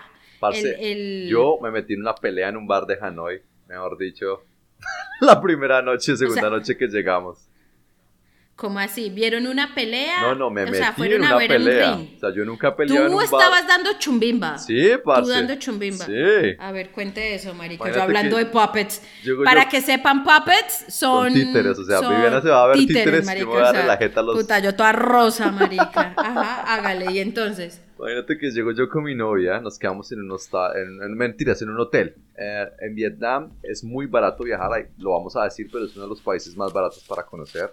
Yo 1.27 1.57
me 1.63 1.71
metí 1.71 1.95
en 1.95 2.01
una 2.01 2.13
pelea 2.13 2.49
en 2.49 2.57
un 2.57 2.67
bar 2.67 2.85
de 2.85 2.99
Hanoi, 3.01 3.41
mejor 3.67 3.97
dicho, 3.97 4.43
la 5.21 5.41
primera 5.41 5.81
noche, 5.81 6.15
segunda 6.15 6.51
noche 6.51 6.77
que 6.77 6.87
llegamos. 6.87 7.39
¿Cómo 8.55 8.77
así? 8.77 9.09
¿Vieron 9.09 9.47
una 9.47 9.73
pelea? 9.73 10.21
No, 10.21 10.35
no, 10.35 10.49
me 10.51 10.65
metí 10.65 10.77
en 11.03 11.21
una 11.21 11.37
pelea. 11.37 11.95
O 11.95 12.19
sea, 12.19 12.33
yo 12.33 12.45
nunca 12.45 12.75
peleé 12.75 12.97
en 12.97 13.05
un 13.05 13.11
Tú 13.11 13.21
estabas 13.21 13.67
dando 13.67 13.89
chumbimba. 13.97 14.57
Sí, 14.59 14.91
parce. 15.03 15.23
Tú 15.23 15.29
dando 15.29 15.55
chumbimba. 15.55 16.05
Sí. 16.05 16.13
A 16.59 16.71
ver, 16.71 16.91
cuente 16.91 17.33
eso, 17.33 17.55
marica. 17.55 17.91
yo 17.91 18.03
hablando 18.03 18.37
de 18.37 18.45
puppets. 18.45 19.01
Para 19.43 19.67
que 19.67 19.81
sepan, 19.81 20.23
puppets 20.23 20.85
son... 20.89 21.31
Son 21.31 21.33
títeres, 21.33 21.77
o 21.79 21.85
sea, 21.85 22.01
Viviana 22.01 22.41
se 22.41 22.49
va 22.49 22.63
a 22.63 22.67
ver 22.67 22.77
títeres, 22.77 23.03
títeres 23.03 23.25
marica, 23.25 23.45
me 23.45 23.51
voy 23.51 23.63
a 23.63 23.85
la 23.85 23.97
jeta 23.97 24.21
los... 24.21 24.35
Puta, 24.35 24.59
yo 24.59 24.75
toda 24.75 24.91
rosa, 24.91 25.51
marica. 25.51 26.13
Ajá, 26.17 26.61
hágale. 26.73 27.11
¿Y 27.11 27.19
entonces? 27.19 27.81
Imagínate 27.97 28.37
que 28.37 28.49
llego 28.49 28.71
yo 28.71 28.89
con 28.89 29.03
mi 29.03 29.13
novia, 29.13 29.59
nos 29.59 29.77
quedamos 29.77 30.11
en 30.11 30.21
un 30.21 30.31
hostal, 30.31 30.71
en, 30.75 31.13
mentiras, 31.15 31.61
en 31.61 31.69
un 31.69 31.79
hotel. 31.79 32.15
Eh, 32.35 32.65
en 32.79 32.95
Vietnam 32.95 33.51
es 33.61 33.83
muy 33.83 34.07
barato 34.07 34.43
viajar, 34.43 34.73
ahí, 34.73 34.83
lo 34.97 35.11
vamos 35.11 35.35
a 35.35 35.43
decir, 35.43 35.69
pero 35.71 35.85
es 35.85 35.95
uno 35.95 36.05
de 36.05 36.09
los 36.09 36.19
países 36.19 36.57
más 36.57 36.73
baratos 36.73 37.03
para 37.07 37.23
conocer. 37.23 37.71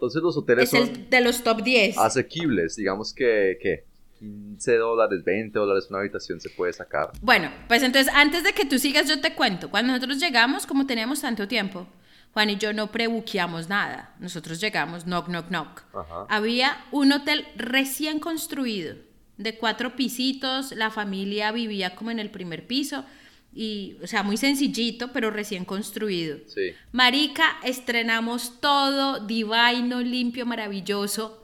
Entonces 0.00 0.22
los 0.22 0.34
hoteles 0.34 0.72
es 0.72 0.88
el 0.88 1.10
de 1.10 1.20
los 1.20 1.42
top 1.42 1.62
10. 1.62 1.98
Asequibles, 1.98 2.74
digamos 2.74 3.12
que, 3.12 3.58
que 3.60 3.84
15 4.18 4.78
dólares, 4.78 5.22
20 5.22 5.58
dólares 5.58 5.88
una 5.90 5.98
habitación 5.98 6.40
se 6.40 6.48
puede 6.48 6.72
sacar. 6.72 7.10
Bueno, 7.20 7.50
pues 7.68 7.82
entonces 7.82 8.10
antes 8.14 8.42
de 8.42 8.54
que 8.54 8.64
tú 8.64 8.78
sigas 8.78 9.06
yo 9.06 9.20
te 9.20 9.34
cuento. 9.34 9.70
Cuando 9.70 9.92
nosotros 9.92 10.18
llegamos, 10.18 10.66
como 10.66 10.86
teníamos 10.86 11.20
tanto 11.20 11.46
tiempo, 11.46 11.86
Juan 12.32 12.48
y 12.48 12.56
yo 12.56 12.72
no 12.72 12.90
prebuqueamos 12.90 13.68
nada. 13.68 14.14
Nosotros 14.20 14.58
llegamos, 14.58 15.04
knock, 15.04 15.26
knock, 15.26 15.48
knock. 15.48 15.82
Había 16.30 16.82
un 16.92 17.12
hotel 17.12 17.44
recién 17.56 18.20
construido, 18.20 18.94
de 19.36 19.58
cuatro 19.58 19.96
pisitos, 19.96 20.72
la 20.72 20.90
familia 20.90 21.52
vivía 21.52 21.94
como 21.94 22.10
en 22.10 22.20
el 22.20 22.30
primer 22.30 22.66
piso 22.66 23.04
y, 23.52 23.96
o 24.02 24.06
sea, 24.06 24.22
muy 24.22 24.36
sencillito, 24.36 25.12
pero 25.12 25.30
recién 25.30 25.64
construido. 25.64 26.38
Sí. 26.46 26.72
Marica, 26.92 27.58
estrenamos 27.64 28.60
todo, 28.60 29.20
divino, 29.20 30.00
limpio, 30.00 30.46
maravilloso. 30.46 31.36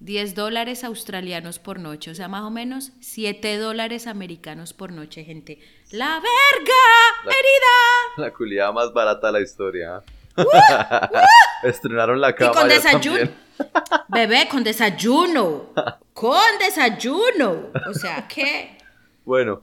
10 0.00 0.36
dólares 0.36 0.84
australianos 0.84 1.58
por 1.58 1.80
noche, 1.80 2.12
o 2.12 2.14
sea, 2.14 2.28
más 2.28 2.42
o 2.42 2.50
menos 2.50 2.92
7 3.00 3.56
dólares 3.56 4.06
americanos 4.06 4.72
por 4.72 4.92
noche, 4.92 5.24
gente. 5.24 5.58
¡La 5.90 6.20
verga! 6.20 7.24
¡Herida! 7.24 8.16
La 8.18 8.32
culiada 8.32 8.70
más 8.70 8.92
barata 8.92 9.26
de 9.26 9.32
la 9.32 9.40
historia. 9.40 10.02
Estrenaron 11.64 12.20
la 12.20 12.32
cama. 12.34 12.52
Y 12.52 12.54
con 12.54 12.68
desayuno. 12.68 13.30
Bebé, 14.08 14.48
con 14.48 14.62
desayuno. 14.62 15.72
con 16.14 16.58
desayuno. 16.60 17.72
O 17.88 17.94
sea, 17.94 18.28
que. 18.28 18.78
Bueno, 19.24 19.62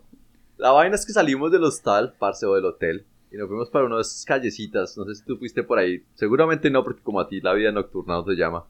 la 0.57 0.71
vaina 0.71 0.95
es 0.95 1.05
que 1.05 1.13
salimos 1.13 1.51
del 1.51 1.63
hostal, 1.63 2.13
parce, 2.17 2.45
o 2.45 2.55
del 2.55 2.65
hotel, 2.65 3.05
y 3.31 3.37
nos 3.37 3.47
fuimos 3.47 3.69
para 3.69 3.85
una 3.85 3.95
de 3.95 4.01
esas 4.01 4.23
callecitas. 4.25 4.97
No 4.97 5.05
sé 5.05 5.15
si 5.15 5.25
tú 5.25 5.37
fuiste 5.37 5.63
por 5.63 5.77
ahí. 5.77 6.03
Seguramente 6.13 6.69
no, 6.69 6.83
porque 6.83 7.01
como 7.01 7.19
a 7.19 7.27
ti 7.27 7.41
la 7.41 7.53
vida 7.53 7.71
nocturna 7.71 8.15
no 8.15 8.25
se 8.25 8.33
llama. 8.35 8.65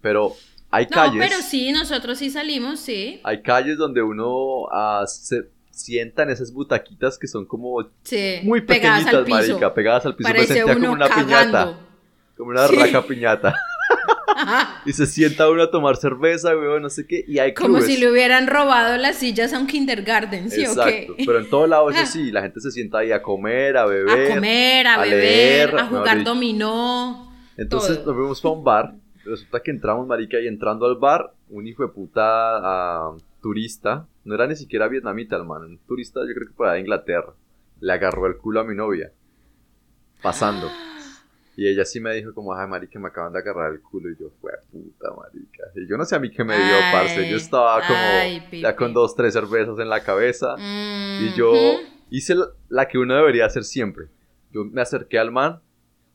Pero 0.00 0.32
hay 0.70 0.86
calles. 0.86 1.16
No, 1.16 1.20
pero 1.20 1.42
sí, 1.42 1.72
nosotros 1.72 2.18
sí 2.18 2.30
salimos, 2.30 2.80
sí. 2.80 3.20
Hay 3.24 3.42
calles 3.42 3.76
donde 3.76 4.02
uno 4.02 4.62
uh, 4.64 5.06
se 5.06 5.48
sienta 5.70 6.22
en 6.22 6.30
esas 6.30 6.52
butaquitas 6.52 7.18
que 7.18 7.26
son 7.26 7.44
como 7.44 7.84
muy 8.42 8.60
pequeñitas, 8.62 9.28
marica, 9.28 9.74
pegadas 9.74 10.06
al 10.06 10.16
piso. 10.16 10.28
Parece 10.28 10.48
me 10.48 10.58
sentía 10.60 10.74
como 10.74 10.92
una 10.92 11.08
piñata. 11.08 11.78
Como 12.36 12.50
una 12.50 12.66
raca 12.66 13.02
piñata. 13.06 13.54
y 14.84 14.92
se 14.92 15.06
sienta 15.06 15.48
uno 15.50 15.62
a 15.62 15.70
tomar 15.70 15.96
cerveza, 15.96 16.56
weón, 16.56 16.82
no 16.82 16.90
sé 16.90 17.06
qué, 17.06 17.24
y 17.26 17.38
hay 17.38 17.54
Como 17.54 17.80
si 17.80 17.96
le 17.96 18.10
hubieran 18.10 18.46
robado 18.46 18.96
las 18.96 19.16
sillas 19.16 19.52
a 19.52 19.58
un 19.58 19.66
kindergarten, 19.66 20.50
¿sí 20.50 20.62
Exacto, 20.62 21.12
o 21.12 21.16
qué? 21.16 21.24
pero 21.26 21.38
en 21.38 21.50
todo 21.50 21.66
lado 21.66 21.90
eso 21.90 22.06
sí, 22.06 22.30
la 22.30 22.42
gente 22.42 22.60
se 22.60 22.70
sienta 22.70 22.98
ahí 22.98 23.12
a 23.12 23.22
comer, 23.22 23.76
a 23.76 23.86
beber. 23.86 24.30
A 24.30 24.34
comer, 24.34 24.86
a, 24.86 24.98
beber, 25.00 25.78
a 25.78 25.86
jugar 25.86 26.24
dominó. 26.24 27.32
Entonces 27.56 28.04
nos 28.04 28.14
fuimos 28.14 28.40
para 28.40 28.54
un 28.54 28.64
bar, 28.64 28.94
resulta 29.24 29.60
que 29.60 29.70
entramos, 29.70 30.06
marica, 30.06 30.40
y 30.40 30.46
entrando 30.46 30.86
al 30.86 30.96
bar, 30.96 31.32
un 31.48 31.66
hijo 31.66 31.82
de 31.82 31.88
puta 31.88 33.10
uh, 33.10 33.18
turista, 33.40 34.06
no 34.24 34.34
era 34.34 34.46
ni 34.46 34.56
siquiera 34.56 34.88
vietnamita, 34.88 35.36
hermano, 35.36 35.66
un 35.66 35.78
turista 35.78 36.20
yo 36.20 36.34
creo 36.34 36.48
que 36.56 36.74
de 36.74 36.80
Inglaterra, 36.80 37.32
le 37.80 37.92
agarró 37.92 38.26
el 38.26 38.36
culo 38.36 38.60
a 38.60 38.64
mi 38.64 38.74
novia, 38.74 39.12
pasando. 40.22 40.68
Y 41.56 41.66
ella 41.66 41.86
sí 41.86 42.00
me 42.00 42.12
dijo 42.12 42.34
como, 42.34 42.54
ay, 42.54 42.68
marica, 42.68 42.98
me 42.98 43.08
acaban 43.08 43.32
de 43.32 43.38
agarrar 43.38 43.72
el 43.72 43.80
culo. 43.80 44.10
Y 44.10 44.16
yo, 44.20 44.30
fue 44.42 44.52
puta, 44.70 45.08
marica. 45.16 45.64
Y 45.74 45.88
yo 45.88 45.96
no 45.96 46.04
sé 46.04 46.14
a 46.14 46.18
mí 46.18 46.30
qué 46.30 46.44
me 46.44 46.54
dio, 46.54 46.76
parce. 46.92 47.28
Yo 47.30 47.38
estaba 47.38 47.80
como 47.80 48.60
ya 48.60 48.76
con 48.76 48.92
dos, 48.92 49.16
tres 49.16 49.32
cervezas 49.32 49.78
en 49.78 49.88
la 49.88 50.02
cabeza. 50.02 50.54
Y 50.58 51.32
yo 51.34 51.54
hice 52.10 52.34
la, 52.68 52.86
que 52.86 52.98
uno 52.98 53.14
debería 53.14 53.46
hacer 53.46 53.64
siempre. 53.64 54.08
Yo 54.52 54.66
me 54.66 54.82
acerqué 54.82 55.18
al 55.18 55.32
man 55.32 55.60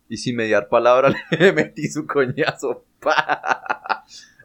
y 0.08 0.18
sin 0.18 0.36
mediar 0.36 0.70
palabra 0.70 1.10
le 1.40 1.54
metí 1.54 1.88
su 1.88 2.06
coñazo. 2.06 2.86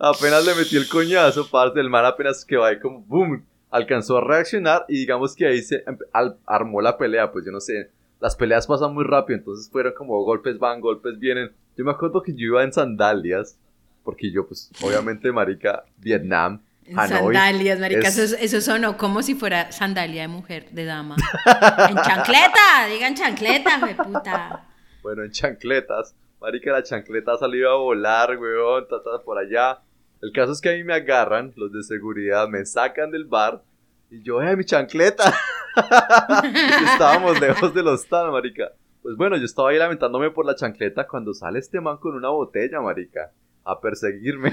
apenas 0.00 0.46
le 0.46 0.54
metí 0.54 0.78
el 0.78 0.88
coñazo, 0.88 1.46
parce. 1.50 1.78
El 1.78 1.90
man 1.90 2.06
apenas 2.06 2.42
que 2.42 2.56
va 2.56 2.68
ahí 2.68 2.80
como, 2.80 3.02
boom, 3.02 3.44
alcanzó 3.70 4.16
a 4.16 4.24
reaccionar 4.24 4.86
y 4.88 5.00
digamos 5.00 5.34
que 5.36 5.46
ahí 5.46 5.60
se 5.60 5.84
armó 6.46 6.80
la 6.80 6.96
pelea. 6.96 7.30
Pues 7.30 7.44
yo 7.44 7.52
no 7.52 7.60
sé 7.60 7.90
las 8.20 8.36
peleas 8.36 8.66
pasan 8.66 8.94
muy 8.94 9.04
rápido, 9.04 9.38
entonces 9.38 9.70
fueron 9.70 9.92
como 9.94 10.22
golpes 10.24 10.58
van, 10.58 10.80
golpes 10.80 11.18
vienen. 11.18 11.52
Yo 11.76 11.84
me 11.84 11.90
acuerdo 11.90 12.22
que 12.22 12.32
yo 12.32 12.46
iba 12.46 12.64
en 12.64 12.72
sandalias, 12.72 13.58
porque 14.04 14.30
yo 14.30 14.46
pues 14.46 14.70
obviamente 14.82 15.30
marica, 15.32 15.84
Vietnam. 15.98 16.62
En 16.84 16.96
sandalias, 16.96 17.80
marica, 17.80 18.08
eso, 18.08 18.36
eso, 18.38 18.60
sonó 18.60 18.96
como 18.96 19.22
si 19.22 19.34
fuera 19.34 19.72
sandalia 19.72 20.22
de 20.22 20.28
mujer, 20.28 20.70
de 20.70 20.84
dama. 20.84 21.16
en 21.90 21.96
chancleta, 21.96 22.86
digan 22.90 23.14
chancleta, 23.14 23.78
me 23.78 23.94
puta. 23.94 24.66
Bueno, 25.02 25.24
en 25.24 25.30
chancletas. 25.30 26.14
Marica, 26.40 26.70
la 26.70 26.82
chancleta 26.82 27.32
ha 27.32 27.38
salido 27.38 27.70
a 27.70 27.76
volar, 27.76 28.36
weón, 28.38 28.86
ta, 28.88 28.96
por 29.24 29.38
allá. 29.38 29.80
El 30.22 30.32
caso 30.32 30.52
es 30.52 30.60
que 30.60 30.70
a 30.70 30.72
mí 30.72 30.84
me 30.84 30.94
agarran, 30.94 31.52
los 31.56 31.72
de 31.72 31.82
seguridad, 31.82 32.48
me 32.48 32.64
sacan 32.64 33.10
del 33.10 33.24
bar 33.24 33.62
y 34.10 34.22
yo, 34.22 34.40
eh, 34.42 34.56
mi 34.56 34.64
chancleta. 34.64 35.34
Estábamos 35.76 37.40
lejos 37.40 37.74
del 37.74 37.88
hostal, 37.88 38.30
marica. 38.32 38.72
Pues 39.02 39.16
bueno, 39.16 39.36
yo 39.36 39.44
estaba 39.44 39.70
ahí 39.70 39.78
lamentándome 39.78 40.30
por 40.30 40.44
la 40.46 40.54
chancleta 40.54 41.06
cuando 41.06 41.32
sale 41.34 41.58
este 41.58 41.80
man 41.80 41.98
con 41.98 42.14
una 42.14 42.28
botella, 42.30 42.80
marica, 42.80 43.30
a 43.64 43.80
perseguirme. 43.80 44.52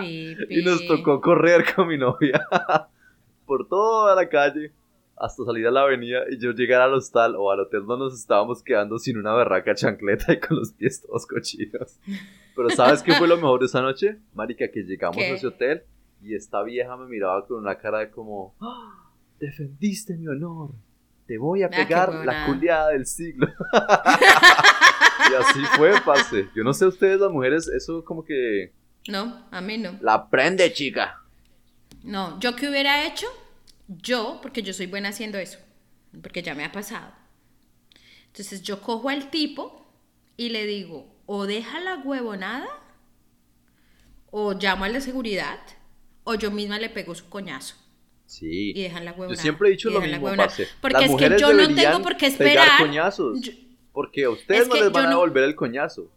y 0.00 0.62
nos 0.64 0.86
tocó 0.86 1.20
correr 1.20 1.64
con 1.74 1.88
mi 1.88 1.96
novia 1.98 2.46
por 3.46 3.66
toda 3.68 4.14
la 4.14 4.28
calle. 4.28 4.72
hasta 5.16 5.44
salir 5.44 5.66
a 5.66 5.70
la 5.70 5.82
avenida 5.82 6.22
y 6.30 6.38
yo 6.38 6.50
llegar 6.50 6.82
al 6.82 6.92
hostal 6.94 7.36
o 7.36 7.50
al 7.52 7.60
hotel 7.60 7.86
donde 7.86 8.06
nos 8.06 8.14
estábamos 8.14 8.62
quedando 8.62 8.98
sin 8.98 9.16
una 9.16 9.32
berraca 9.34 9.74
chancleta 9.74 10.32
y 10.32 10.40
con 10.40 10.56
los 10.58 10.72
pies 10.72 11.02
todos 11.02 11.26
cochinos. 11.26 11.98
Pero 12.56 12.70
¿sabes 12.70 13.02
qué 13.02 13.12
fue 13.14 13.28
lo 13.28 13.36
mejor 13.36 13.60
de 13.60 13.66
esa 13.66 13.80
noche? 13.80 14.18
Marica, 14.34 14.68
que 14.68 14.82
llegamos 14.82 15.16
¿Qué? 15.18 15.30
a 15.30 15.34
ese 15.34 15.46
hotel 15.46 15.84
y 16.20 16.34
esta 16.34 16.62
vieja 16.62 16.96
me 16.96 17.06
miraba 17.06 17.46
con 17.46 17.58
una 17.58 17.76
cara 17.76 18.00
de 18.00 18.10
como, 18.10 18.54
"Ah, 18.60 19.03
defendiste 19.46 20.16
mi 20.16 20.26
honor, 20.28 20.70
te 21.26 21.38
voy 21.38 21.62
a 21.62 21.66
Ah, 21.66 21.70
pegar 21.70 22.12
la 22.24 22.46
culiada 22.46 22.90
del 22.90 23.06
siglo. 23.06 23.46
y 25.30 25.34
así 25.34 25.60
fue, 25.76 25.92
parce. 26.04 26.48
Yo 26.54 26.62
no 26.64 26.72
sé 26.74 26.86
ustedes 26.86 27.20
las 27.20 27.30
mujeres, 27.30 27.68
eso 27.68 28.04
como 28.04 28.24
que 28.24 28.72
No, 29.08 29.46
a 29.50 29.60
mí 29.60 29.78
no. 29.78 29.96
la 30.00 30.28
prende, 30.28 30.72
chica. 30.72 31.20
No, 32.02 32.38
yo 32.40 32.54
qué 32.56 32.68
hubiera 32.68 33.06
hecho, 33.06 33.26
yo, 33.88 34.38
porque 34.42 34.62
yo 34.62 34.72
soy 34.74 34.86
buena 34.86 35.08
haciendo 35.10 35.38
eso, 35.38 35.58
porque 36.22 36.42
ya 36.42 36.54
me 36.54 36.64
ha 36.64 36.72
pasado. 36.72 37.12
Entonces 38.26 38.62
yo 38.62 38.80
cojo 38.82 39.08
al 39.08 39.30
tipo 39.30 39.86
y 40.36 40.50
le 40.50 40.66
digo, 40.66 41.06
o 41.26 41.46
deja 41.46 41.80
la 41.80 41.96
huevonada, 41.96 42.68
o 44.30 44.52
llamo 44.52 44.84
al 44.84 44.92
de 44.92 45.00
seguridad, 45.00 45.60
o 46.24 46.34
yo 46.34 46.50
misma 46.50 46.78
le 46.78 46.90
pego 46.90 47.14
su 47.14 47.28
coñazo 47.28 47.76
Sí. 48.26 48.72
y 48.74 48.82
dejan 48.82 49.04
la 49.04 49.12
huevonada. 49.12 49.34
Yo 49.36 49.40
siempre 49.42 49.68
he 49.68 49.72
dicho 49.72 49.90
lo 49.90 50.00
la 50.00 50.06
mismo, 50.06 50.34
parce. 50.36 50.68
Porque 50.80 50.94
Las 51.00 51.10
es 51.10 51.16
que 51.16 51.38
yo 51.38 51.52
no 51.52 51.74
tengo 51.74 52.02
por 52.02 52.16
qué 52.16 52.26
esperar. 52.26 52.78
coñazos. 52.78 53.40
Yo- 53.40 53.52
Porque 53.92 54.24
a 54.24 54.30
ustedes 54.30 54.62
Es 54.62 54.68
no 54.68 54.74
les 54.74 54.90
van 54.90 55.04
a 55.06 55.10
no- 55.10 55.16
devolver 55.16 55.44
el 55.44 55.54
coñazo. 55.54 56.10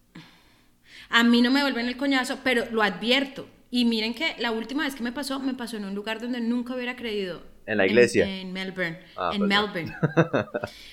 A 1.10 1.24
mí 1.24 1.42
no 1.42 1.52
me 1.52 1.62
vuelven 1.62 1.88
el 1.88 1.96
coñazo, 1.98 2.40
pero 2.44 2.66
lo 2.72 2.82
advierto. 2.82 3.48
Y 3.70 3.86
miren 3.86 4.14
que 4.14 4.36
la 4.40 4.52
última 4.52 4.84
vez 4.84 4.96
que 4.96 5.04
me 5.04 5.12
pasó, 5.12 5.40
me 5.40 5.54
pasó 5.54 5.78
en 5.78 5.86
un 5.86 5.94
lugar 5.94 6.20
donde 6.20 6.40
nunca 6.42 6.74
hubiera 6.76 6.96
creído. 6.96 7.44
En 7.68 7.78
la 7.78 7.86
iglesia. 7.86 8.26
En, 8.26 8.54
Melbourne. 8.54 8.98
Ah, 9.18 9.32
en 9.34 9.48
perdón. 9.48 9.74
Melbourne. 9.74 9.96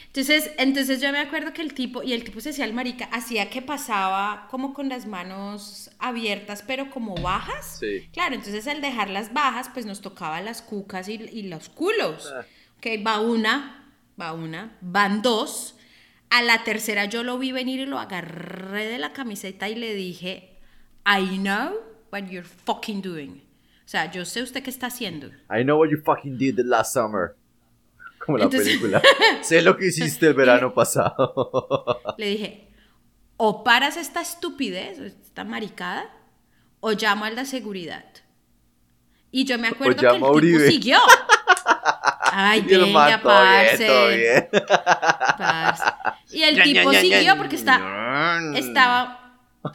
Entonces, 0.09 0.53
entonces 0.59 1.01
yo 1.01 1.11
me 1.11 1.19
acuerdo 1.19 1.53
que 1.53 1.63
el 1.63 1.75
tipo, 1.75 2.03
y 2.03 2.13
el 2.13 2.23
tipo 2.23 2.41
se 2.41 2.51
hacía 2.51 2.65
el 2.65 2.73
marica, 2.73 3.07
hacía 3.07 3.51
que 3.51 3.63
pasaba 3.63 4.47
como 4.49 4.73
con 4.73 4.89
las 4.89 5.07
manos 5.07 5.91
abiertas, 5.99 6.63
pero 6.65 6.89
como 6.91 7.17
bajas. 7.17 7.79
Sí. 7.81 8.09
Claro, 8.13 8.37
entonces 8.37 8.69
al 8.69 8.81
dejarlas 8.81 9.33
bajas, 9.33 9.71
pues 9.75 9.87
nos 9.87 10.01
tocaba 10.01 10.41
las 10.41 10.63
cucas 10.63 11.09
y, 11.09 11.15
y 11.15 11.45
los 11.45 11.69
culos. 11.69 12.33
Ah. 12.33 12.45
Ok, 12.79 13.05
va 13.05 13.21
una, 13.21 13.93
va 14.21 14.33
una, 14.35 14.77
van 14.81 15.23
dos. 15.23 15.77
A 16.31 16.43
la 16.43 16.63
tercera 16.63 17.07
yo 17.07 17.25
lo 17.25 17.39
vi 17.39 17.51
venir 17.51 17.81
y 17.81 17.87
lo 17.87 17.99
agarré 17.99 18.87
de 18.87 18.99
la 18.99 19.13
camiseta 19.13 19.69
y 19.69 19.75
le 19.75 19.95
dije, 19.95 20.59
I 21.07 21.39
know 21.39 21.75
what 22.13 22.29
you're 22.29 22.47
fucking 22.47 23.03
doing. 23.03 23.43
O 23.85 23.89
sea, 23.89 24.11
yo 24.11 24.25
sé 24.25 24.43
usted 24.43 24.63
qué 24.63 24.71
está 24.71 24.87
haciendo. 24.87 25.29
I 25.55 25.63
know 25.63 25.79
what 25.79 25.91
you 25.91 25.99
fucking 26.03 26.39
did 26.39 26.57
the 26.57 26.65
last 26.65 26.95
summer. 26.95 27.37
Como 28.25 28.39
la 28.39 28.45
Entonces- 28.45 28.69
película. 28.69 29.03
sé 29.43 29.61
lo 29.63 29.77
que 29.77 29.87
hiciste 29.89 30.27
el 30.29 30.35
verano 30.35 30.73
pasado. 30.75 32.01
Le 32.19 32.27
dije, 32.27 32.69
o 33.37 33.63
paras 33.65 33.97
esta 33.97 34.21
estupidez, 34.23 34.99
esta 34.99 35.45
maricada, 35.45 36.11
o 36.81 36.93
llamo 36.93 37.25
al 37.27 37.37
de 37.37 37.45
seguridad. 37.45 38.05
Y 39.31 39.45
yo 39.45 39.59
me 39.59 39.69
acuerdo 39.69 39.97
que 39.97 40.07
el 40.07 40.13
a 40.13 40.15
tipo 40.15 40.31
Uribe. 40.31 40.71
siguió. 40.71 40.99
Ay, 42.37 42.61
y 42.61 42.77
venga, 42.77 43.21
todo 43.21 43.43
bien, 43.43 43.67
parce. 43.69 43.87
todo 43.87 44.09
bien. 44.09 44.49
parce. 45.39 45.83
Y 46.31 46.43
el 46.43 46.63
tipo 46.63 46.93
siguió 46.93 47.37
porque 47.37 47.57
está, 47.57 48.41
estaba, 48.55 49.24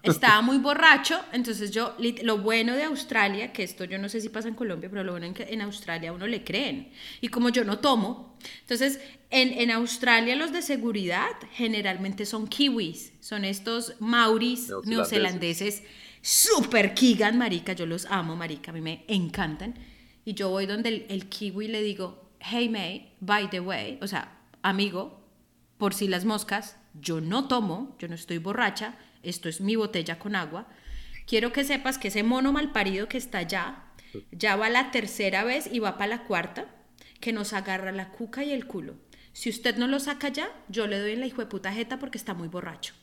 estaba 0.04 0.42
muy 0.42 0.58
borracho. 0.58 1.20
Entonces 1.32 1.72
yo, 1.72 1.96
lo 2.24 2.38
bueno 2.38 2.76
de 2.76 2.84
Australia, 2.84 3.52
que 3.52 3.64
esto 3.64 3.86
yo 3.86 3.98
no 3.98 4.10
sé 4.10 4.22
si 4.22 4.30
pasa 4.30 4.48
en 4.48 4.56
Colombia, 4.56 4.90
pero 4.90 5.04
lo 5.04 5.14
bueno 5.14 5.28
en 5.28 5.34
que 5.34 5.44
en 5.44 5.62
Australia 5.62 6.10
a 6.10 6.14
uno 6.14 6.28
le 6.28 6.44
creen. 6.44 6.92
Y 7.22 7.30
como 7.30 7.50
yo 7.50 7.64
no 7.64 7.80
tomo, 7.80 8.38
entonces 8.62 9.00
en, 9.30 9.54
en 9.54 9.72
Australia 9.72 10.36
los 10.36 10.52
de 10.52 10.62
seguridad 10.62 11.32
generalmente 11.54 12.26
son 12.26 12.48
kiwis, 12.48 13.14
son 13.20 13.46
estos 13.46 13.96
mauris 14.00 14.72
Neozelandeses. 14.86 15.84
super 16.22 16.94
kigan, 16.94 17.38
marica, 17.38 17.74
yo 17.74 17.86
los 17.86 18.06
amo, 18.06 18.36
marica, 18.36 18.72
a 18.72 18.74
mí 18.74 18.82
me 18.82 19.06
encantan. 19.08 19.76
Y 20.26 20.34
yo 20.34 20.50
voy 20.50 20.66
donde 20.66 20.90
el, 20.90 21.06
el 21.10 21.30
kiwi 21.30 21.66
y 21.66 21.68
le 21.70 21.82
digo, 21.82 22.30
hey 22.40 22.70
May, 22.70 23.14
by 23.20 23.50
the 23.50 23.60
way, 23.60 23.98
o 24.02 24.08
sea, 24.08 24.38
amigo, 24.62 25.20
por 25.78 25.94
si 25.94 26.08
las 26.08 26.26
moscas, 26.26 26.78
yo 26.94 27.22
no 27.22 27.48
tomo, 27.48 27.96
yo 28.00 28.08
no 28.08 28.16
estoy 28.16 28.38
borracha, 28.38 28.98
esto 29.24 29.50
es 29.50 29.62
mi 29.62 29.76
botella 29.76 30.20
con 30.20 30.36
agua. 30.36 30.68
Quiero 31.28 31.52
que 31.52 31.64
sepas 31.64 31.98
que 31.98 32.08
ese 32.10 32.24
mono 32.24 32.52
malparido 32.54 33.08
que 33.08 33.18
está 33.18 33.40
allá, 33.40 33.84
ya 34.32 34.56
va 34.56 34.70
la 34.70 34.92
tercera 34.92 35.44
vez 35.44 35.70
y 35.72 35.80
va 35.80 35.98
para 35.98 36.08
la 36.18 36.24
cuarta, 36.24 36.66
que 37.20 37.34
nos 37.34 37.54
agarra 37.54 37.92
la 37.92 38.10
cuca 38.10 38.44
y 38.44 38.52
el 38.52 38.66
culo. 38.66 38.96
Si 39.34 39.50
usted 39.50 39.78
no 39.78 39.88
lo 39.88 40.00
saca 40.00 40.30
ya, 40.30 40.50
yo 40.70 40.88
le 40.88 41.00
doy 41.00 41.12
en 41.12 41.20
la 41.20 41.28
hijo 41.28 41.48
puta 41.48 41.72
jeta 41.72 42.00
porque 42.00 42.18
está 42.18 42.34
muy 42.34 42.48
borracho. 42.48 42.94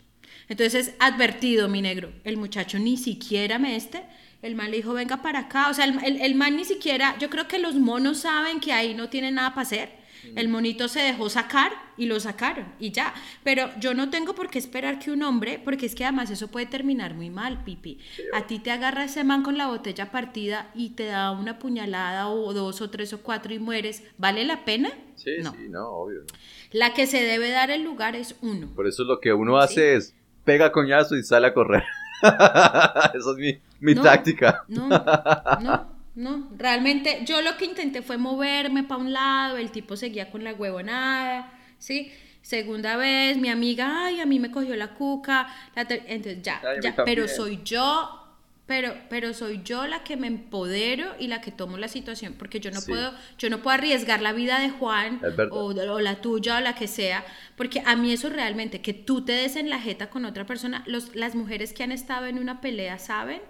Entonces, 0.49 0.95
advertido, 0.99 1.69
mi 1.69 1.83
negro, 1.83 2.13
el 2.25 2.37
muchacho 2.37 2.79
ni 2.79 2.97
siquiera 2.97 3.59
me 3.59 3.77
este, 3.77 4.03
el 4.43 4.55
man 4.55 4.71
le 4.71 4.79
dijo, 4.79 4.93
venga 4.93 5.23
para 5.23 5.41
acá, 5.41 5.71
o 5.71 5.75
sea, 5.75 5.85
el, 5.87 6.03
el- 6.05 6.21
el 6.21 6.35
man 6.35 6.57
ni 6.57 6.65
siquiera, 6.65 7.17
yo 7.19 7.31
creo 7.31 7.49
que 7.49 7.59
los 7.59 7.75
monos 7.77 8.21
saben 8.21 8.61
que 8.61 8.73
ahí 8.73 8.95
no 8.95 9.09
tienen 9.09 9.37
nada 9.37 9.51
para 9.51 9.63
hacer. 9.63 10.06
El 10.35 10.49
monito 10.49 10.89
se 10.89 11.01
dejó 11.01 11.29
sacar 11.31 11.73
y 11.97 12.07
lo 12.07 12.19
sacaron 12.21 12.67
y 12.79 12.91
ya. 12.91 13.15
Pero 13.45 13.71
yo 13.79 13.95
no 13.95 14.11
tengo 14.11 14.35
por 14.35 14.51
qué 14.51 14.59
esperar 14.59 14.99
que 14.99 15.11
un 15.11 15.23
hombre, 15.23 15.61
porque 15.63 15.87
es 15.87 15.95
que 15.95 16.05
además 16.05 16.31
eso 16.31 16.49
puede 16.49 16.67
terminar 16.67 17.15
muy 17.15 17.31
mal, 17.31 17.63
Pipi. 17.65 17.99
A 18.35 18.47
ti 18.47 18.59
te 18.59 18.71
agarra 18.71 19.05
ese 19.05 19.25
man 19.25 19.43
con 19.43 19.57
la 19.57 19.67
botella 19.69 20.11
partida 20.11 20.71
y 20.75 20.91
te 20.91 21.07
da 21.07 21.31
una 21.31 21.59
puñalada 21.59 22.29
o 22.29 22.53
dos 22.53 22.81
o 22.81 22.91
tres 22.91 23.13
o 23.13 23.23
cuatro 23.23 23.55
y 23.55 23.59
mueres. 23.59 24.03
¿Vale 24.19 24.45
la 24.45 24.65
pena? 24.65 24.91
Sí, 25.15 25.37
no. 25.43 25.53
sí, 25.53 25.69
no, 25.69 25.89
obvio. 25.89 26.25
La 26.73 26.93
que 26.93 27.07
se 27.07 27.23
debe 27.23 27.51
dar 27.51 27.71
el 27.71 27.83
lugar 27.83 28.17
es 28.17 28.37
uno. 28.43 28.69
Por 28.75 28.87
eso 28.87 29.05
lo 29.05 29.21
que 29.21 29.33
uno 29.33 29.59
hace 29.59 29.95
es 29.97 30.15
pega 30.45 30.73
coñazo 30.73 31.17
y 31.17 31.23
sale 31.23 31.49
a 31.49 31.55
correr. 31.55 31.85
Esa 32.23 33.15
es 33.15 33.37
mi, 33.37 33.59
mi 33.81 33.95
No, 33.95 34.03
táctica. 34.03 34.65
No, 34.69 34.89
no, 35.61 35.96
no. 36.17 36.49
Realmente 36.57 37.21
yo 37.25 37.43
lo 37.43 37.57
que 37.57 37.67
intenté 37.67 38.03
fue 38.03 38.17
moverme 38.19 38.83
para 38.85 39.01
un 39.01 39.13
lado, 39.13 39.59
el 39.59 39.71
tipo 39.71 39.97
seguía 39.97 40.31
con 40.31 40.45
la 40.45 40.55
huevonada, 40.55 41.53
¿sí? 41.79 42.11
Segunda 42.43 42.97
vez, 42.97 43.37
mi 43.39 43.49
amiga, 43.51 44.07
ay, 44.07 44.21
a 44.21 44.27
mí 44.27 44.39
me 44.41 44.51
cogió 44.51 44.77
la 44.77 44.95
cuca. 44.95 45.49
la 45.75 45.83
Entonces 45.83 46.43
ya, 46.43 46.61
Ay, 46.65 46.79
ya, 46.83 46.95
pero 47.05 47.29
soy 47.29 47.61
yo. 47.65 48.23
Pero, 48.67 48.95
pero 49.09 49.33
soy 49.33 49.63
yo 49.65 49.87
la 49.87 50.03
que 50.03 50.17
me 50.17 50.27
empodero 50.27 51.15
y 51.21 51.29
la 51.29 51.41
que 51.41 51.53
tomo 51.53 51.79
la 51.79 51.87
situación, 51.87 52.35
porque 52.37 52.59
yo 52.59 52.73
no 52.73 52.81
Sí. 52.81 52.91
puedo, 52.91 53.13
yo 53.39 53.49
no 53.49 53.63
puedo 53.63 53.75
arriesgar 53.77 54.21
la 54.21 54.33
vida 54.33 54.59
de 54.59 54.71
Juan 54.71 55.21
o, 55.53 55.67
o 55.67 56.01
la 56.01 56.21
tuya 56.21 56.57
o 56.57 56.61
la 56.61 56.75
que 56.75 56.89
sea, 56.89 57.25
porque 57.57 57.81
a 57.87 57.95
mí 57.95 58.13
eso 58.13 58.29
realmente, 58.29 58.83
que 58.83 58.93
tú 58.93 59.25
te 59.25 59.33
des 59.35 59.55
en 59.57 59.71
la 59.71 59.81
jeta 59.81 60.11
con 60.11 60.25
otra 60.25 60.47
persona, 60.47 60.83
los, 60.87 61.15
las 61.15 61.37
mujeres 61.37 61.73
que 61.73 61.85
han 61.85 61.93
estado 61.93 62.27
en 62.27 62.41
una 62.41 62.61
pelea 62.61 62.99
saben 62.99 63.41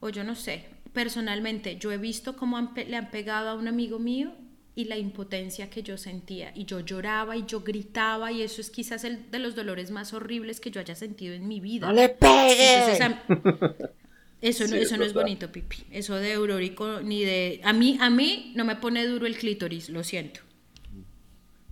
o 0.00 0.08
yo 0.10 0.24
no 0.24 0.34
sé, 0.34 0.68
personalmente 0.94 1.76
yo 1.78 1.92
he 1.92 1.98
visto 1.98 2.36
cómo 2.36 2.56
han 2.56 2.70
le 2.74 2.96
han 2.96 3.10
pegado 3.10 3.50
a 3.50 3.54
un 3.54 3.68
amigo 3.68 3.98
mío 3.98 4.32
y 4.76 4.86
la 4.86 4.96
impotencia 4.96 5.70
que 5.70 5.82
yo 5.82 5.98
sentía 5.98 6.52
y 6.54 6.64
yo 6.64 6.80
lloraba 6.80 7.36
y 7.36 7.44
yo 7.46 7.60
gritaba 7.60 8.32
y 8.32 8.42
eso 8.42 8.60
es 8.60 8.70
quizás 8.70 9.04
el 9.04 9.30
de 9.30 9.38
los 9.38 9.54
dolores 9.54 9.90
más 9.90 10.12
horribles 10.14 10.60
que 10.60 10.70
yo 10.70 10.80
haya 10.80 10.94
sentido 10.94 11.34
en 11.34 11.46
mi 11.46 11.60
vida. 11.60 11.92
le 11.92 12.04
Entonces, 12.04 13.00
a- 13.00 13.22
eso 14.40 14.64
no, 14.68 14.70
Sí, 14.70 14.76
es 14.76 14.82
eso 14.84 14.96
no 14.96 15.04
es 15.04 15.14
bonito, 15.14 15.50
Pipi. 15.52 15.76
Eso 15.90 16.16
de 16.16 16.32
eurórico 16.32 17.00
ni 17.02 17.24
de 17.24 17.60
a 17.64 17.72
mí 17.72 17.98
a 18.00 18.10
mí 18.10 18.52
no 18.56 18.64
me 18.64 18.76
pone 18.76 19.06
duro 19.06 19.26
el 19.26 19.36
clítoris, 19.36 19.88
lo 19.90 20.02
siento. 20.04 20.40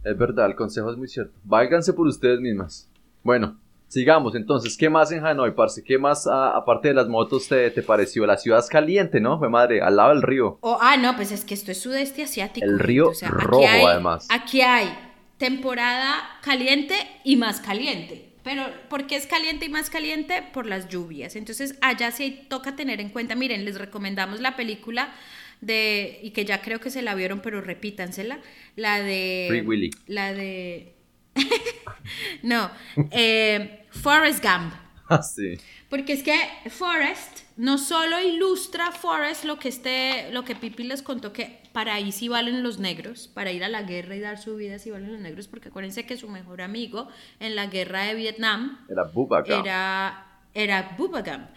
Es 0.04 0.16
verdad, 0.16 0.46
el 0.46 0.56
consejo 0.56 0.90
es 0.90 0.96
muy 0.96 1.08
cierto. 1.08 1.32
Válganse 1.44 1.92
por 1.92 2.06
ustedes 2.06 2.40
mismas. 2.40 2.88
Bueno, 3.22 3.58
sigamos 3.92 4.34
entonces. 4.34 4.76
¿Qué 4.76 4.88
más 4.88 5.12
en 5.12 5.24
Hanoi, 5.24 5.54
parce? 5.54 5.84
¿Qué 5.84 5.98
más, 5.98 6.26
ah, 6.26 6.56
aparte 6.56 6.88
de 6.88 6.94
las 6.94 7.08
motos, 7.08 7.46
te, 7.48 7.70
te 7.70 7.82
pareció? 7.82 8.24
La 8.26 8.38
ciudad 8.38 8.58
es 8.60 8.68
caliente, 8.68 9.20
¿no? 9.20 9.38
Fue 9.38 9.50
madre, 9.50 9.82
al 9.82 9.96
lado 9.96 10.10
del 10.14 10.22
río. 10.22 10.58
O- 10.62 10.78
ah, 10.80 10.96
no, 10.96 11.14
pues 11.14 11.30
es 11.30 11.44
que 11.44 11.52
esto 11.54 11.70
es 11.70 11.80
sudeste 11.80 12.22
asiático. 12.22 12.64
El 12.66 12.78
río 12.78 13.12
rojo, 13.28 13.64
hay- 13.68 13.84
además. 13.84 14.26
Aquí 14.30 14.62
hay 14.62 14.88
temporada 15.36 16.16
caliente 16.42 16.94
y 17.24 17.36
más 17.36 17.60
caliente. 17.60 18.30
Pero, 18.42 18.64
¿por 18.88 19.06
qué 19.06 19.16
es 19.16 19.26
caliente 19.26 19.66
y 19.66 19.68
más 19.68 19.90
caliente? 19.90 20.42
Por 20.52 20.66
las 20.66 20.88
lluvias. 20.88 21.36
Entonces, 21.36 21.76
allá 21.80 22.10
sí 22.10 22.46
toca 22.48 22.74
tener 22.74 23.00
en 23.00 23.10
cuenta. 23.10 23.34
Miren, 23.36 23.64
les 23.64 23.78
recomendamos 23.78 24.40
la 24.40 24.56
película 24.56 25.12
de. 25.60 26.18
y 26.22 26.30
que 26.30 26.44
ya 26.44 26.60
creo 26.60 26.80
que 26.80 26.90
se 26.90 27.02
la 27.02 27.14
vieron, 27.14 27.40
pero 27.40 27.60
repítansela. 27.60 28.40
La 28.74 29.00
de. 29.00 29.46
Free 29.48 29.60
Willy. 29.60 29.90
La 30.06 30.32
de. 30.32 30.91
no. 32.42 32.70
Eh, 33.10 33.86
Forrest 33.90 34.42
Gump. 34.42 34.74
Ah, 35.08 35.22
sí. 35.22 35.58
Porque 35.88 36.14
es 36.14 36.22
que 36.22 36.34
Forrest 36.70 37.40
no 37.56 37.76
solo 37.76 38.18
ilustra 38.20 38.92
Forrest 38.92 39.44
lo 39.44 39.58
que 39.58 39.68
este, 39.68 40.30
lo 40.32 40.42
que 40.44 40.56
Pipi 40.56 40.84
les 40.84 41.02
contó 41.02 41.32
que 41.34 41.60
para 41.72 41.94
ahí 41.94 42.12
sí 42.12 42.28
valen 42.28 42.62
los 42.62 42.78
negros, 42.78 43.28
para 43.28 43.52
ir 43.52 43.62
a 43.62 43.68
la 43.68 43.82
guerra 43.82 44.16
y 44.16 44.20
dar 44.20 44.38
su 44.38 44.56
vida 44.56 44.78
sí 44.78 44.90
valen 44.90 45.12
los 45.12 45.20
negros, 45.20 45.48
porque 45.48 45.68
acuérdense 45.68 46.06
que 46.06 46.16
su 46.16 46.28
mejor 46.28 46.62
amigo 46.62 47.08
en 47.40 47.56
la 47.56 47.66
guerra 47.66 48.04
de 48.04 48.14
Vietnam 48.14 48.78
Era 48.88 49.04
Bubaka. 49.04 49.58
era, 49.58 50.26
era 50.54 50.94
Bubba 50.96 51.20
Gump. 51.20 51.48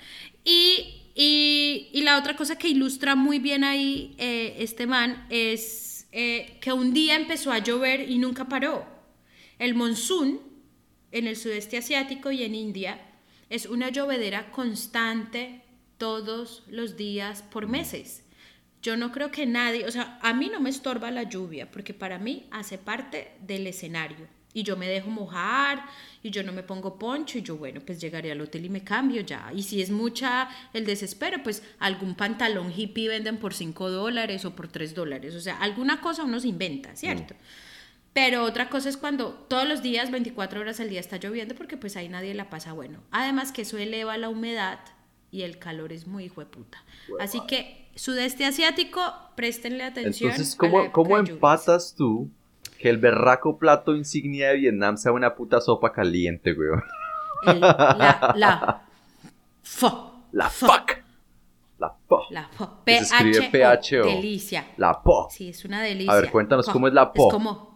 Y, 0.44 1.12
y, 1.16 1.90
y 1.94 2.02
la 2.02 2.18
otra 2.18 2.36
cosa 2.36 2.58
que 2.58 2.68
ilustra 2.68 3.16
muy 3.16 3.40
bien 3.40 3.64
ahí 3.64 4.16
eh, 4.18 4.56
este 4.60 4.88
man 4.88 5.26
es 5.30 6.08
eh, 6.12 6.58
que 6.62 6.74
un 6.74 6.94
día 6.94 7.16
empezó 7.16 7.52
a 7.52 7.60
llover 7.60 8.10
y 8.10 8.18
nunca 8.18 8.46
paró. 8.46 8.86
El 9.60 9.76
monzón 9.76 10.42
en 11.12 11.28
el 11.28 11.38
sudeste 11.38 11.78
asiático 11.78 12.32
y 12.32 12.44
en 12.44 12.56
India 12.56 13.00
es 13.50 13.66
una 13.66 13.90
llovedera 13.90 14.52
constante 14.52 15.62
todos 15.98 16.64
los 16.68 16.98
días 16.98 17.42
por 17.42 17.68
meses. 17.68 18.24
Yo 18.82 18.98
no 18.98 19.12
creo 19.12 19.32
que 19.32 19.46
nadie, 19.46 19.86
o 19.86 19.92
sea, 19.92 20.20
a 20.22 20.34
mí 20.34 20.50
no 20.52 20.60
me 20.60 20.70
estorba 20.70 21.10
la 21.10 21.24
lluvia, 21.24 21.72
porque 21.72 21.94
para 21.94 22.20
mí 22.20 22.46
hace 22.52 22.78
parte 22.78 23.32
del 23.42 23.66
escenario. 23.66 24.28
Y 24.54 24.64
yo 24.64 24.78
me 24.78 24.88
dejo 24.88 25.10
mojar, 25.10 25.86
y 26.22 26.30
yo 26.30 26.44
no 26.44 26.54
me 26.54 26.64
pongo 26.64 26.98
poncho, 27.00 27.38
y 27.38 27.42
yo, 27.42 27.58
bueno, 27.58 27.82
pues 27.86 28.00
llegaré 28.00 28.32
al 28.32 28.42
hotel 28.42 28.66
y 28.66 28.70
me 28.70 28.84
cambio 28.84 29.22
ya. 29.22 29.52
Y 29.54 29.64
si 29.64 29.82
es 29.82 29.90
mucha 29.90 30.50
el 30.74 30.86
desespero, 30.86 31.42
pues 31.44 31.64
algún 31.80 32.16
pantalón 32.16 32.72
hippie 32.72 33.10
venden 33.10 33.38
por 33.38 33.54
5 33.54 33.90
dólares 33.90 34.46
o 34.46 34.56
por 34.56 34.68
3 34.68 34.94
dólares. 34.94 35.36
O 35.36 35.42
sea, 35.42 35.58
alguna 35.58 36.00
cosa 36.00 36.24
uno 36.24 36.40
se 36.40 36.48
inventa, 36.48 36.96
¿cierto? 36.96 37.36
Pero 38.16 38.44
otra 38.46 38.70
cosa 38.70 38.88
es 38.88 38.96
cuando 38.96 39.32
todos 39.50 39.68
los 39.68 39.82
días, 39.82 40.10
24 40.10 40.62
horas 40.62 40.80
al 40.80 40.88
día 40.90 41.02
está 41.02 41.18
lloviendo, 41.18 41.54
porque 41.54 41.76
pues 41.76 41.98
ahí 41.98 42.08
nadie 42.08 42.34
la 42.34 42.50
pasa 42.50 42.72
bueno. 42.72 43.02
Además 43.12 43.52
que 43.52 43.64
eso 43.64 43.78
eleva 43.78 44.16
la 44.18 44.30
humedad 44.30 44.80
y 45.32 45.42
el 45.42 45.60
calor 45.60 45.92
es 45.92 46.08
muy 46.08 46.24
hijo 46.24 46.40
de 46.40 46.48
puta. 46.48 46.78
Así 47.20 47.42
que 47.46 47.90
sudeste 47.94 48.46
asiático, 48.46 49.02
préstenle 49.36 49.84
atención. 49.84 50.32
Entonces, 50.32 50.56
¿cómo, 50.56 50.94
cómo 50.94 51.18
lluvias. 51.18 51.30
empatas 51.32 51.94
tú 51.94 52.30
que 52.80 52.88
el 52.90 53.00
berraco 53.00 53.58
plato 53.58 53.94
insignia 53.98 54.48
de 54.52 54.60
Vietnam 54.60 54.96
sea 54.96 55.12
una 55.12 55.36
puta 55.36 55.60
sopa 55.60 55.92
caliente, 55.92 56.54
weón? 56.54 56.86
El- 57.48 57.60
la, 57.60 58.34
la, 58.38 58.82
fo, 59.62 60.24
La 60.32 60.50
fo, 60.50 60.68
fuck. 60.68 60.92
La 61.80 61.94
po. 62.08 62.22
La 62.30 62.48
fo. 62.48 62.80
Que 62.86 63.04
se 63.04 63.14
escribe 63.14 63.50
P-H-O. 63.52 64.04
PHO. 64.04 64.08
Delicia. 64.08 64.68
La 64.78 65.04
po. 65.04 65.28
Sí, 65.30 65.50
es 65.50 65.66
una 65.66 65.82
delicia. 65.82 66.14
A 66.14 66.16
ver, 66.16 66.32
cuéntanos 66.32 66.70
cómo 66.70 66.88
es 66.88 66.94
la 66.94 67.12
po. 67.12 67.28
Es 67.28 67.34
como 67.34 67.75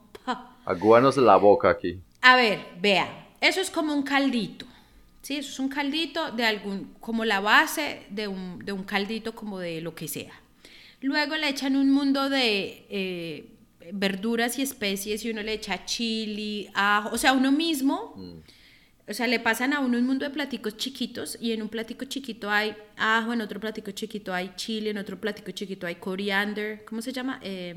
po. 0.69 0.73
Agúanos 0.73 1.17
la 1.17 1.35
boca 1.37 1.69
aquí. 1.69 1.99
A 2.21 2.35
ver, 2.35 2.59
vea, 2.81 3.27
eso 3.41 3.61
es 3.61 3.69
como 3.69 3.93
un 3.93 4.03
caldito. 4.03 4.65
Sí, 5.21 5.37
eso 5.37 5.49
es 5.49 5.59
un 5.59 5.69
caldito 5.69 6.31
de 6.31 6.45
algún, 6.45 6.95
como 6.99 7.25
la 7.25 7.39
base 7.39 8.03
de 8.09 8.27
un, 8.27 8.59
de 8.59 8.71
un 8.71 8.83
caldito 8.83 9.35
como 9.35 9.59
de 9.59 9.81
lo 9.81 9.93
que 9.93 10.07
sea. 10.07 10.33
Luego 11.01 11.35
le 11.35 11.49
echan 11.49 11.75
un 11.75 11.91
mundo 11.91 12.29
de 12.29 12.85
eh, 12.89 13.45
verduras 13.93 14.57
y 14.59 14.61
especies 14.61 15.23
y 15.23 15.31
uno 15.31 15.41
le 15.41 15.53
echa 15.53 15.85
chili, 15.85 16.69
ajo, 16.73 17.09
o 17.13 17.17
sea, 17.17 17.33
uno 17.33 17.51
mismo, 17.51 18.15
o 19.07 19.13
sea, 19.13 19.27
le 19.27 19.39
pasan 19.39 19.73
a 19.73 19.79
uno 19.79 19.97
un 19.97 20.05
mundo 20.05 20.25
de 20.25 20.31
platicos 20.31 20.77
chiquitos 20.77 21.37
y 21.39 21.51
en 21.51 21.61
un 21.61 21.69
platico 21.69 22.05
chiquito 22.05 22.49
hay 22.49 22.75
ajo, 22.97 23.33
en 23.33 23.41
otro 23.41 23.59
platico 23.59 23.91
chiquito 23.91 24.33
hay 24.33 24.51
chile, 24.55 24.89
en 24.89 24.97
otro 24.97 25.19
platico 25.19 25.51
chiquito 25.51 25.87
hay 25.87 25.95
coriander, 25.95 26.83
¿cómo 26.85 27.01
se 27.01 27.13
llama? 27.13 27.39
Eh, 27.43 27.75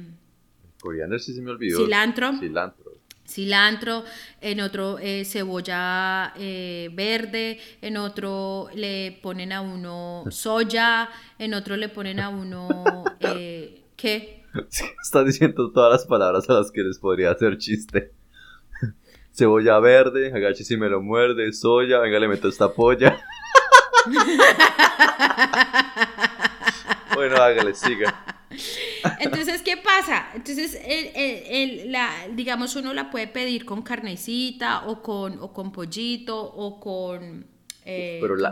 Coriander 0.82 1.20
sí 1.20 1.32
se 1.32 1.40
me 1.40 1.52
olvidó. 1.52 1.78
Cilantro. 1.78 2.32
Cilantro. 2.38 2.92
cilantro, 3.24 4.04
en 4.40 4.60
otro 4.60 4.98
eh, 4.98 5.24
cebolla 5.24 6.34
eh, 6.36 6.90
verde, 6.92 7.58
en 7.80 7.96
otro 7.96 8.68
le 8.74 9.18
ponen 9.22 9.52
a 9.52 9.62
uno 9.62 10.24
soya, 10.28 11.08
en 11.38 11.54
otro 11.54 11.76
le 11.76 11.88
ponen 11.88 12.20
a 12.20 12.28
uno, 12.28 13.04
eh, 13.20 13.84
¿qué? 13.96 14.42
Sí, 14.68 14.84
Estás 15.02 15.24
diciendo 15.24 15.72
todas 15.72 15.90
las 15.90 16.04
palabras 16.04 16.50
a 16.50 16.52
las 16.52 16.70
que 16.70 16.82
les 16.82 16.98
podría 16.98 17.30
hacer 17.30 17.56
chiste. 17.56 18.12
Cebolla 19.32 19.78
verde, 19.78 20.30
agache 20.34 20.62
si 20.62 20.76
me 20.76 20.90
lo 20.90 21.00
muerde, 21.00 21.50
soya, 21.54 22.00
venga 22.00 22.18
le 22.18 22.28
meto 22.28 22.48
esta 22.48 22.70
polla. 22.70 23.18
bueno, 27.14 27.36
hágale, 27.36 27.74
siga. 27.74 28.41
Entonces, 29.20 29.62
¿qué 29.62 29.76
pasa? 29.76 30.28
Entonces, 30.34 30.74
el- 30.84 31.10
el- 31.14 31.42
el- 31.80 31.92
la, 31.92 32.10
digamos, 32.32 32.76
uno 32.76 32.92
la 32.94 33.10
puede 33.10 33.26
pedir 33.28 33.64
con 33.64 33.82
carnecita 33.82 34.86
o 34.86 35.02
con, 35.02 35.38
o 35.40 35.52
con 35.52 35.72
pollito 35.72 36.38
o 36.40 36.80
con 36.80 37.46
eh, 37.84 38.18
Pero 38.20 38.36
la, 38.36 38.50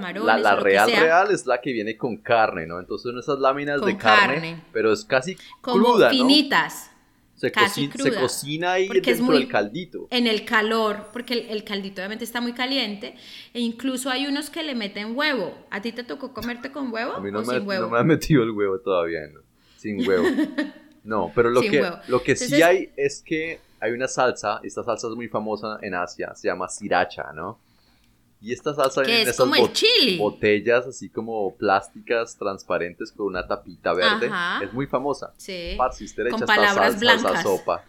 real 0.57 0.91
real 0.91 1.31
es 1.31 1.47
la 1.47 1.61
que 1.61 1.73
viene 1.73 1.97
con 1.97 2.17
carne, 2.17 2.67
¿no? 2.67 2.81
Entonces 2.81 3.11
son 3.11 3.19
esas 3.21 3.39
láminas 3.39 3.81
de 3.81 3.97
carne, 3.97 4.35
carne. 4.35 4.63
pero 4.73 4.93
es 4.93 5.05
casi 5.05 5.37
como 5.61 5.85
cruda, 5.85 6.07
¿no? 6.07 6.11
finitas. 6.11 6.91
Se, 7.37 7.51
casi 7.51 7.89
se 7.91 8.13
cocina 8.13 8.73
ahí 8.73 8.87
Porque 8.87 9.13
es 9.13 9.17
dentro 9.19 9.27
muy- 9.33 9.39
del 9.39 9.49
caldito. 9.49 10.09
en 10.11 10.27
el 10.27 10.45
calor, 10.45 11.09
porque 11.13 11.33
el, 11.35 11.41
el 11.49 11.65
caldito 11.65 12.03
obviamente 12.03 12.25
está 12.25 12.41
muy 12.43 12.53
caliente, 12.53 13.15
e 13.55 13.61
incluso 13.61 14.11
hay 14.11 14.27
unos 14.27 14.51
que 14.51 14.63
le 14.63 14.75
meten 14.75 15.17
huevo. 15.17 15.55
¿A 15.71 15.81
ti 15.81 15.93
te 15.93 16.03
tocó 16.05 16.35
comerte 16.35 16.71
con 16.71 16.93
huevo 16.93 17.13
A 17.15 17.21
mí 17.21 17.31
no 17.31 17.39
o 17.39 17.45
me, 17.47 17.55
sin 17.59 17.67
huevo? 17.67 17.85
no 17.85 17.91
me 17.91 17.99
ha 17.99 18.05
metido 18.05 18.43
el 18.43 18.51
huevo 18.51 18.81
todavía, 18.81 19.21
¿no? 19.33 19.41
Sin 19.81 20.07
huevo. 20.07 20.27
No, 21.05 21.33
pero 21.35 21.49
lo 21.49 21.63
Sin 21.63 21.71
que, 21.71 21.81
huevo. 21.81 21.97
lo 22.09 22.23
que 22.23 22.37
sí 22.37 22.61
hay 22.63 22.93
es 22.97 23.23
que 23.25 23.59
hay 23.81 23.93
una 23.93 24.07
salsa, 24.07 24.61
esta 24.63 24.85
salsa 24.85 25.09
es 25.09 25.15
muy 25.15 25.29
famosa 25.29 25.79
en 25.81 25.95
Asia, 25.95 26.35
se 26.35 26.49
llama 26.49 26.69
sriracha, 26.69 27.33
¿no? 27.33 27.59
Y 28.43 28.53
esta 28.53 28.75
salsa 28.75 29.01
viene 29.01 29.17
en 29.23 29.29
es 29.29 29.29
esas 29.35 29.41
como 29.41 29.55
el 29.55 29.63
bot- 29.63 29.73
chili. 29.73 30.19
botellas 30.19 30.87
así 30.87 31.09
como 31.09 31.55
plásticas 31.57 32.37
transparentes 32.37 33.13
con 33.13 33.27
una 33.29 33.47
tapita 33.47 33.95
verde. 33.95 34.27
Ajá. 34.27 34.63
Es 34.65 34.73
muy 34.75 34.87
famosa. 34.87 35.33
Sí. 35.39 35.75
Parce, 35.79 36.05
usted 36.05 36.29
Con 36.31 36.41
palabras 36.43 36.75
salsa 36.75 37.11
a 37.11 37.15
esa 37.15 37.21
blancas. 37.23 37.43
sopa. 37.43 37.85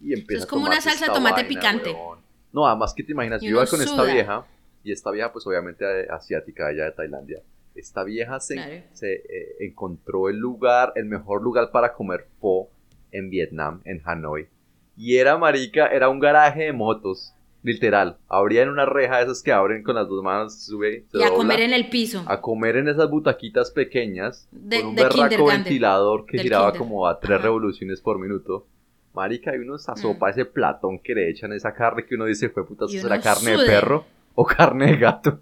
Y 0.00 0.12
empieza 0.12 0.40
es 0.40 0.44
a 0.44 0.48
como 0.50 0.66
una 0.66 0.80
salsa 0.80 1.06
de 1.06 1.12
tomate 1.12 1.42
vaina, 1.42 1.48
picante. 1.48 1.90
weón. 1.92 2.18
No, 2.52 2.66
además 2.66 2.92
que 2.94 3.02
te 3.04 3.12
imaginas, 3.12 3.40
yo 3.42 3.50
iba 3.50 3.66
con 3.66 3.80
esta 3.82 4.02
vieja, 4.04 4.46
y 4.84 4.92
esta 4.92 5.10
vieja 5.10 5.32
pues 5.32 5.46
obviamente 5.46 5.84
eh, 5.84 6.06
asiática, 6.10 6.66
allá 6.68 6.84
de 6.84 6.92
Tailandia. 6.92 7.40
Esta 7.74 8.04
vieja 8.04 8.38
se, 8.40 8.54
Claro. 8.54 8.82
se, 8.92 9.14
eh, 9.14 9.56
encontró 9.60 10.28
el 10.28 10.36
lugar, 10.36 10.92
el 10.96 11.06
mejor 11.06 11.42
lugar 11.42 11.70
para 11.72 11.92
comer 11.92 12.26
pho 12.40 12.68
en 13.12 13.30
Vietnam, 13.30 13.80
en 13.84 14.00
Hanoi. 14.04 14.46
Y 14.96 15.16
era, 15.16 15.36
marica, 15.38 15.88
era 15.88 16.08
un 16.08 16.20
garaje 16.20 16.64
de 16.64 16.72
motos, 16.72 17.34
literal. 17.64 18.16
Abrían 18.28 18.68
una 18.68 18.86
reja 18.86 19.16
de 19.18 19.24
esas 19.24 19.42
que 19.42 19.50
abren 19.50 19.82
con 19.82 19.96
las 19.96 20.08
dos 20.08 20.22
manos, 20.22 20.54
se 20.54 20.66
sube, 20.70 21.04
se 21.10 21.18
Y 21.18 21.22
a 21.22 21.26
dobla, 21.26 21.36
comer 21.36 21.60
en 21.62 21.72
el 21.72 21.88
piso. 21.88 22.22
a 22.28 22.40
comer 22.40 22.76
en 22.76 22.88
esas 22.88 23.10
butaquitas 23.10 23.70
pequeñas 23.72 24.46
De- 24.52 24.80
con 24.80 24.90
un 24.90 24.94
de 24.96 25.02
berraco 25.02 25.46
ventilador 25.46 26.26
que 26.26 26.38
giraba 26.38 26.70
kinder. 26.72 26.78
como 26.78 27.06
a 27.08 27.18
tres 27.18 27.36
Ajá. 27.38 27.44
revoluciones 27.44 28.00
por 28.00 28.18
minuto. 28.20 28.66
Marica, 29.14 29.50
hay 29.52 29.58
uno 29.58 29.76
esa 29.76 29.92
Mm. 29.94 29.96
sopa, 29.96 30.30
ese 30.30 30.44
platón 30.44 30.98
que 30.98 31.14
le 31.14 31.28
echan 31.30 31.52
esa 31.52 31.72
carne 31.74 32.04
que 32.04 32.14
uno 32.14 32.24
dice, 32.26 32.48
fue 32.50 32.66
puta, 32.66 32.84
Y 32.88 32.96
¿eso 32.96 33.08
será 33.08 33.20
carne 33.20 33.52
de 33.52 33.66
perro 33.66 34.04
o 34.34 34.44
carne 34.44 34.86
de 34.92 34.96
gato? 34.96 35.40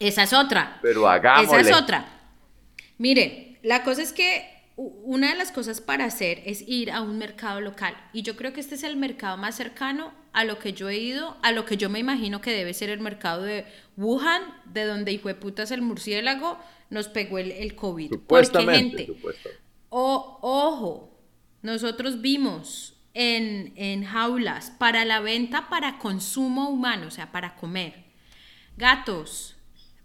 Esa 0.00 0.22
es 0.22 0.32
otra. 0.32 0.78
Pero 0.82 1.08
hagámosle. 1.08 1.60
Esa 1.60 1.70
es 1.70 1.76
otra. 1.76 2.04
Mire, 2.98 3.58
la 3.62 3.82
cosa 3.82 4.02
es 4.02 4.12
que 4.12 4.44
una 4.76 5.30
de 5.30 5.36
las 5.36 5.52
cosas 5.52 5.80
para 5.80 6.04
hacer 6.06 6.42
es 6.46 6.62
ir 6.66 6.90
a 6.90 7.02
un 7.02 7.18
mercado 7.18 7.60
local. 7.60 7.94
Y 8.12 8.22
yo 8.22 8.36
creo 8.36 8.52
que 8.52 8.60
este 8.60 8.74
es 8.74 8.82
el 8.82 8.96
mercado 8.96 9.36
más 9.36 9.54
cercano 9.56 10.12
a 10.32 10.44
lo 10.44 10.58
que 10.58 10.72
yo 10.72 10.88
he 10.88 10.96
ido, 10.96 11.36
a 11.42 11.52
lo 11.52 11.64
que 11.64 11.76
yo 11.76 11.90
me 11.90 11.98
imagino 11.98 12.40
que 12.40 12.52
debe 12.52 12.72
ser 12.72 12.88
el 12.90 13.00
mercado 13.00 13.42
de 13.42 13.66
Wuhan, 13.96 14.42
de 14.66 14.84
donde 14.84 15.12
hijo 15.12 15.28
de 15.28 15.34
putas 15.34 15.70
el 15.70 15.82
murciélago 15.82 16.58
nos 16.88 17.08
pegó 17.08 17.38
el, 17.38 17.52
el 17.52 17.74
COVID. 17.74 18.08
Porque, 18.08 18.22
Supuestamente, 18.22 18.98
gente, 18.98 19.06
supuestamente. 19.06 19.60
o, 19.90 20.38
ojo, 20.40 21.20
nosotros 21.62 22.20
vimos 22.20 22.94
en, 23.14 23.72
en 23.76 24.04
jaulas 24.04 24.70
para 24.70 25.04
la 25.04 25.20
venta 25.20 25.68
para 25.68 25.98
consumo 25.98 26.70
humano, 26.70 27.08
o 27.08 27.10
sea, 27.10 27.32
para 27.32 27.56
comer, 27.56 28.04
gatos, 28.80 29.56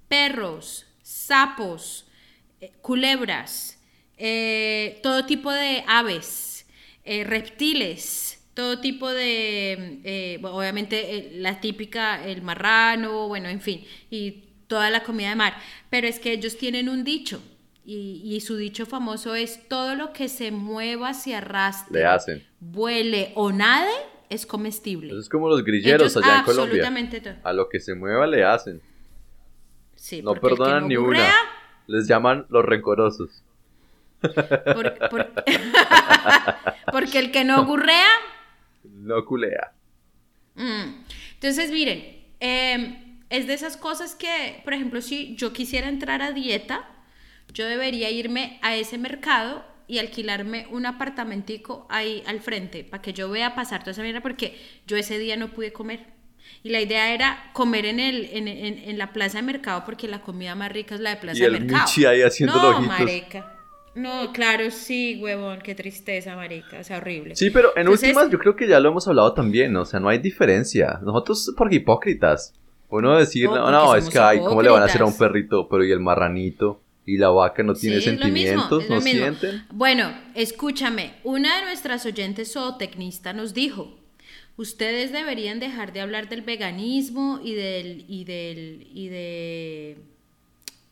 perros, 0.07 0.85
sapos, 1.01 2.05
eh, 2.61 2.71
culebras, 2.81 3.79
eh, 4.17 4.99
todo 5.01 5.25
tipo 5.25 5.51
de 5.51 5.83
aves, 5.87 6.65
eh, 7.03 7.23
reptiles, 7.23 8.41
todo 8.53 8.79
tipo 8.79 9.09
de, 9.11 9.99
eh, 10.03 10.37
bueno, 10.41 10.57
obviamente 10.57 11.29
la 11.33 11.59
típica, 11.59 12.23
el 12.25 12.41
marrano, 12.41 13.27
bueno, 13.27 13.49
en 13.49 13.61
fin, 13.61 13.83
y 14.09 14.43
toda 14.67 14.89
la 14.89 15.03
comida 15.03 15.29
de 15.29 15.35
mar. 15.35 15.53
Pero 15.89 16.07
es 16.07 16.19
que 16.19 16.31
ellos 16.33 16.57
tienen 16.57 16.87
un 16.89 17.03
dicho, 17.03 17.41
y, 17.85 18.21
y 18.23 18.39
su 18.41 18.55
dicho 18.57 18.85
famoso 18.85 19.35
es, 19.35 19.67
todo 19.67 19.95
lo 19.95 20.11
que 20.13 20.27
se 20.29 20.51
mueva, 20.51 21.13
se 21.13 21.35
arrastre, 21.35 21.99
Le 21.99 22.05
hacen. 22.05 22.43
vuele 22.59 23.31
o 23.35 23.51
nade, 23.51 23.91
es 24.29 24.45
comestible. 24.45 25.07
Eso 25.09 25.19
es 25.19 25.29
como 25.29 25.47
los 25.49 25.63
grilleros 25.63 26.11
Ellos 26.15 26.17
allá 26.25 26.39
en 26.39 26.45
Colombia. 26.45 26.83
absolutamente 26.85 27.21
todo. 27.21 27.35
A 27.43 27.53
lo 27.53 27.69
que 27.69 27.79
se 27.79 27.95
mueva 27.95 28.25
le 28.27 28.43
hacen. 28.43 28.81
Sí, 29.95 30.21
No 30.21 30.35
perdonan 30.35 30.81
no 30.83 30.87
ni 30.89 30.95
burrea, 30.97 31.21
una. 31.29 31.33
Les 31.87 32.07
llaman 32.07 32.45
los 32.49 32.63
rencorosos. 32.65 33.29
por- 34.21 34.97
por- 35.09 35.33
porque 36.91 37.19
el 37.19 37.31
que 37.31 37.43
no 37.43 37.65
gurrea 37.65 38.07
No 38.83 39.23
culea. 39.25 39.71
Mm. 40.55 41.03
Entonces, 41.35 41.71
miren, 41.71 42.23
eh, 42.39 43.19
es 43.29 43.47
de 43.47 43.53
esas 43.53 43.77
cosas 43.77 44.15
que, 44.15 44.61
por 44.63 44.73
ejemplo, 44.73 45.01
si 45.01 45.35
yo 45.35 45.53
quisiera 45.53 45.89
entrar 45.89 46.21
a 46.21 46.31
dieta, 46.31 46.87
yo 47.53 47.65
debería 47.65 48.09
irme 48.09 48.59
a 48.61 48.75
ese 48.75 48.97
mercado 48.97 49.63
y 49.87 49.99
alquilarme 49.99 50.67
un 50.71 50.85
apartamentico 50.85 51.85
ahí 51.89 52.23
al 52.27 52.39
frente 52.39 52.83
para 52.83 53.01
que 53.01 53.13
yo 53.13 53.29
vea 53.29 53.55
pasar 53.55 53.81
toda 53.81 53.91
esa 53.91 54.01
mierda 54.01 54.21
porque 54.21 54.57
yo 54.87 54.97
ese 54.97 55.17
día 55.19 55.37
no 55.37 55.49
pude 55.49 55.71
comer. 55.73 56.13
Y 56.63 56.69
la 56.69 56.79
idea 56.81 57.13
era 57.13 57.49
comer 57.53 57.85
en, 57.85 57.99
el, 57.99 58.25
en, 58.31 58.47
en- 58.47 58.77
en 58.89 58.97
la 58.97 59.13
plaza 59.13 59.39
de 59.39 59.43
mercado 59.43 59.83
porque 59.85 60.07
la 60.07 60.21
comida 60.21 60.55
más 60.55 60.71
rica 60.71 60.95
es 60.95 61.01
la 61.01 61.11
de 61.11 61.15
plaza 61.17 61.37
Y 61.37 61.41
de 61.41 61.45
el 61.47 61.51
mercado. 61.61 61.83
Michi 61.85 62.05
ahí 62.05 62.21
haciendo 62.21 62.55
no, 62.55 62.81
marica. 62.81 63.51
No, 63.95 64.33
claro, 64.33 64.69
sí, 64.71 65.19
huevón, 65.23 65.59
qué 65.63 65.73
tristeza, 65.73 66.35
marica, 66.35 66.79
o 66.79 66.83
sea, 66.83 66.97
horrible. 66.97 67.35
Sí, 67.35 67.49
pero 67.49 67.69
en 67.75 67.81
Entonces- 67.81 68.09
últimas 68.09 68.29
yo 68.29 68.39
creo 68.39 68.55
que 68.55 68.67
ya 68.67 68.79
lo 68.79 68.89
hemos 68.89 69.07
hablado 69.07 69.33
también, 69.33 69.75
o 69.77 69.85
sea, 69.85 69.99
no 69.99 70.09
hay 70.09 70.17
diferencia. 70.19 70.99
Nosotros 71.01 71.53
por 71.57 71.73
hipócritas. 71.73 72.53
Uno 72.89 73.17
decir, 73.17 73.45
No, 73.45 73.55
no, 73.55 73.61
porque 73.63 73.71
no, 73.71 73.95
es 73.95 74.09
que, 74.09 74.19
ay, 74.19 74.39
¿cómo 74.39 74.61
le 74.61 74.69
van 74.69 74.81
a 74.83 74.85
hacer 74.85 75.01
a 75.01 75.05
un 75.05 75.17
perrito? 75.17 75.67
Pero 75.69 75.83
y 75.85 75.91
el 75.91 75.99
marranito 75.99 76.81
y 77.05 77.17
la 77.17 77.29
vaca 77.29 77.63
no 77.63 77.73
tiene 77.73 78.01
Sí, 78.01 78.09
mismo, 78.09 78.23
sentimientos, 78.23 78.89
no 78.89 79.01
sienten. 79.01 79.65
Bueno, 79.71 80.11
escúchame, 80.33 81.13
una 81.23 81.59
de 81.59 81.65
nuestras 81.65 82.05
oyentes 82.05 82.53
zootecnista 82.53 83.33
nos 83.33 83.53
dijo, 83.53 83.97
ustedes 84.57 85.11
deberían 85.11 85.59
dejar 85.59 85.93
de 85.93 86.01
hablar 86.01 86.29
del 86.29 86.41
veganismo 86.41 87.39
y 87.43 87.53
del 87.53 88.05
y 88.07 88.23
del 88.23 88.87
y 88.93 89.09
de 89.09 89.97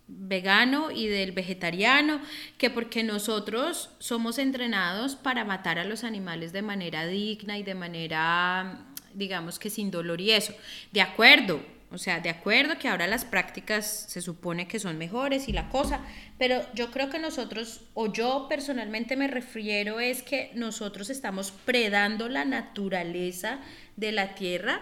vegano 0.07 0.91
y 0.91 1.07
del 1.07 1.31
vegetariano, 1.31 2.21
que 2.57 2.69
porque 2.69 3.03
nosotros 3.03 3.89
somos 3.99 4.37
entrenados 4.37 5.15
para 5.15 5.45
matar 5.45 5.79
a 5.79 5.85
los 5.85 6.03
animales 6.03 6.53
de 6.53 6.61
manera 6.61 7.07
digna 7.07 7.57
y 7.57 7.63
de 7.63 7.73
manera, 7.73 8.85
digamos 9.13 9.59
que 9.59 9.69
sin 9.69 9.89
dolor 9.89 10.21
y 10.21 10.31
eso. 10.31 10.53
De 10.91 11.01
acuerdo, 11.01 11.61
o 11.93 11.97
sea, 11.97 12.19
de 12.19 12.29
acuerdo 12.29 12.79
que 12.79 12.87
ahora 12.87 13.05
las 13.05 13.23
prácticas 13.23 14.05
se 14.07 14.21
supone 14.21 14.67
que 14.67 14.79
son 14.79 14.97
mejores 14.97 15.47
y 15.47 15.53
la 15.53 15.69
cosa, 15.69 16.01
pero 16.39 16.61
yo 16.73 16.89
creo 16.89 17.09
que 17.09 17.19
nosotros, 17.19 17.81
o 17.93 18.11
yo 18.11 18.47
personalmente 18.49 19.15
me 19.15 19.27
refiero, 19.27 19.99
es 19.99 20.23
que 20.23 20.51
nosotros 20.55 21.09
estamos 21.09 21.51
predando 21.51 22.29
la 22.29 22.45
naturaleza 22.45 23.59
de 23.95 24.11
la 24.11 24.33
tierra 24.33 24.81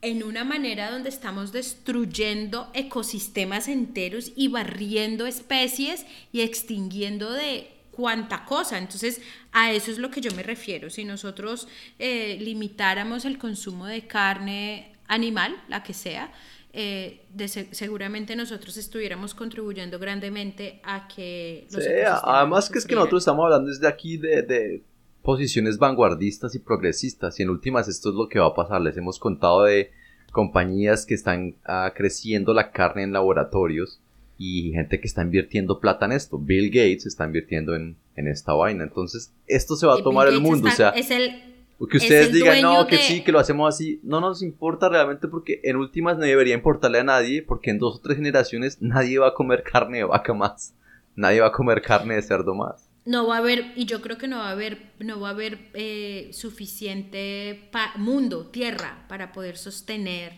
en 0.00 0.22
una 0.22 0.44
manera 0.44 0.90
donde 0.90 1.10
estamos 1.10 1.52
destruyendo 1.52 2.70
ecosistemas 2.74 3.68
enteros 3.68 4.32
y 4.34 4.48
barriendo 4.48 5.26
especies 5.26 6.06
y 6.32 6.40
extinguiendo 6.40 7.32
de 7.32 7.70
cuánta 7.90 8.44
cosa. 8.44 8.78
Entonces, 8.78 9.20
a 9.52 9.72
eso 9.72 9.90
es 9.90 9.98
lo 9.98 10.10
que 10.10 10.20
yo 10.20 10.32
me 10.32 10.42
refiero. 10.42 10.90
Si 10.90 11.04
nosotros 11.04 11.68
eh, 11.98 12.38
limitáramos 12.40 13.24
el 13.24 13.38
consumo 13.38 13.86
de 13.86 14.06
carne 14.06 14.93
animal, 15.08 15.54
la 15.68 15.82
que 15.82 15.92
sea, 15.94 16.32
eh, 16.72 17.20
de 17.32 17.46
seguramente 17.48 18.34
nosotros 18.34 18.76
estuviéramos 18.76 19.32
contribuyendo 19.34 19.98
grandemente 19.98 20.80
a 20.84 21.06
que 21.08 21.66
los 21.70 21.84
Sí, 21.84 21.90
además 22.04 22.68
que 22.68 22.78
es 22.78 22.86
que 22.86 22.94
nosotros 22.96 23.22
estamos 23.22 23.44
hablando 23.44 23.68
desde 23.70 23.86
aquí 23.86 24.16
de, 24.16 24.42
de 24.42 24.82
posiciones 25.22 25.78
vanguardistas 25.78 26.54
y 26.54 26.58
progresistas 26.58 27.38
y 27.38 27.44
en 27.44 27.50
últimas 27.50 27.86
esto 27.88 28.08
es 28.10 28.14
lo 28.16 28.28
que 28.28 28.40
va 28.40 28.46
a 28.46 28.54
pasar. 28.54 28.80
Les 28.80 28.96
hemos 28.96 29.18
contado 29.20 29.62
de 29.64 29.90
compañías 30.32 31.06
que 31.06 31.14
están 31.14 31.54
ah, 31.64 31.92
creciendo 31.94 32.52
la 32.54 32.72
carne 32.72 33.04
en 33.04 33.12
laboratorios 33.12 34.00
y 34.36 34.72
gente 34.72 35.00
que 35.00 35.06
está 35.06 35.22
invirtiendo 35.22 35.78
plata 35.78 36.06
en 36.06 36.12
esto. 36.12 36.38
Bill 36.38 36.66
Gates 36.70 37.06
está 37.06 37.24
invirtiendo 37.24 37.76
en, 37.76 37.96
en 38.16 38.26
esta 38.26 38.52
vaina. 38.52 38.82
Entonces 38.82 39.32
esto 39.46 39.76
se 39.76 39.86
va 39.86 39.94
a 39.94 40.00
Y 40.00 40.02
tomar 40.02 40.26
el 40.26 40.40
mundo. 40.40 40.66
está- 40.68 40.90
o 40.90 40.92
sea, 40.92 41.00
es 41.00 41.10
el, 41.12 41.53
que 41.90 41.96
es 41.98 42.02
ustedes 42.04 42.32
digan, 42.32 42.62
no, 42.62 42.86
que 42.86 42.96
de- 42.96 43.02
sí, 43.02 43.22
que 43.24 43.32
lo 43.32 43.38
hacemos 43.38 43.74
así, 43.74 44.00
no 44.02 44.20
nos 44.20 44.42
importa 44.42 44.88
realmente 44.88 45.28
porque 45.28 45.60
en 45.64 45.76
últimas 45.76 46.16
no 46.16 46.24
debería 46.24 46.54
importarle 46.54 47.00
a 47.00 47.04
nadie 47.04 47.42
porque 47.42 47.70
en 47.70 47.78
dos 47.78 47.96
o 47.96 48.00
tres 48.00 48.16
generaciones 48.16 48.78
nadie 48.80 49.18
va 49.18 49.28
a 49.28 49.34
comer 49.34 49.62
carne 49.62 49.98
de 49.98 50.04
vaca 50.04 50.32
más, 50.34 50.74
nadie 51.16 51.40
va 51.40 51.48
a 51.48 51.52
comer 51.52 51.82
carne 51.82 52.14
de 52.14 52.22
cerdo 52.22 52.54
más. 52.54 52.88
No 53.06 53.26
va 53.26 53.36
a 53.36 53.38
haber, 53.38 53.72
y 53.76 53.84
yo 53.84 54.00
creo 54.00 54.16
que 54.16 54.28
no 54.28 54.38
va 54.38 54.48
a 54.48 54.52
haber, 54.52 54.92
no 54.98 55.20
va 55.20 55.28
a 55.28 55.32
haber 55.32 55.68
eh, 55.74 56.30
suficiente 56.32 57.68
mundo, 57.96 58.46
tierra, 58.46 59.04
para 59.08 59.32
poder 59.32 59.58
sostener 59.58 60.32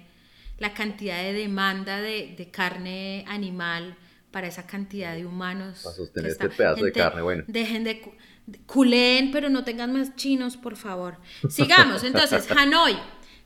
la 0.59 0.75
cantidad 0.75 1.23
de 1.23 1.33
demanda 1.33 2.01
de, 2.01 2.35
de 2.37 2.51
carne 2.51 3.25
animal 3.29 3.97
para 4.37 4.49
esa 4.49 4.67
cantidad 4.67 5.15
de 5.15 5.25
humanos. 5.25 5.81
Para 5.83 5.97
sostener 5.97 6.31
este 6.33 6.51
pedazo 6.51 6.85
de 6.85 6.93
carne, 6.93 7.23
bueno. 7.23 7.43
Dejen 7.47 7.85
de, 7.85 8.03
cu- 8.03 8.13
de- 8.47 8.59
culeen, 8.67 9.31
pero 9.31 9.49
no 9.49 9.65
tengan 9.65 9.95
más 9.95 10.15
chinos, 10.15 10.59
por 10.59 10.77
favor. 10.77 11.17
Sigamos, 11.49 12.05
entonces, 12.05 12.47
Hanoi. 12.55 12.99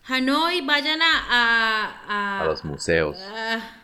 Hanoi, 0.08 0.62
vayan 0.62 1.00
a... 1.00 1.12
A, 1.30 2.02
a- 2.08 2.40
A 2.40 2.44
los 2.44 2.64
museos. 2.64 3.16
a- 3.16 3.76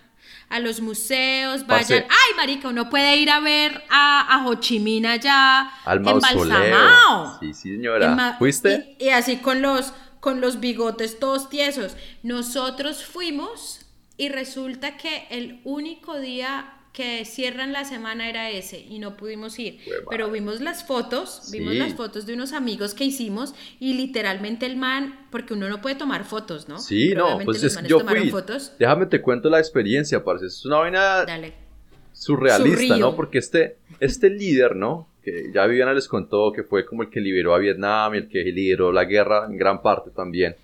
a 0.49 0.59
los 0.59 0.81
museos, 0.81 1.65
vayan. 1.69 2.03
Ay, 2.09 2.35
marica, 2.37 2.69
uno 2.71 2.91
puede 2.91 3.17
ir 3.19 3.31
a 3.31 3.39
ver 3.39 3.85
a, 3.89 4.27
a 4.35 4.45
Ho 4.49 4.57
Chi 4.57 4.81
Minh 4.81 5.07
allá 5.07 5.61
Al 5.85 6.01
mausoleo. 6.01 6.43
embalsamado. 6.43 7.39
Sí, 7.39 7.55
sí, 7.55 7.71
señora. 7.75 8.35
¿Fuiste? 8.37 8.97
Y, 8.99 9.05
y 9.05 9.09
así 9.11 9.37
con 9.37 9.63
los, 9.63 9.93
con 10.19 10.41
los 10.41 10.59
bigotes 10.59 11.21
todos 11.21 11.49
tiesos. 11.51 11.97
Nosotros 12.25 13.05
fuimos 13.05 13.87
y 14.17 14.29
resulta 14.29 14.97
que 14.97 15.29
el 15.31 15.61
único 15.65 16.19
día 16.19 16.73
que 16.97 17.27
cierran 17.27 17.75
la 17.75 17.85
semana 17.85 18.27
era 18.27 18.49
ese 18.49 18.81
y 18.81 18.99
no 18.99 19.19
pudimos 19.19 19.59
ir. 19.59 19.81
Pero 20.09 20.31
vimos 20.31 20.63
las 20.63 20.83
fotos, 20.83 21.51
vimos 21.53 21.75
las 21.75 21.93
fotos 21.93 22.25
de 22.25 22.33
unos 22.33 22.55
amigos 22.55 22.95
que 22.95 23.05
hicimos 23.05 23.55
y 23.79 23.93
literalmente 23.93 24.65
el 24.65 24.79
man, 24.79 25.27
porque 25.31 25.53
uno 25.53 25.69
no 25.69 25.83
puede 25.83 25.97
tomar 25.97 26.25
fotos, 26.25 26.71
¿no? 26.71 26.79
Sí, 26.79 27.13
no, 27.15 27.39
pues 27.45 27.63
es 27.63 27.79
yo 27.87 27.99
tomaron 27.99 28.23
fui. 28.23 28.31
fotos. 28.31 28.73
Déjame 28.79 29.05
te 29.05 29.21
cuento 29.21 29.51
la 29.51 29.59
experiencia, 29.59 30.25
parce. 30.25 30.47
Es 30.47 30.65
una 30.65 30.79
vaina 30.79 31.27
Dale. 31.27 31.53
surrealista, 32.15 32.79
Surreal. 32.79 33.01
¿no? 33.01 33.15
Porque 33.15 33.39
este, 33.39 33.77
este 34.01 34.31
líder, 34.31 34.75
¿no? 34.75 35.07
Que 35.23 35.51
ya 35.53 35.67
Viviana 35.67 35.93
les 35.93 36.09
contó 36.09 36.51
que 36.51 36.63
fue 36.63 36.87
como 36.87 37.03
el 37.03 37.11
que 37.11 37.21
liberó 37.21 37.55
a 37.55 37.59
Vietnam 37.59 38.15
y 38.15 38.19
el 38.19 38.29
que 38.31 38.43
lideró 38.43 38.91
la 38.91 39.05
guerra 39.05 39.45
en 39.47 39.59
gran 39.59 39.83
parte 39.83 40.11
también. 40.13 40.57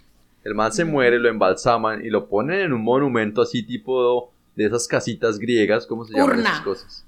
El 0.45 0.55
man 0.55 0.73
se 0.73 0.87
muere, 0.87 1.19
lo 1.19 1.29
embalsaman 1.29 2.03
y 2.07 2.09
lo 2.09 2.27
ponen 2.27 2.61
en 2.61 2.73
un 2.73 2.83
monumento 2.83 3.43
así 3.43 3.63
tipo 3.65 4.32
de 4.57 4.67
esas 4.67 4.87
casitas 4.89 5.39
griegas, 5.39 5.87
¿cómo 5.87 6.05
se 6.05 6.15
llaman 6.15 6.39
Urna. 6.39 6.51
esas 6.51 6.61
cosas? 6.61 7.07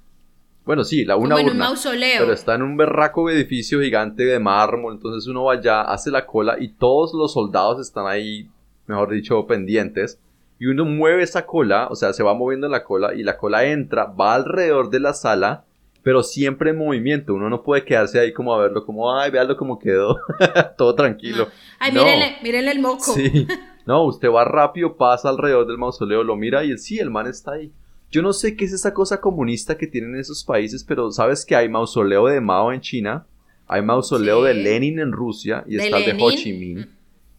Bueno, 0.65 0.83
sí, 0.83 1.05
la 1.05 1.17
una 1.17 1.35
Como 1.37 1.47
en 1.47 1.53
un 1.53 1.59
mausoleo. 1.59 2.21
Pero 2.21 2.33
está 2.33 2.55
en 2.55 2.63
un 2.63 2.77
berraco 2.77 3.29
edificio 3.29 3.83
gigante 3.83 4.25
de 4.25 4.39
mármol, 4.39 4.95
entonces 4.95 5.29
uno 5.29 5.45
va 5.45 5.55
allá, 5.55 5.83
hace 5.83 6.11
la 6.11 6.25
cola 6.25 6.57
y 6.59 6.69
todos 6.69 7.13
los 7.13 7.35
soldados 7.35 7.81
están 7.87 8.07
ahí, 8.07 8.49
mejor 8.87 9.11
dicho, 9.11 9.47
pendientes. 9.47 10.19
Y 10.59 10.67
uno 10.67 10.87
mueve 10.87 11.23
esa 11.23 11.45
cola, 11.45 11.89
o 11.91 11.97
sea, 11.97 12.13
se 12.15 12.23
va 12.23 12.33
moviendo 12.33 12.69
la 12.69 12.83
cola 12.85 13.13
y 13.15 13.23
la 13.23 13.37
cola 13.37 13.65
entra, 13.67 14.05
va 14.07 14.35
alrededor 14.37 14.89
de 14.89 15.01
la 15.01 15.13
sala, 15.13 15.65
pero 16.03 16.23
siempre 16.23 16.71
en 16.71 16.79
movimiento. 16.79 17.35
Uno 17.35 17.51
no 17.51 17.63
puede 17.63 17.85
quedarse 17.85 18.19
ahí 18.21 18.33
como 18.33 18.55
a 18.55 18.59
verlo, 18.59 18.87
como, 18.87 19.15
ay, 19.15 19.31
véalo 19.31 19.59
cómo 19.59 19.79
quedó, 19.79 20.19
todo 20.79 20.95
tranquilo. 20.95 21.45
No. 21.47 21.51
Ay, 21.79 21.93
No. 21.93 22.05
mírenle, 22.05 22.37
mírenle 22.43 22.71
el 22.71 22.81
moco. 22.81 23.13
Sí. 23.13 23.47
No, 23.87 24.05
usted 24.05 24.29
va 24.31 24.45
rápido, 24.45 24.97
pasa 24.97 25.29
alrededor 25.29 25.67
del 25.67 25.79
mausoleo, 25.79 26.23
lo 26.25 26.37
mira 26.37 26.65
y 26.65 26.71
el, 26.71 26.79
sí, 26.79 26.99
el 26.99 27.11
man 27.11 27.27
está 27.27 27.53
ahí. 27.53 27.71
Yo 28.11 28.23
no 28.23 28.33
sé 28.33 28.57
qué 28.57 28.65
es 28.65 28.73
esa 28.73 28.95
cosa 28.95 29.21
comunista 29.21 29.77
que 29.77 29.87
tienen 29.87 30.15
esos 30.17 30.45
países, 30.45 30.85
pero 30.85 31.11
sabes 31.11 31.45
que 31.45 31.57
hay 31.57 31.69
mausoleo 31.69 32.27
de 32.27 32.41
Mao 32.41 32.73
en 32.73 32.81
China, 32.81 33.27
hay 33.67 33.83
mausoleo 33.83 34.41
Sí. 34.43 34.47
de 34.49 34.55
Lenin 34.55 34.99
en 35.01 35.13
Rusia 35.13 35.65
y 35.67 35.77
De 35.77 35.85
está 35.85 35.99
el 35.99 36.17
de 36.17 36.23
Ho. 36.23 36.31
Chi 36.31 36.53
Minh. 36.53 36.87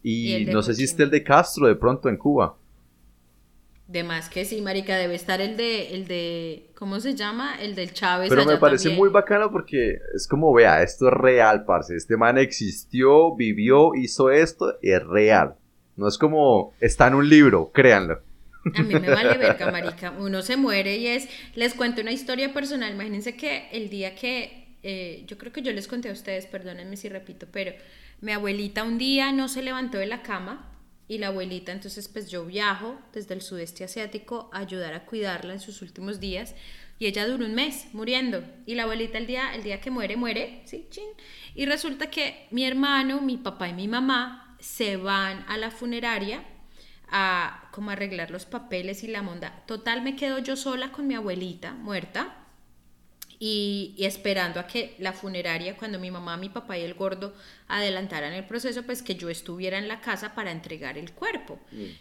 Y 0.04 0.36
Y, 0.36 0.46
no 0.46 0.62
sé 0.62 0.74
si 0.76 0.84
está 0.84 1.04
el 1.04 1.10
de 1.10 1.24
Castro 1.24 1.68
de 1.68 1.76
pronto 1.76 2.10
en 2.10 2.18
Cuba. 2.18 2.56
De 3.88 4.04
más 4.04 4.30
que 4.30 4.46
sí, 4.46 4.62
marica, 4.62 4.98
debe 4.98 5.14
estar 5.14 5.42
el 5.42 5.58
de, 5.58 5.94
el 5.94 6.08
de, 6.08 6.72
¿cómo 6.76 7.00
se 7.00 7.14
llama? 7.16 7.56
El 7.62 7.76
del 7.76 7.94
Chávez 7.94 8.30
Pero 8.30 8.44
me 8.44 8.58
parece 8.58 8.86
también. 8.86 9.00
muy 9.00 9.10
bacano 9.10 9.52
porque 9.52 10.00
es 10.16 10.28
como, 10.28 10.52
vea, 10.54 10.82
esto 10.82 11.08
es 11.08 11.14
real, 11.14 11.66
parce. 11.66 11.96
Este 11.96 12.18
man 12.18 12.40
existió, 12.40 13.36
vivió, 13.36 13.94
hizo 13.96 14.32
esto, 14.32 14.74
es 14.82 15.04
real. 15.06 15.56
No 15.96 16.08
es 16.08 16.18
como, 16.18 16.74
está 16.80 17.08
en 17.08 17.16
un 17.16 17.30
libro, 17.30 17.72
créanlo. 17.74 18.22
A 18.74 18.82
mí 18.82 18.96
me 18.96 19.10
vale 19.10 19.38
verga, 19.38 19.72
marica. 19.72 20.12
Uno 20.18 20.42
se 20.42 20.58
muere 20.58 20.98
y 20.98 21.08
es. 21.08 21.28
Les 21.54 21.74
cuento 21.74 22.02
una 22.02 22.12
historia 22.12 22.54
personal. 22.54 22.94
Imagínense 22.94 23.36
que 23.36 23.70
el 23.72 23.90
día 23.90 24.16
que. 24.16 24.78
eh, 24.84 25.24
yo 25.28 25.38
creo 25.38 25.52
que 25.52 25.62
yo 25.62 25.72
les 25.72 25.88
conté 25.88 26.10
a 26.10 26.14
ustedes, 26.14 26.48
perdónenme 26.48 26.98
si 26.98 27.10
repito, 27.10 27.48
pero 27.52 27.74
mi 28.22 28.32
abuelita 28.32 28.84
un 28.84 28.98
día 28.98 29.32
no 29.32 29.48
se 29.48 29.62
levantó 29.62 29.98
de 29.98 30.08
la 30.08 30.22
cama 30.22 30.72
y 31.08 31.20
la 31.20 31.28
abuelita, 31.28 31.72
entonces, 31.72 32.08
pues 32.08 32.32
yo 32.32 32.46
viajo 32.46 33.00
desde 33.14 33.36
el 33.36 33.42
sudeste 33.42 33.84
asiático 33.84 34.50
a 34.52 34.60
ayudar 34.60 34.94
a 34.96 35.06
cuidarla 35.06 35.54
en 35.54 35.60
sus 35.60 35.82
últimos 35.82 36.20
días. 36.20 36.56
Y 36.98 37.08
ella 37.08 37.28
duró 37.28 37.46
un 37.46 37.54
mes 37.54 37.88
muriendo. 37.94 38.42
Y 38.66 38.76
la 38.76 38.84
abuelita 38.84 39.18
el 39.18 39.28
día, 39.28 39.54
el 39.54 39.64
día 39.64 39.82
que 39.82 39.92
muere, 39.92 40.16
muere, 40.16 40.62
sí, 40.66 40.88
chin. 40.90 41.10
Y 41.54 41.66
resulta 41.66 42.10
que 42.10 42.48
mi 42.52 42.66
hermano, 42.66 43.22
mi 43.22 43.38
papá 43.38 43.68
y 43.68 43.74
mi 43.74 43.88
mamá 43.88 44.45
se 44.60 44.98
van 44.98 45.46
a 45.48 45.58
la 45.58 45.72
funeraria 45.72 46.44
a 47.10 47.70
como 47.72 47.92
arreglar 47.92 48.32
los 48.32 48.46
papeles 48.46 49.04
y 49.04 49.08
la 49.08 49.22
monda. 49.22 49.64
Total 49.68 50.02
me 50.02 50.16
quedo 50.16 50.40
yo 50.40 50.56
sola 50.56 50.92
con 50.92 51.08
mi 51.08 51.16
abuelita 51.16 51.74
muerta 51.74 52.36
y, 53.38 53.94
y 53.98 54.06
esperando 54.06 54.60
a 54.60 54.68
que 54.68 54.96
la 54.98 55.14
funeraria, 55.14 55.78
cuando 55.78 56.00
mi 56.00 56.10
mamá, 56.10 56.38
mi 56.38 56.50
papá 56.50 56.78
y 56.78 56.84
el 56.84 56.94
gordo 56.94 57.34
adelantaran 57.68 58.34
el 58.34 58.46
proceso, 58.46 58.84
pues 58.84 59.04
que 59.04 59.16
yo 59.16 59.30
estuviera 59.30 59.78
en 59.78 59.88
la 59.88 60.02
casa 60.02 60.34
para 60.34 60.52
entregar 60.52 60.98
el 60.98 61.12
cuerpo. 61.12 61.60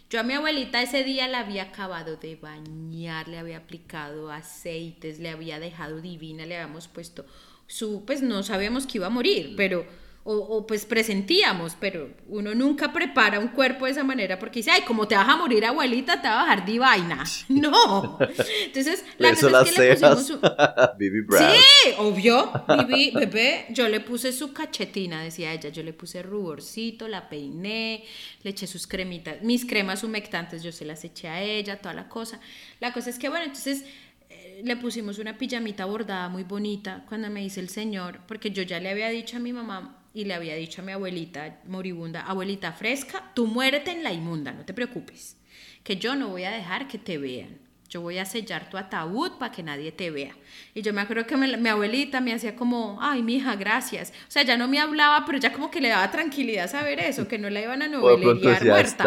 Yo 0.09 0.19
a 0.19 0.23
mi 0.23 0.33
abuelita 0.33 0.81
ese 0.81 1.03
día 1.03 1.27
la 1.27 1.39
había 1.39 1.63
acabado 1.63 2.15
de 2.15 2.35
bañar, 2.35 3.27
le 3.27 3.37
había 3.37 3.57
aplicado 3.57 4.31
aceites, 4.31 5.19
le 5.19 5.29
había 5.29 5.59
dejado 5.59 6.01
divina, 6.01 6.45
le 6.45 6.55
habíamos 6.55 6.87
puesto 6.87 7.25
su, 7.67 8.05
pues 8.05 8.21
no 8.21 8.43
sabíamos 8.43 8.85
que 8.85 8.99
iba 8.99 9.07
a 9.07 9.11
morir, 9.11 9.55
pero 9.57 9.85
o, 10.27 10.65
pues 10.65 10.85
presentíamos, 10.85 11.77
pero 11.79 12.09
uno 12.27 12.55
nunca 12.55 12.91
prepara 12.91 13.39
un 13.39 13.49
cuerpo 13.49 13.85
de 13.85 13.91
esa 13.91 14.03
manera 14.03 14.39
porque 14.39 14.57
dice, 14.59 14.71
ay, 14.71 14.81
como 14.81 15.07
te 15.07 15.13
vas 15.13 15.29
a 15.29 15.37
morir 15.37 15.63
abuelita, 15.63 16.19
te 16.19 16.27
va 16.27 16.41
a 16.41 16.43
bajar 16.43 16.65
divina. 16.65 17.23
No. 17.47 18.17
Entonces, 18.65 19.05
la 19.19 19.29
cosa 19.35 19.61
es 19.61 19.71
que 19.71 19.81
le 19.81 19.95
pusimos 19.95 20.25
su... 20.25 20.39
Sí, 21.37 21.91
obvio. 21.99 22.51
Bibi, 22.87 23.11
bebé, 23.11 23.67
yo 23.69 23.87
le 23.87 23.99
puse 23.99 24.33
su 24.33 24.51
cachetina, 24.51 25.21
decía 25.21 25.53
ella, 25.53 25.69
yo 25.69 25.83
le 25.83 25.93
puse 25.93 26.23
ruborcito, 26.23 27.07
la 27.07 27.29
peiné, 27.29 28.03
le 28.41 28.49
eché 28.49 28.65
sus 28.65 28.87
cremitas, 28.87 29.43
mis 29.43 29.63
cremas 29.63 30.03
humectantes, 30.03 30.63
yo 30.63 30.71
se 30.71 30.85
las 30.85 31.03
eché 31.03 31.27
a 31.27 31.43
ella, 31.43 31.79
toda 31.79 31.93
la 31.93 32.09
cosa. 32.09 32.39
La 32.79 32.91
cosa 32.93 33.11
es 33.11 33.19
que, 33.19 33.29
bueno, 33.29 33.45
entonces 33.45 33.85
eh, 34.29 34.61
le 34.63 34.75
pusimos 34.75 35.19
una 35.19 35.37
pijamita 35.37 35.85
bordada 35.85 36.29
muy 36.29 36.43
bonita 36.43 37.05
cuando 37.07 37.29
me 37.29 37.41
dice 37.41 37.59
el 37.59 37.69
señor, 37.69 38.21
porque 38.27 38.49
yo 38.49 38.63
ya 38.63 38.79
le 38.79 38.89
había 38.89 39.09
dicho 39.09 39.37
a 39.37 39.39
mi 39.39 39.53
mamá, 39.53 40.01
y 40.15 40.23
le 40.23 40.33
había 40.33 40.55
dicho 40.55 40.81
a 40.81 40.85
mi 40.85 40.93
abuelita 40.93 41.59
moribunda, 41.67 42.21
abuelita 42.21 42.71
fresca, 42.71 43.31
tú 43.35 43.47
muérete 43.47 43.91
en 43.91 44.01
la 44.01 44.13
inmunda, 44.13 44.53
no 44.53 44.63
te 44.63 44.73
preocupes, 44.73 45.35
que 45.83 45.97
yo 45.97 46.15
no 46.15 46.29
voy 46.29 46.45
a 46.45 46.51
dejar 46.51 46.87
que 46.87 46.97
te 46.97 47.17
vean. 47.17 47.59
Yo 47.89 48.01
voy 48.01 48.17
a 48.17 48.25
sellar 48.25 48.69
tu 48.69 48.77
ataúd 48.77 49.33
para 49.37 49.51
que 49.51 49.61
nadie 49.61 49.91
te 49.91 50.09
vea. 50.09 50.35
Y 50.73 50.81
yo 50.81 50.91
me 50.91 51.01
acuerdo 51.01 51.27
que 51.27 51.37
mi 51.37 51.69
abuelita 51.69 52.19
me 52.19 52.33
hacía 52.33 52.55
como, 52.55 52.97
ay, 52.99 53.21
mi 53.21 53.35
hija, 53.35 53.55
gracias. 53.55 54.11
O 54.27 54.31
sea, 54.31 54.43
ya 54.43 54.57
no 54.57 54.67
me 54.67 54.79
hablaba, 54.79 55.23
pero 55.25 55.37
ya 55.37 55.53
como 55.53 55.69
que 55.69 55.79
le 55.79 55.89
daba 55.89 56.09
tranquilidad 56.09 56.69
saber 56.69 56.99
eso, 56.99 57.27
que 57.27 57.37
no 57.37 57.49
la 57.49 57.61
iban 57.61 57.81
a 57.83 57.87
novelear 57.89 58.65
muerta. 58.65 59.03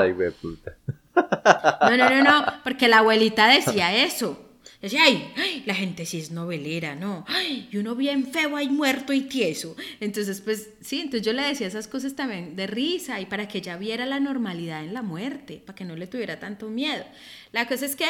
No, 1.17 1.97
no, 1.97 2.09
no, 2.09 2.23
no, 2.23 2.47
porque 2.63 2.87
la 2.87 2.99
abuelita 2.99 3.49
decía 3.49 3.95
eso. 4.05 4.48
Decía, 4.81 5.03
ay, 5.03 5.63
la 5.67 5.75
gente 5.75 6.07
sí 6.07 6.19
es 6.19 6.31
novelera, 6.31 6.95
¿no? 6.95 7.25
Ay, 7.27 7.69
y 7.73 7.79
uno 7.79 7.97
bien 7.97 8.27
feo 8.27 8.57
ahí 8.57 8.69
muerto 8.69 9.13
y 9.13 9.23
tieso. 9.23 9.75
Entonces, 9.99 10.41
pues 10.41 10.71
sí, 10.81 11.01
entonces 11.01 11.23
yo 11.23 11.33
le 11.33 11.43
decía 11.43 11.67
esas 11.67 11.89
cosas 11.89 12.15
también 12.15 12.55
de 12.55 12.69
risa 12.69 13.21
y 13.21 13.27
para 13.27 13.49
que 13.49 13.59
ella 13.59 13.77
viera 13.77 14.07
la 14.07 14.21
normalidad 14.21 14.85
en 14.85 14.95
la 14.95 15.03
muerte, 15.03 15.61
para 15.67 15.75
que 15.75 15.85
no 15.85 15.97
le 15.97 16.07
tuviera 16.07 16.39
tanto 16.39 16.69
miedo. 16.69 17.05
La 17.51 17.67
cosa 17.67 17.87
es 17.87 17.97
que 17.97 18.07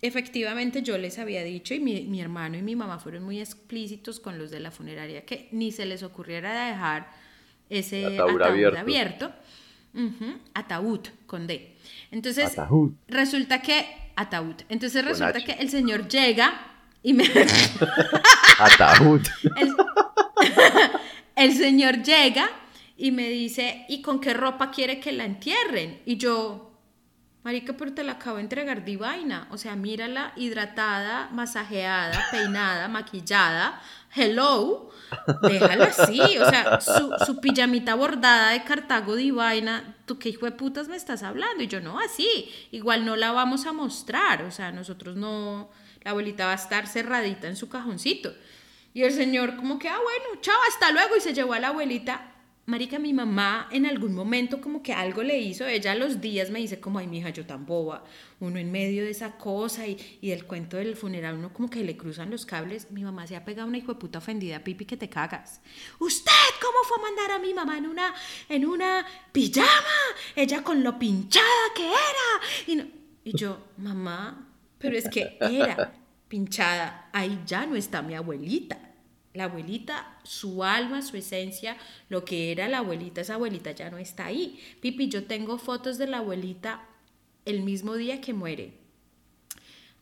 efectivamente 0.00 0.82
yo 0.82 0.96
les 0.98 1.18
había 1.18 1.42
dicho 1.42 1.74
y 1.74 1.80
mi, 1.80 2.20
hermano 2.20 2.56
y 2.56 2.62
mi 2.62 2.76
mamá 2.76 3.00
fueron 3.00 3.24
muy 3.24 3.40
explícitos 3.40 4.20
con 4.20 4.38
los 4.38 4.52
de 4.52 4.60
la 4.60 4.70
funeraria 4.70 5.24
que 5.24 5.48
ni 5.50 5.72
se 5.72 5.84
les 5.84 6.04
ocurriera 6.04 6.68
dejar 6.68 7.10
ese 7.68 8.06
ataúd, 8.06 8.40
abierto. 8.76 9.32
ataúd 10.54 11.00
con 11.26 11.48
D. 11.48 11.74
Entonces, 12.12 12.54
resulta 13.08 13.60
que 13.60 14.07
ataúd. 14.18 14.56
Entonces 14.68 15.04
resulta 15.04 15.40
que 15.44 15.52
el 15.52 15.70
señor 15.70 16.08
llega 16.08 16.60
y 17.02 17.12
me... 17.12 17.24
ataúd. 18.58 19.22
El, 21.36 21.52
señor 21.56 22.02
llega 22.02 22.50
y 22.96 23.12
me 23.12 23.28
dice, 23.28 23.86
¿y 23.88 24.02
con 24.02 24.20
qué 24.20 24.34
ropa 24.34 24.72
quiere 24.72 24.98
que 24.98 25.12
la 25.12 25.24
entierren? 25.24 26.02
Y 26.04 26.16
yo, 26.16 26.67
marica, 27.48 27.72
pero 27.72 27.94
te 27.94 28.04
la 28.04 28.12
acabo 28.12 28.36
de 28.36 28.42
entregar 28.42 28.84
divina. 28.84 29.48
O 29.50 29.56
sea, 29.56 29.74
mírala 29.74 30.34
hidratada, 30.36 31.30
masajeada, 31.32 32.26
peinada, 32.30 32.88
maquillada. 32.98 33.80
Hello, 34.14 34.90
déjala 35.40 35.86
así. 35.86 36.20
O 36.20 36.50
sea, 36.50 36.78
su, 36.78 37.10
su 37.24 37.40
pijamita 37.40 37.94
bordada 37.94 38.50
de 38.50 38.64
Cartago 38.64 39.16
divina 39.16 39.96
¿tú 40.04 40.18
qué 40.18 40.28
hijo 40.28 40.44
de 40.44 40.52
putas 40.52 40.88
me 40.88 40.96
estás 40.96 41.22
hablando? 41.22 41.62
Y 41.62 41.68
yo, 41.68 41.80
no, 41.80 41.98
así, 41.98 42.52
igual 42.70 43.06
no 43.06 43.16
la 43.16 43.32
vamos 43.32 43.64
a 43.64 43.72
mostrar, 43.72 44.42
o 44.42 44.50
sea, 44.50 44.70
nosotros 44.70 45.16
no, 45.16 45.70
la 46.02 46.10
abuelita 46.10 46.44
va 46.44 46.52
a 46.52 46.56
estar 46.56 46.86
cerradita 46.86 47.48
en 47.48 47.56
su 47.56 47.70
cajoncito. 47.70 48.30
Y 48.92 49.04
el 49.04 49.12
señor 49.12 49.56
como 49.56 49.78
que, 49.78 49.88
ah, 49.88 49.98
bueno, 50.02 50.42
chao, 50.42 50.58
hasta 50.68 50.92
luego, 50.92 51.16
y 51.16 51.20
se 51.22 51.32
llevó 51.32 51.54
a 51.54 51.60
la 51.60 51.68
abuelita 51.68 52.37
Marica, 52.68 52.98
mi 52.98 53.14
mamá 53.14 53.66
en 53.70 53.86
algún 53.86 54.14
momento 54.14 54.60
como 54.60 54.82
que 54.82 54.92
algo 54.92 55.22
le 55.22 55.38
hizo, 55.38 55.66
ella 55.66 55.94
los 55.94 56.20
días 56.20 56.50
me 56.50 56.58
dice 56.58 56.78
como, 56.78 56.98
ay, 56.98 57.06
mija, 57.06 57.30
yo 57.30 57.46
tan 57.46 57.64
boba, 57.64 58.04
uno 58.40 58.58
en 58.58 58.70
medio 58.70 59.04
de 59.04 59.10
esa 59.10 59.38
cosa 59.38 59.86
y, 59.86 60.18
y 60.20 60.28
del 60.28 60.44
cuento 60.44 60.76
del 60.76 60.94
funeral, 60.94 61.38
uno 61.38 61.50
como 61.50 61.70
que 61.70 61.82
le 61.82 61.96
cruzan 61.96 62.28
los 62.28 62.44
cables, 62.44 62.90
mi 62.90 63.02
mamá 63.02 63.26
se 63.26 63.36
ha 63.36 63.44
pegado 63.46 63.68
una 63.68 63.78
hijo 63.78 63.94
de 63.94 63.98
puta 63.98 64.18
ofendida, 64.18 64.62
pipi, 64.62 64.84
que 64.84 64.98
te 64.98 65.08
cagas. 65.08 65.62
¿Usted 65.98 66.30
cómo 66.60 66.84
fue 66.84 66.98
a 66.98 67.02
mandar 67.04 67.30
a 67.30 67.38
mi 67.38 67.54
mamá 67.54 67.78
en 67.78 67.86
una, 67.86 68.14
en 68.50 68.66
una 68.66 69.06
pijama? 69.32 69.68
Ella 70.36 70.62
con 70.62 70.84
lo 70.84 70.98
pinchada 70.98 71.46
que 71.74 71.86
era. 71.86 71.96
Y, 72.66 73.30
y 73.30 73.34
yo, 73.34 73.64
mamá, 73.78 74.46
pero 74.76 74.98
es 74.98 75.08
que 75.08 75.38
era 75.40 75.94
pinchada, 76.28 77.08
ahí 77.14 77.40
ya 77.46 77.64
no 77.64 77.76
está 77.76 78.02
mi 78.02 78.14
abuelita 78.14 78.87
la 79.38 79.44
abuelita, 79.44 80.18
su 80.24 80.64
alma, 80.64 81.00
su 81.00 81.16
esencia, 81.16 81.76
lo 82.08 82.24
que 82.24 82.50
era 82.52 82.68
la 82.68 82.78
abuelita, 82.78 83.20
esa 83.20 83.34
abuelita 83.34 83.70
ya 83.70 83.88
no 83.88 83.96
está 83.96 84.26
ahí. 84.26 84.58
Pipi, 84.80 85.08
yo 85.08 85.24
tengo 85.24 85.58
fotos 85.58 85.96
de 85.96 86.08
la 86.08 86.18
abuelita 86.18 86.86
el 87.44 87.62
mismo 87.62 87.94
día 87.94 88.20
que 88.20 88.34
muere. 88.34 88.72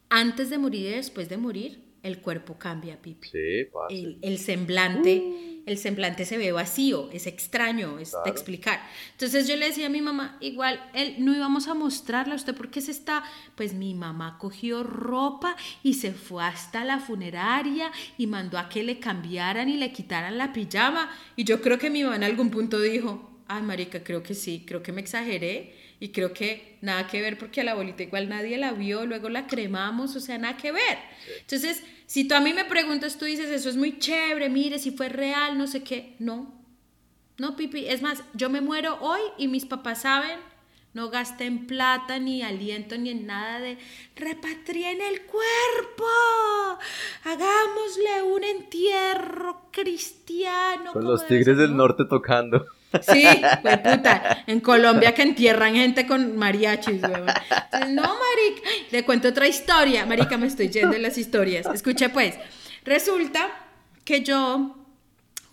Antes 0.08 0.50
de 0.50 0.58
morir 0.58 0.86
y 0.86 0.90
después 0.90 1.28
de 1.28 1.36
morir, 1.36 1.84
el 2.02 2.20
cuerpo 2.20 2.58
cambia, 2.58 3.00
Pipi. 3.02 3.28
Sí, 3.28 3.64
pasa. 3.70 3.94
El, 4.22 4.38
semblante, 4.38 5.18
uh. 5.18 5.55
El 5.66 5.78
semblante 5.78 6.24
se 6.24 6.38
ve 6.38 6.52
vacío, 6.52 7.10
es 7.12 7.26
extraño, 7.26 7.98
es 7.98 8.14
de 8.24 8.30
explicar. 8.30 8.80
Entonces 9.12 9.48
yo 9.48 9.56
le 9.56 9.66
decía 9.66 9.86
a 9.86 9.90
mi 9.90 10.00
mamá, 10.00 10.38
igual, 10.40 10.80
él, 10.94 11.16
no 11.18 11.34
íbamos 11.34 11.66
a 11.66 11.74
mostrarla 11.74 12.34
a 12.34 12.36
usted 12.36 12.54
porque 12.54 12.80
se 12.80 12.92
está, 12.92 13.24
pues 13.56 13.74
mi 13.74 13.92
mamá 13.92 14.38
cogió 14.38 14.84
ropa 14.84 15.56
y 15.82 15.94
se 15.94 16.12
fue 16.12 16.44
hasta 16.44 16.84
la 16.84 17.00
funeraria 17.00 17.90
y 18.16 18.28
mandó 18.28 18.58
a 18.58 18.68
que 18.68 18.84
le 18.84 19.00
cambiaran 19.00 19.68
y 19.68 19.76
le 19.76 19.92
quitaran 19.92 20.38
la 20.38 20.52
pijama. 20.52 21.10
Y 21.34 21.42
yo 21.42 21.60
creo 21.60 21.78
que 21.78 21.90
mi 21.90 22.04
mamá 22.04 22.14
en 22.14 22.24
algún 22.24 22.50
punto 22.50 22.80
dijo, 22.80 23.28
ay, 23.48 23.62
marica, 23.62 24.04
creo 24.04 24.22
que 24.22 24.34
sí, 24.34 24.64
creo 24.64 24.84
que 24.84 24.92
me 24.92 25.00
exageré 25.00 25.74
y 25.98 26.08
creo 26.10 26.32
que 26.32 26.78
nada 26.82 27.06
que 27.06 27.20
ver 27.20 27.38
porque 27.38 27.60
a 27.60 27.64
la 27.64 27.72
abuelita 27.72 28.02
igual 28.02 28.28
nadie 28.28 28.58
la 28.58 28.72
vio, 28.72 29.06
luego 29.06 29.28
la 29.28 29.46
cremamos, 29.46 30.14
o 30.14 30.20
sea, 30.20 30.38
nada 30.38 30.56
que 30.56 30.72
ver. 30.72 30.98
Entonces, 31.40 31.82
si 32.06 32.28
tú 32.28 32.34
a 32.34 32.40
mí 32.40 32.52
me 32.52 32.64
preguntas, 32.64 33.16
tú 33.18 33.24
dices, 33.24 33.48
eso 33.50 33.68
es 33.68 33.76
muy 33.76 33.98
chévere, 33.98 34.48
mire, 34.48 34.78
si 34.78 34.90
fue 34.90 35.08
real, 35.08 35.56
no 35.56 35.66
sé 35.66 35.82
qué, 35.82 36.14
no. 36.18 36.54
No, 37.38 37.56
Pipi, 37.56 37.86
es 37.86 38.02
más, 38.02 38.22
yo 38.34 38.50
me 38.50 38.60
muero 38.60 38.98
hoy 39.00 39.20
y 39.38 39.48
mis 39.48 39.66
papás 39.66 40.02
saben, 40.02 40.38
no 40.92 41.10
gasten 41.10 41.66
plata, 41.66 42.18
ni 42.18 42.42
aliento, 42.42 42.96
ni 42.96 43.10
en 43.10 43.26
nada 43.26 43.58
de 43.60 43.76
repatrien 44.16 45.00
el 45.02 45.22
cuerpo, 45.22 46.06
hagámosle 47.24 48.22
un 48.34 48.44
entierro 48.44 49.68
cristiano. 49.70 50.92
Con 50.92 51.04
los 51.04 51.26
tigres 51.26 51.58
del 51.58 51.76
norte 51.76 52.04
tocando. 52.08 52.66
Sí, 53.02 53.26
pues 53.62 53.78
puta, 53.78 54.44
en 54.46 54.60
Colombia 54.60 55.14
que 55.14 55.22
entierran 55.22 55.74
gente 55.74 56.06
con 56.06 56.36
mariachis, 56.36 57.02
no, 57.02 57.08
marica, 57.10 58.68
le 58.90 59.04
cuento 59.04 59.28
otra 59.28 59.46
historia, 59.48 60.06
marica, 60.06 60.36
me 60.36 60.46
estoy 60.46 60.68
yendo 60.68 60.96
en 60.96 61.02
las 61.02 61.18
historias. 61.18 61.66
Escucha 61.72 62.10
pues, 62.12 62.34
resulta 62.84 63.48
que 64.04 64.22
yo 64.22 64.76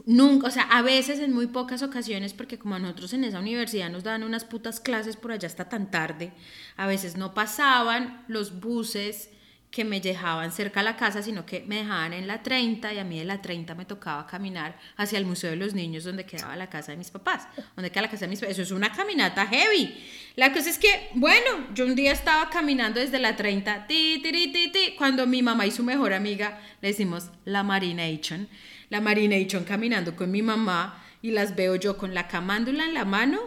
nunca, 0.05 0.47
o 0.47 0.51
sea, 0.51 0.63
a 0.63 0.81
veces 0.81 1.19
en 1.19 1.33
muy 1.33 1.47
pocas 1.47 1.81
ocasiones, 1.83 2.33
porque 2.33 2.57
como 2.57 2.75
a 2.75 2.79
nosotros 2.79 3.13
en 3.13 3.23
esa 3.23 3.39
universidad 3.39 3.89
nos 3.89 4.03
daban 4.03 4.23
unas 4.23 4.45
putas 4.45 4.79
clases 4.79 5.15
por 5.15 5.31
allá 5.31 5.47
hasta 5.47 5.69
tan 5.69 5.89
tarde, 5.91 6.31
a 6.77 6.87
veces 6.87 7.17
no 7.17 7.33
pasaban 7.33 8.23
los 8.27 8.59
buses 8.59 9.29
que 9.73 9.83
me 9.83 9.99
dejaban 9.99 10.51
cerca 10.51 10.81
a 10.81 10.83
la 10.83 10.95
casa, 10.95 11.23
sino 11.23 11.47
que 11.47 11.61
me 11.61 11.77
dejaban 11.77 12.13
en 12.13 12.27
la 12.27 12.43
30 12.43 12.93
y 12.93 12.99
a 12.99 13.03
mí 13.03 13.17
de 13.17 13.25
la 13.25 13.41
30 13.41 13.73
me 13.73 13.85
tocaba 13.85 14.27
caminar 14.27 14.77
hacia 14.97 15.17
el 15.17 15.25
Museo 15.25 15.49
de 15.49 15.55
los 15.55 15.73
Niños 15.73 16.03
donde 16.03 16.27
quedaba 16.27 16.55
la 16.55 16.69
casa 16.69 16.91
de 16.91 16.97
mis 16.99 17.09
papás, 17.09 17.47
donde 17.75 17.89
queda 17.89 18.03
la 18.03 18.11
casa 18.11 18.25
de 18.25 18.27
mis 18.27 18.39
papás. 18.39 18.51
Eso 18.51 18.61
es 18.61 18.69
una 18.69 18.91
caminata 18.91 19.47
heavy. 19.47 19.97
La 20.35 20.53
cosa 20.53 20.69
es 20.69 20.77
que, 20.77 21.09
bueno, 21.15 21.73
yo 21.73 21.87
un 21.87 21.95
día 21.95 22.11
estaba 22.11 22.51
caminando 22.51 22.99
desde 22.99 23.17
la 23.17 23.35
30, 23.35 23.87
ti, 23.87 24.21
ti, 24.21 24.31
ti, 24.31 24.71
ti, 24.71 24.93
cuando 24.95 25.25
mi 25.25 25.41
mamá 25.41 25.65
y 25.65 25.71
su 25.71 25.83
mejor 25.83 26.13
amiga 26.13 26.61
le 26.79 26.89
decimos 26.89 27.31
la 27.43 27.63
Marination, 27.63 28.47
la 28.89 29.01
Marination 29.01 29.63
caminando 29.63 30.15
con 30.15 30.29
mi 30.29 30.43
mamá 30.43 31.03
y 31.23 31.31
las 31.31 31.55
veo 31.55 31.77
yo 31.77 31.97
con 31.97 32.13
la 32.13 32.27
camándula 32.27 32.85
en 32.85 32.93
la 32.93 33.05
mano 33.05 33.39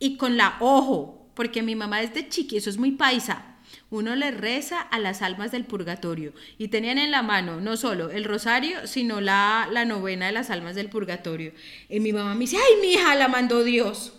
y 0.00 0.16
con 0.16 0.36
la 0.36 0.56
ojo, 0.58 1.30
porque 1.36 1.62
mi 1.62 1.76
mamá 1.76 2.00
desde 2.00 2.28
chiqui, 2.28 2.56
eso 2.56 2.70
es 2.70 2.76
muy 2.76 2.90
paisa, 2.90 3.53
uno 3.90 4.16
le 4.16 4.30
reza 4.30 4.80
a 4.80 4.98
las 4.98 5.22
almas 5.22 5.52
del 5.52 5.64
purgatorio 5.64 6.32
y 6.58 6.68
tenían 6.68 6.98
en 6.98 7.10
la 7.10 7.22
mano 7.22 7.60
no 7.60 7.76
solo 7.76 8.10
el 8.10 8.24
rosario, 8.24 8.86
sino 8.86 9.20
la, 9.20 9.68
la 9.70 9.84
novena 9.84 10.26
de 10.26 10.32
las 10.32 10.50
almas 10.50 10.74
del 10.74 10.88
purgatorio. 10.88 11.52
Y 11.88 12.00
mi 12.00 12.12
mamá 12.12 12.34
me 12.34 12.40
dice, 12.40 12.56
ay, 12.56 12.80
mi 12.80 12.94
hija, 12.94 13.14
la 13.14 13.28
mandó 13.28 13.64
Dios. 13.64 14.14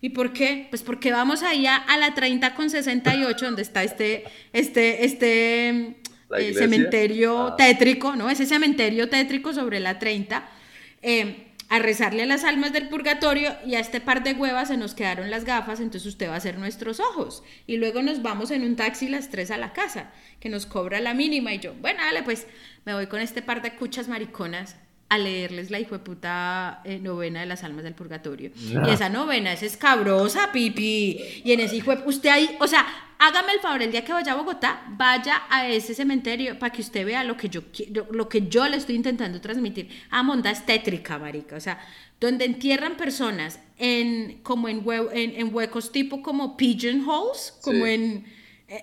¿Y 0.00 0.10
por 0.10 0.32
qué? 0.32 0.66
Pues 0.70 0.82
porque 0.82 1.10
vamos 1.10 1.42
allá 1.42 1.76
a 1.76 1.96
la 1.96 2.14
30 2.14 2.54
con 2.54 2.70
68, 2.70 3.44
donde 3.44 3.62
está 3.62 3.82
este, 3.82 4.24
este, 4.52 5.04
este 5.04 5.96
eh, 6.38 6.54
cementerio 6.54 7.48
ah. 7.48 7.56
tétrico, 7.56 8.14
¿no? 8.14 8.28
Ese 8.28 8.46
cementerio 8.46 9.08
tétrico 9.08 9.52
sobre 9.52 9.80
la 9.80 9.98
30. 9.98 10.48
Eh, 11.02 11.45
a 11.68 11.78
rezarle 11.78 12.22
a 12.22 12.26
las 12.26 12.44
almas 12.44 12.72
del 12.72 12.88
purgatorio 12.88 13.56
y 13.66 13.74
a 13.74 13.80
este 13.80 14.00
par 14.00 14.22
de 14.22 14.34
huevas 14.34 14.68
se 14.68 14.76
nos 14.76 14.94
quedaron 14.94 15.30
las 15.30 15.44
gafas, 15.44 15.80
entonces 15.80 16.06
usted 16.06 16.28
va 16.28 16.34
a 16.34 16.38
hacer 16.38 16.58
nuestros 16.58 17.00
ojos. 17.00 17.42
Y 17.66 17.76
luego 17.76 18.02
nos 18.02 18.22
vamos 18.22 18.50
en 18.50 18.62
un 18.62 18.76
taxi 18.76 19.08
las 19.08 19.30
tres 19.30 19.50
a 19.50 19.56
la 19.56 19.72
casa, 19.72 20.12
que 20.38 20.48
nos 20.48 20.66
cobra 20.66 21.00
la 21.00 21.14
mínima. 21.14 21.54
Y 21.54 21.58
yo, 21.58 21.74
bueno, 21.74 22.00
dale, 22.02 22.22
pues 22.22 22.46
me 22.84 22.94
voy 22.94 23.06
con 23.08 23.20
este 23.20 23.42
par 23.42 23.62
de 23.62 23.74
cuchas 23.74 24.08
mariconas. 24.08 24.76
A 25.08 25.18
leerles 25.18 25.70
la 25.70 25.78
hijueputa 25.78 26.80
eh, 26.84 26.98
novena 26.98 27.40
de 27.40 27.46
las 27.46 27.62
almas 27.64 27.84
del 27.84 27.94
purgatorio. 27.94 28.50
Y 28.58 28.90
esa 28.90 29.08
novena 29.08 29.52
es 29.52 29.62
escabrosa, 29.62 30.50
pipi. 30.52 31.20
Y 31.44 31.52
en 31.52 31.60
ese 31.60 31.76
hijo 31.76 31.94
usted 32.06 32.28
ahí, 32.30 32.56
o 32.58 32.66
sea, 32.66 32.84
hágame 33.18 33.52
el 33.52 33.60
favor, 33.60 33.82
el 33.82 33.92
día 33.92 34.04
que 34.04 34.12
vaya 34.12 34.32
a 34.32 34.36
Bogotá, 34.36 34.82
vaya 34.90 35.42
a 35.48 35.68
ese 35.68 35.94
cementerio 35.94 36.58
para 36.58 36.72
que 36.72 36.80
usted 36.82 37.06
vea 37.06 37.22
lo 37.22 37.36
que 37.36 37.48
yo, 37.48 37.62
lo 38.10 38.28
que 38.28 38.48
yo 38.48 38.66
le 38.68 38.76
estoy 38.78 38.96
intentando 38.96 39.40
transmitir. 39.40 39.88
Ah, 40.10 40.24
monda 40.24 40.50
es 40.50 40.66
tétrica, 40.66 41.18
marica. 41.18 41.54
O 41.56 41.60
sea, 41.60 41.78
donde 42.20 42.44
entierran 42.44 42.96
personas 42.96 43.60
en, 43.78 44.38
como 44.42 44.68
en, 44.68 44.84
hue- 44.84 45.10
en, 45.12 45.36
en 45.40 45.54
huecos 45.54 45.92
tipo 45.92 46.20
como 46.22 46.56
pigeonholes, 46.56 47.54
como 47.62 47.84
Sí. 47.84 47.92
en, 47.92 48.24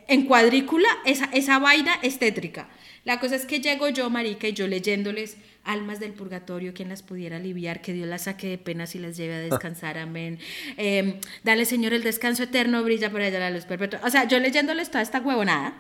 en 0.08 0.26
cuadrícula, 0.26 0.88
esa, 1.06 1.26
esa 1.34 1.60
vaina 1.60 1.94
es 2.02 2.18
tétrica. 2.18 2.70
La 3.04 3.20
cosa 3.20 3.36
es 3.36 3.46
que 3.46 3.60
llego 3.60 3.90
yo, 3.90 4.10
marica, 4.10 4.48
y 4.48 4.54
yo 4.54 4.66
leyéndoles 4.68 5.36
almas 5.64 6.00
del 6.00 6.14
purgatorio, 6.14 6.74
quien 6.74 6.90
las 6.90 7.04
pudiera 7.04 7.38
aliviar, 7.38 7.82
que 7.82 7.94
Dios 7.94 8.08
las 8.08 8.24
saque 8.24 8.48
de 8.48 8.58
penas 8.58 8.96
y 8.96 9.00
las 9.00 9.18
lleve 9.18 9.36
a 9.36 9.40
descansar, 9.50 9.98
amén. 9.98 10.40
Eh, 10.78 11.20
dale, 11.44 11.66
Señor, 11.66 11.94
el 11.94 12.04
descanso 12.04 12.44
eterno, 12.44 12.84
brilla 12.84 13.10
por 13.10 13.22
allá 13.22 13.40
la 13.40 13.50
luz 13.50 13.66
perpetua. 13.66 14.00
O 14.04 14.10
sea, 14.10 14.26
yo 14.26 14.40
leyéndoles 14.40 14.90
toda 14.90 15.02
esta 15.02 15.20
huevonada. 15.20 15.76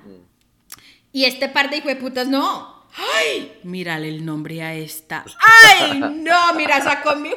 Y 1.11 1.25
este 1.25 1.49
par 1.49 1.69
de 1.69 1.77
hijueputas, 1.77 2.27
no. 2.27 2.84
¡Ay! 3.15 3.51
Mírale 3.63 4.07
el 4.07 4.23
nombre 4.25 4.61
a 4.61 4.73
esta. 4.75 5.25
¡Ay! 5.79 5.99
No, 6.23 6.53
mira, 6.55 6.81
sacó 6.81 7.15
mi. 7.15 7.31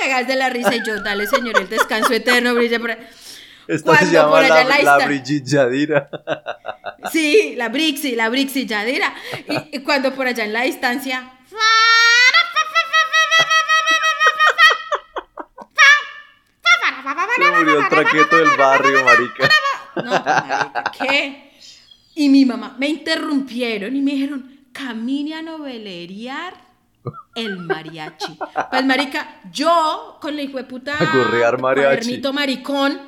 Cagas 0.00 0.26
de 0.26 0.36
la 0.36 0.48
risa 0.48 0.74
y 0.74 0.84
yo, 0.84 1.02
dale, 1.02 1.26
Señor, 1.26 1.60
el 1.60 1.68
descanso 1.68 2.12
eterno, 2.12 2.54
brilla 2.54 2.78
por 2.78 2.92
allá. 2.92 3.08
Esta 3.66 3.98
se 3.98 4.12
llama 4.12 4.30
por 4.30 4.44
allá 4.44 4.64
la, 4.64 4.98
la 4.98 5.06
Brigitte 5.06 5.46
Yadira. 5.46 6.08
Sí, 7.12 7.54
la 7.56 7.68
Brixi, 7.68 8.16
la 8.16 8.28
Brixi 8.30 8.66
Yadira. 8.66 9.14
Y, 9.46 9.76
y 9.76 9.80
cuando 9.80 10.14
por 10.14 10.26
allá 10.26 10.44
en 10.44 10.52
la 10.52 10.62
distancia. 10.62 11.37
Murió 17.58 17.80
el 17.80 17.88
traqueto 17.88 18.36
del 18.36 18.56
barrio, 18.56 19.04
marica. 19.04 19.48
No, 19.96 20.10
marica, 20.10 20.84
¿qué? 20.98 21.52
Y 22.14 22.28
mi 22.28 22.44
mamá 22.44 22.76
me 22.78 22.88
interrumpieron 22.88 23.94
y 23.96 24.00
me 24.00 24.12
dijeron, 24.12 24.60
camine 24.72 25.34
a 25.34 25.42
novelerear 25.42 26.54
el 27.34 27.58
mariachi. 27.58 28.38
Pues, 28.70 28.84
marica, 28.84 29.40
yo 29.52 30.18
con 30.20 30.36
la 30.36 30.42
hijo 30.42 30.58
de 30.58 30.64
puta 30.64 30.94
A 30.94 31.56
mariachi. 31.58 32.20
maricón, 32.32 33.00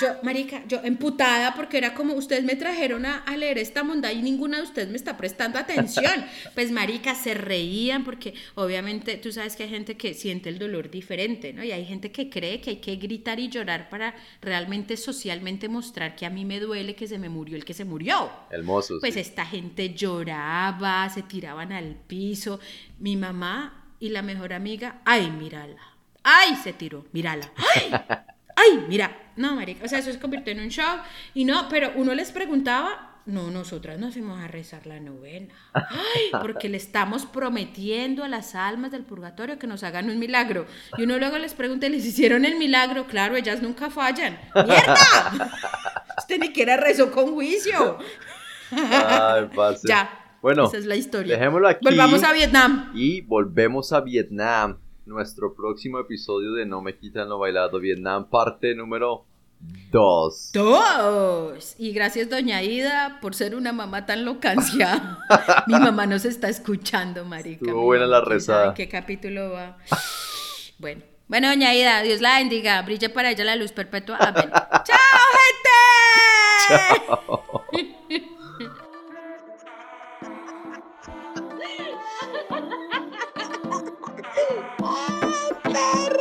yo, 0.00 0.08
marica, 0.22 0.62
yo 0.68 0.80
emputada 0.84 1.54
porque 1.54 1.78
era 1.78 1.94
como, 1.94 2.14
ustedes 2.14 2.44
me 2.44 2.56
trajeron 2.56 3.06
a, 3.06 3.18
a 3.18 3.36
leer 3.36 3.58
esta 3.58 3.82
monda 3.82 4.12
y 4.12 4.22
ninguna 4.22 4.58
de 4.58 4.62
ustedes 4.64 4.88
me 4.88 4.96
está 4.96 5.16
prestando 5.16 5.58
atención. 5.58 6.04
Pues, 6.54 6.70
marica, 6.70 7.14
se 7.14 7.34
reían 7.34 8.04
porque 8.04 8.34
obviamente 8.54 9.16
tú 9.16 9.32
sabes 9.32 9.56
que 9.56 9.64
hay 9.64 9.70
gente 9.70 9.96
que 9.96 10.14
siente 10.14 10.48
el 10.48 10.58
dolor 10.58 10.90
diferente, 10.90 11.52
¿no? 11.52 11.64
Y 11.64 11.72
hay 11.72 11.84
gente 11.84 12.12
que 12.12 12.30
cree 12.30 12.60
que 12.60 12.70
hay 12.70 12.76
que 12.76 12.96
gritar 12.96 13.40
y 13.40 13.48
llorar 13.48 13.88
para 13.88 14.14
realmente 14.40 14.96
socialmente 14.96 15.68
mostrar 15.68 16.14
que 16.14 16.26
a 16.26 16.30
mí 16.30 16.44
me 16.44 16.60
duele 16.60 16.94
que 16.94 17.08
se 17.08 17.18
me 17.18 17.28
murió 17.28 17.56
el 17.56 17.64
que 17.64 17.74
se 17.74 17.84
murió. 17.84 18.30
El 18.50 18.62
mozo. 18.62 18.98
Pues 19.00 19.14
sí. 19.14 19.20
esta 19.20 19.44
gente 19.44 19.94
lloraba, 19.94 21.08
se 21.08 21.22
tiraban 21.22 21.72
al 21.72 21.96
piso. 22.06 22.60
Mi 22.98 23.16
mamá 23.16 23.84
y 23.98 24.10
la 24.10 24.22
mejor 24.22 24.52
amiga, 24.52 25.00
ay, 25.04 25.30
mírala. 25.30 25.80
Ay, 26.22 26.56
se 26.56 26.72
tiró, 26.72 27.06
mírala. 27.12 27.52
Ay, 27.74 27.90
ay, 28.56 28.84
mira. 28.88 29.20
No, 29.36 29.56
marica, 29.56 29.84
o 29.84 29.88
sea, 29.88 29.98
eso 29.98 30.12
se 30.12 30.20
convirtió 30.20 30.52
en 30.52 30.60
un 30.60 30.68
show. 30.68 30.98
Y 31.34 31.44
no, 31.44 31.68
pero 31.68 31.92
uno 31.96 32.14
les 32.14 32.30
preguntaba, 32.30 33.14
no, 33.26 33.50
nosotras 33.50 33.98
nos 33.98 34.12
fuimos 34.12 34.38
a 34.38 34.48
rezar 34.48 34.86
la 34.86 35.00
novena. 35.00 35.54
Ay, 35.72 36.30
porque 36.42 36.68
le 36.68 36.76
estamos 36.76 37.26
prometiendo 37.26 38.22
a 38.22 38.28
las 38.28 38.54
almas 38.54 38.90
del 38.90 39.02
purgatorio 39.02 39.58
que 39.58 39.66
nos 39.66 39.82
hagan 39.82 40.10
un 40.10 40.18
milagro. 40.18 40.66
Y 40.98 41.02
uno 41.02 41.18
luego 41.18 41.38
les 41.38 41.54
pregunta, 41.54 41.88
¿les 41.88 42.04
hicieron 42.04 42.44
el 42.44 42.56
milagro? 42.56 43.06
Claro, 43.06 43.34
ellas 43.34 43.62
nunca 43.62 43.90
fallan. 43.90 44.38
¡Mierda! 44.54 45.50
Usted 46.18 46.38
ni 46.38 46.48
siquiera 46.48 46.76
rezó 46.76 47.10
con 47.10 47.32
juicio. 47.34 47.98
Ay, 48.70 49.48
parce. 49.54 49.88
Ya. 49.88 50.20
Bueno, 50.42 50.66
esa 50.66 50.76
es 50.76 50.84
la 50.84 50.96
historia. 50.96 51.36
dejémoslo 51.36 51.68
aquí. 51.68 51.80
Volvamos 51.82 52.22
a 52.22 52.32
Vietnam. 52.34 52.92
Y 52.94 53.22
volvemos 53.22 53.92
a 53.92 54.02
Vietnam. 54.02 54.78
Nuestro 55.06 55.54
próximo 55.54 55.98
episodio 55.98 56.52
de 56.52 56.64
No 56.64 56.80
me 56.80 56.96
quitan 56.96 57.28
lo 57.28 57.38
bailado 57.38 57.78
Vietnam, 57.78 58.28
parte 58.30 58.74
número 58.74 59.26
2. 59.90 60.52
Dos. 60.52 61.74
Y 61.78 61.92
gracias, 61.92 62.30
doña 62.30 62.62
Ida, 62.62 63.18
por 63.20 63.34
ser 63.34 63.54
una 63.54 63.72
mamá 63.72 64.06
tan 64.06 64.24
locancia. 64.24 65.18
Mi 65.66 65.74
mamá 65.74 66.06
nos 66.06 66.24
está 66.24 66.48
escuchando, 66.48 67.24
marica. 67.24 67.66
Estuvo 67.66 67.82
buena 67.82 68.06
la 68.06 68.20
rezada. 68.20 68.74
¿Qué 68.74 68.88
capítulo 68.88 69.52
va? 69.52 69.76
Bueno. 70.78 71.02
Bueno, 71.26 71.48
doña 71.48 71.74
Ida, 71.74 72.02
Dios 72.02 72.20
la 72.20 72.38
bendiga. 72.38 72.82
Brille 72.82 73.08
para 73.08 73.30
ella 73.30 73.44
la 73.44 73.56
luz 73.56 73.72
perpetua. 73.72 74.18
Amén. 74.18 74.50
¡Chao, 74.84 74.98
gente! 77.78 78.24
Para 85.74 86.14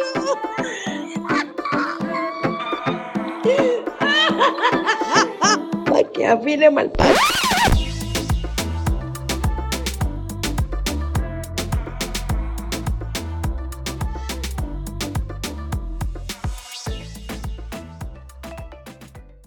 que 6.13 6.25
afine 6.25 6.69
mal 6.71 6.89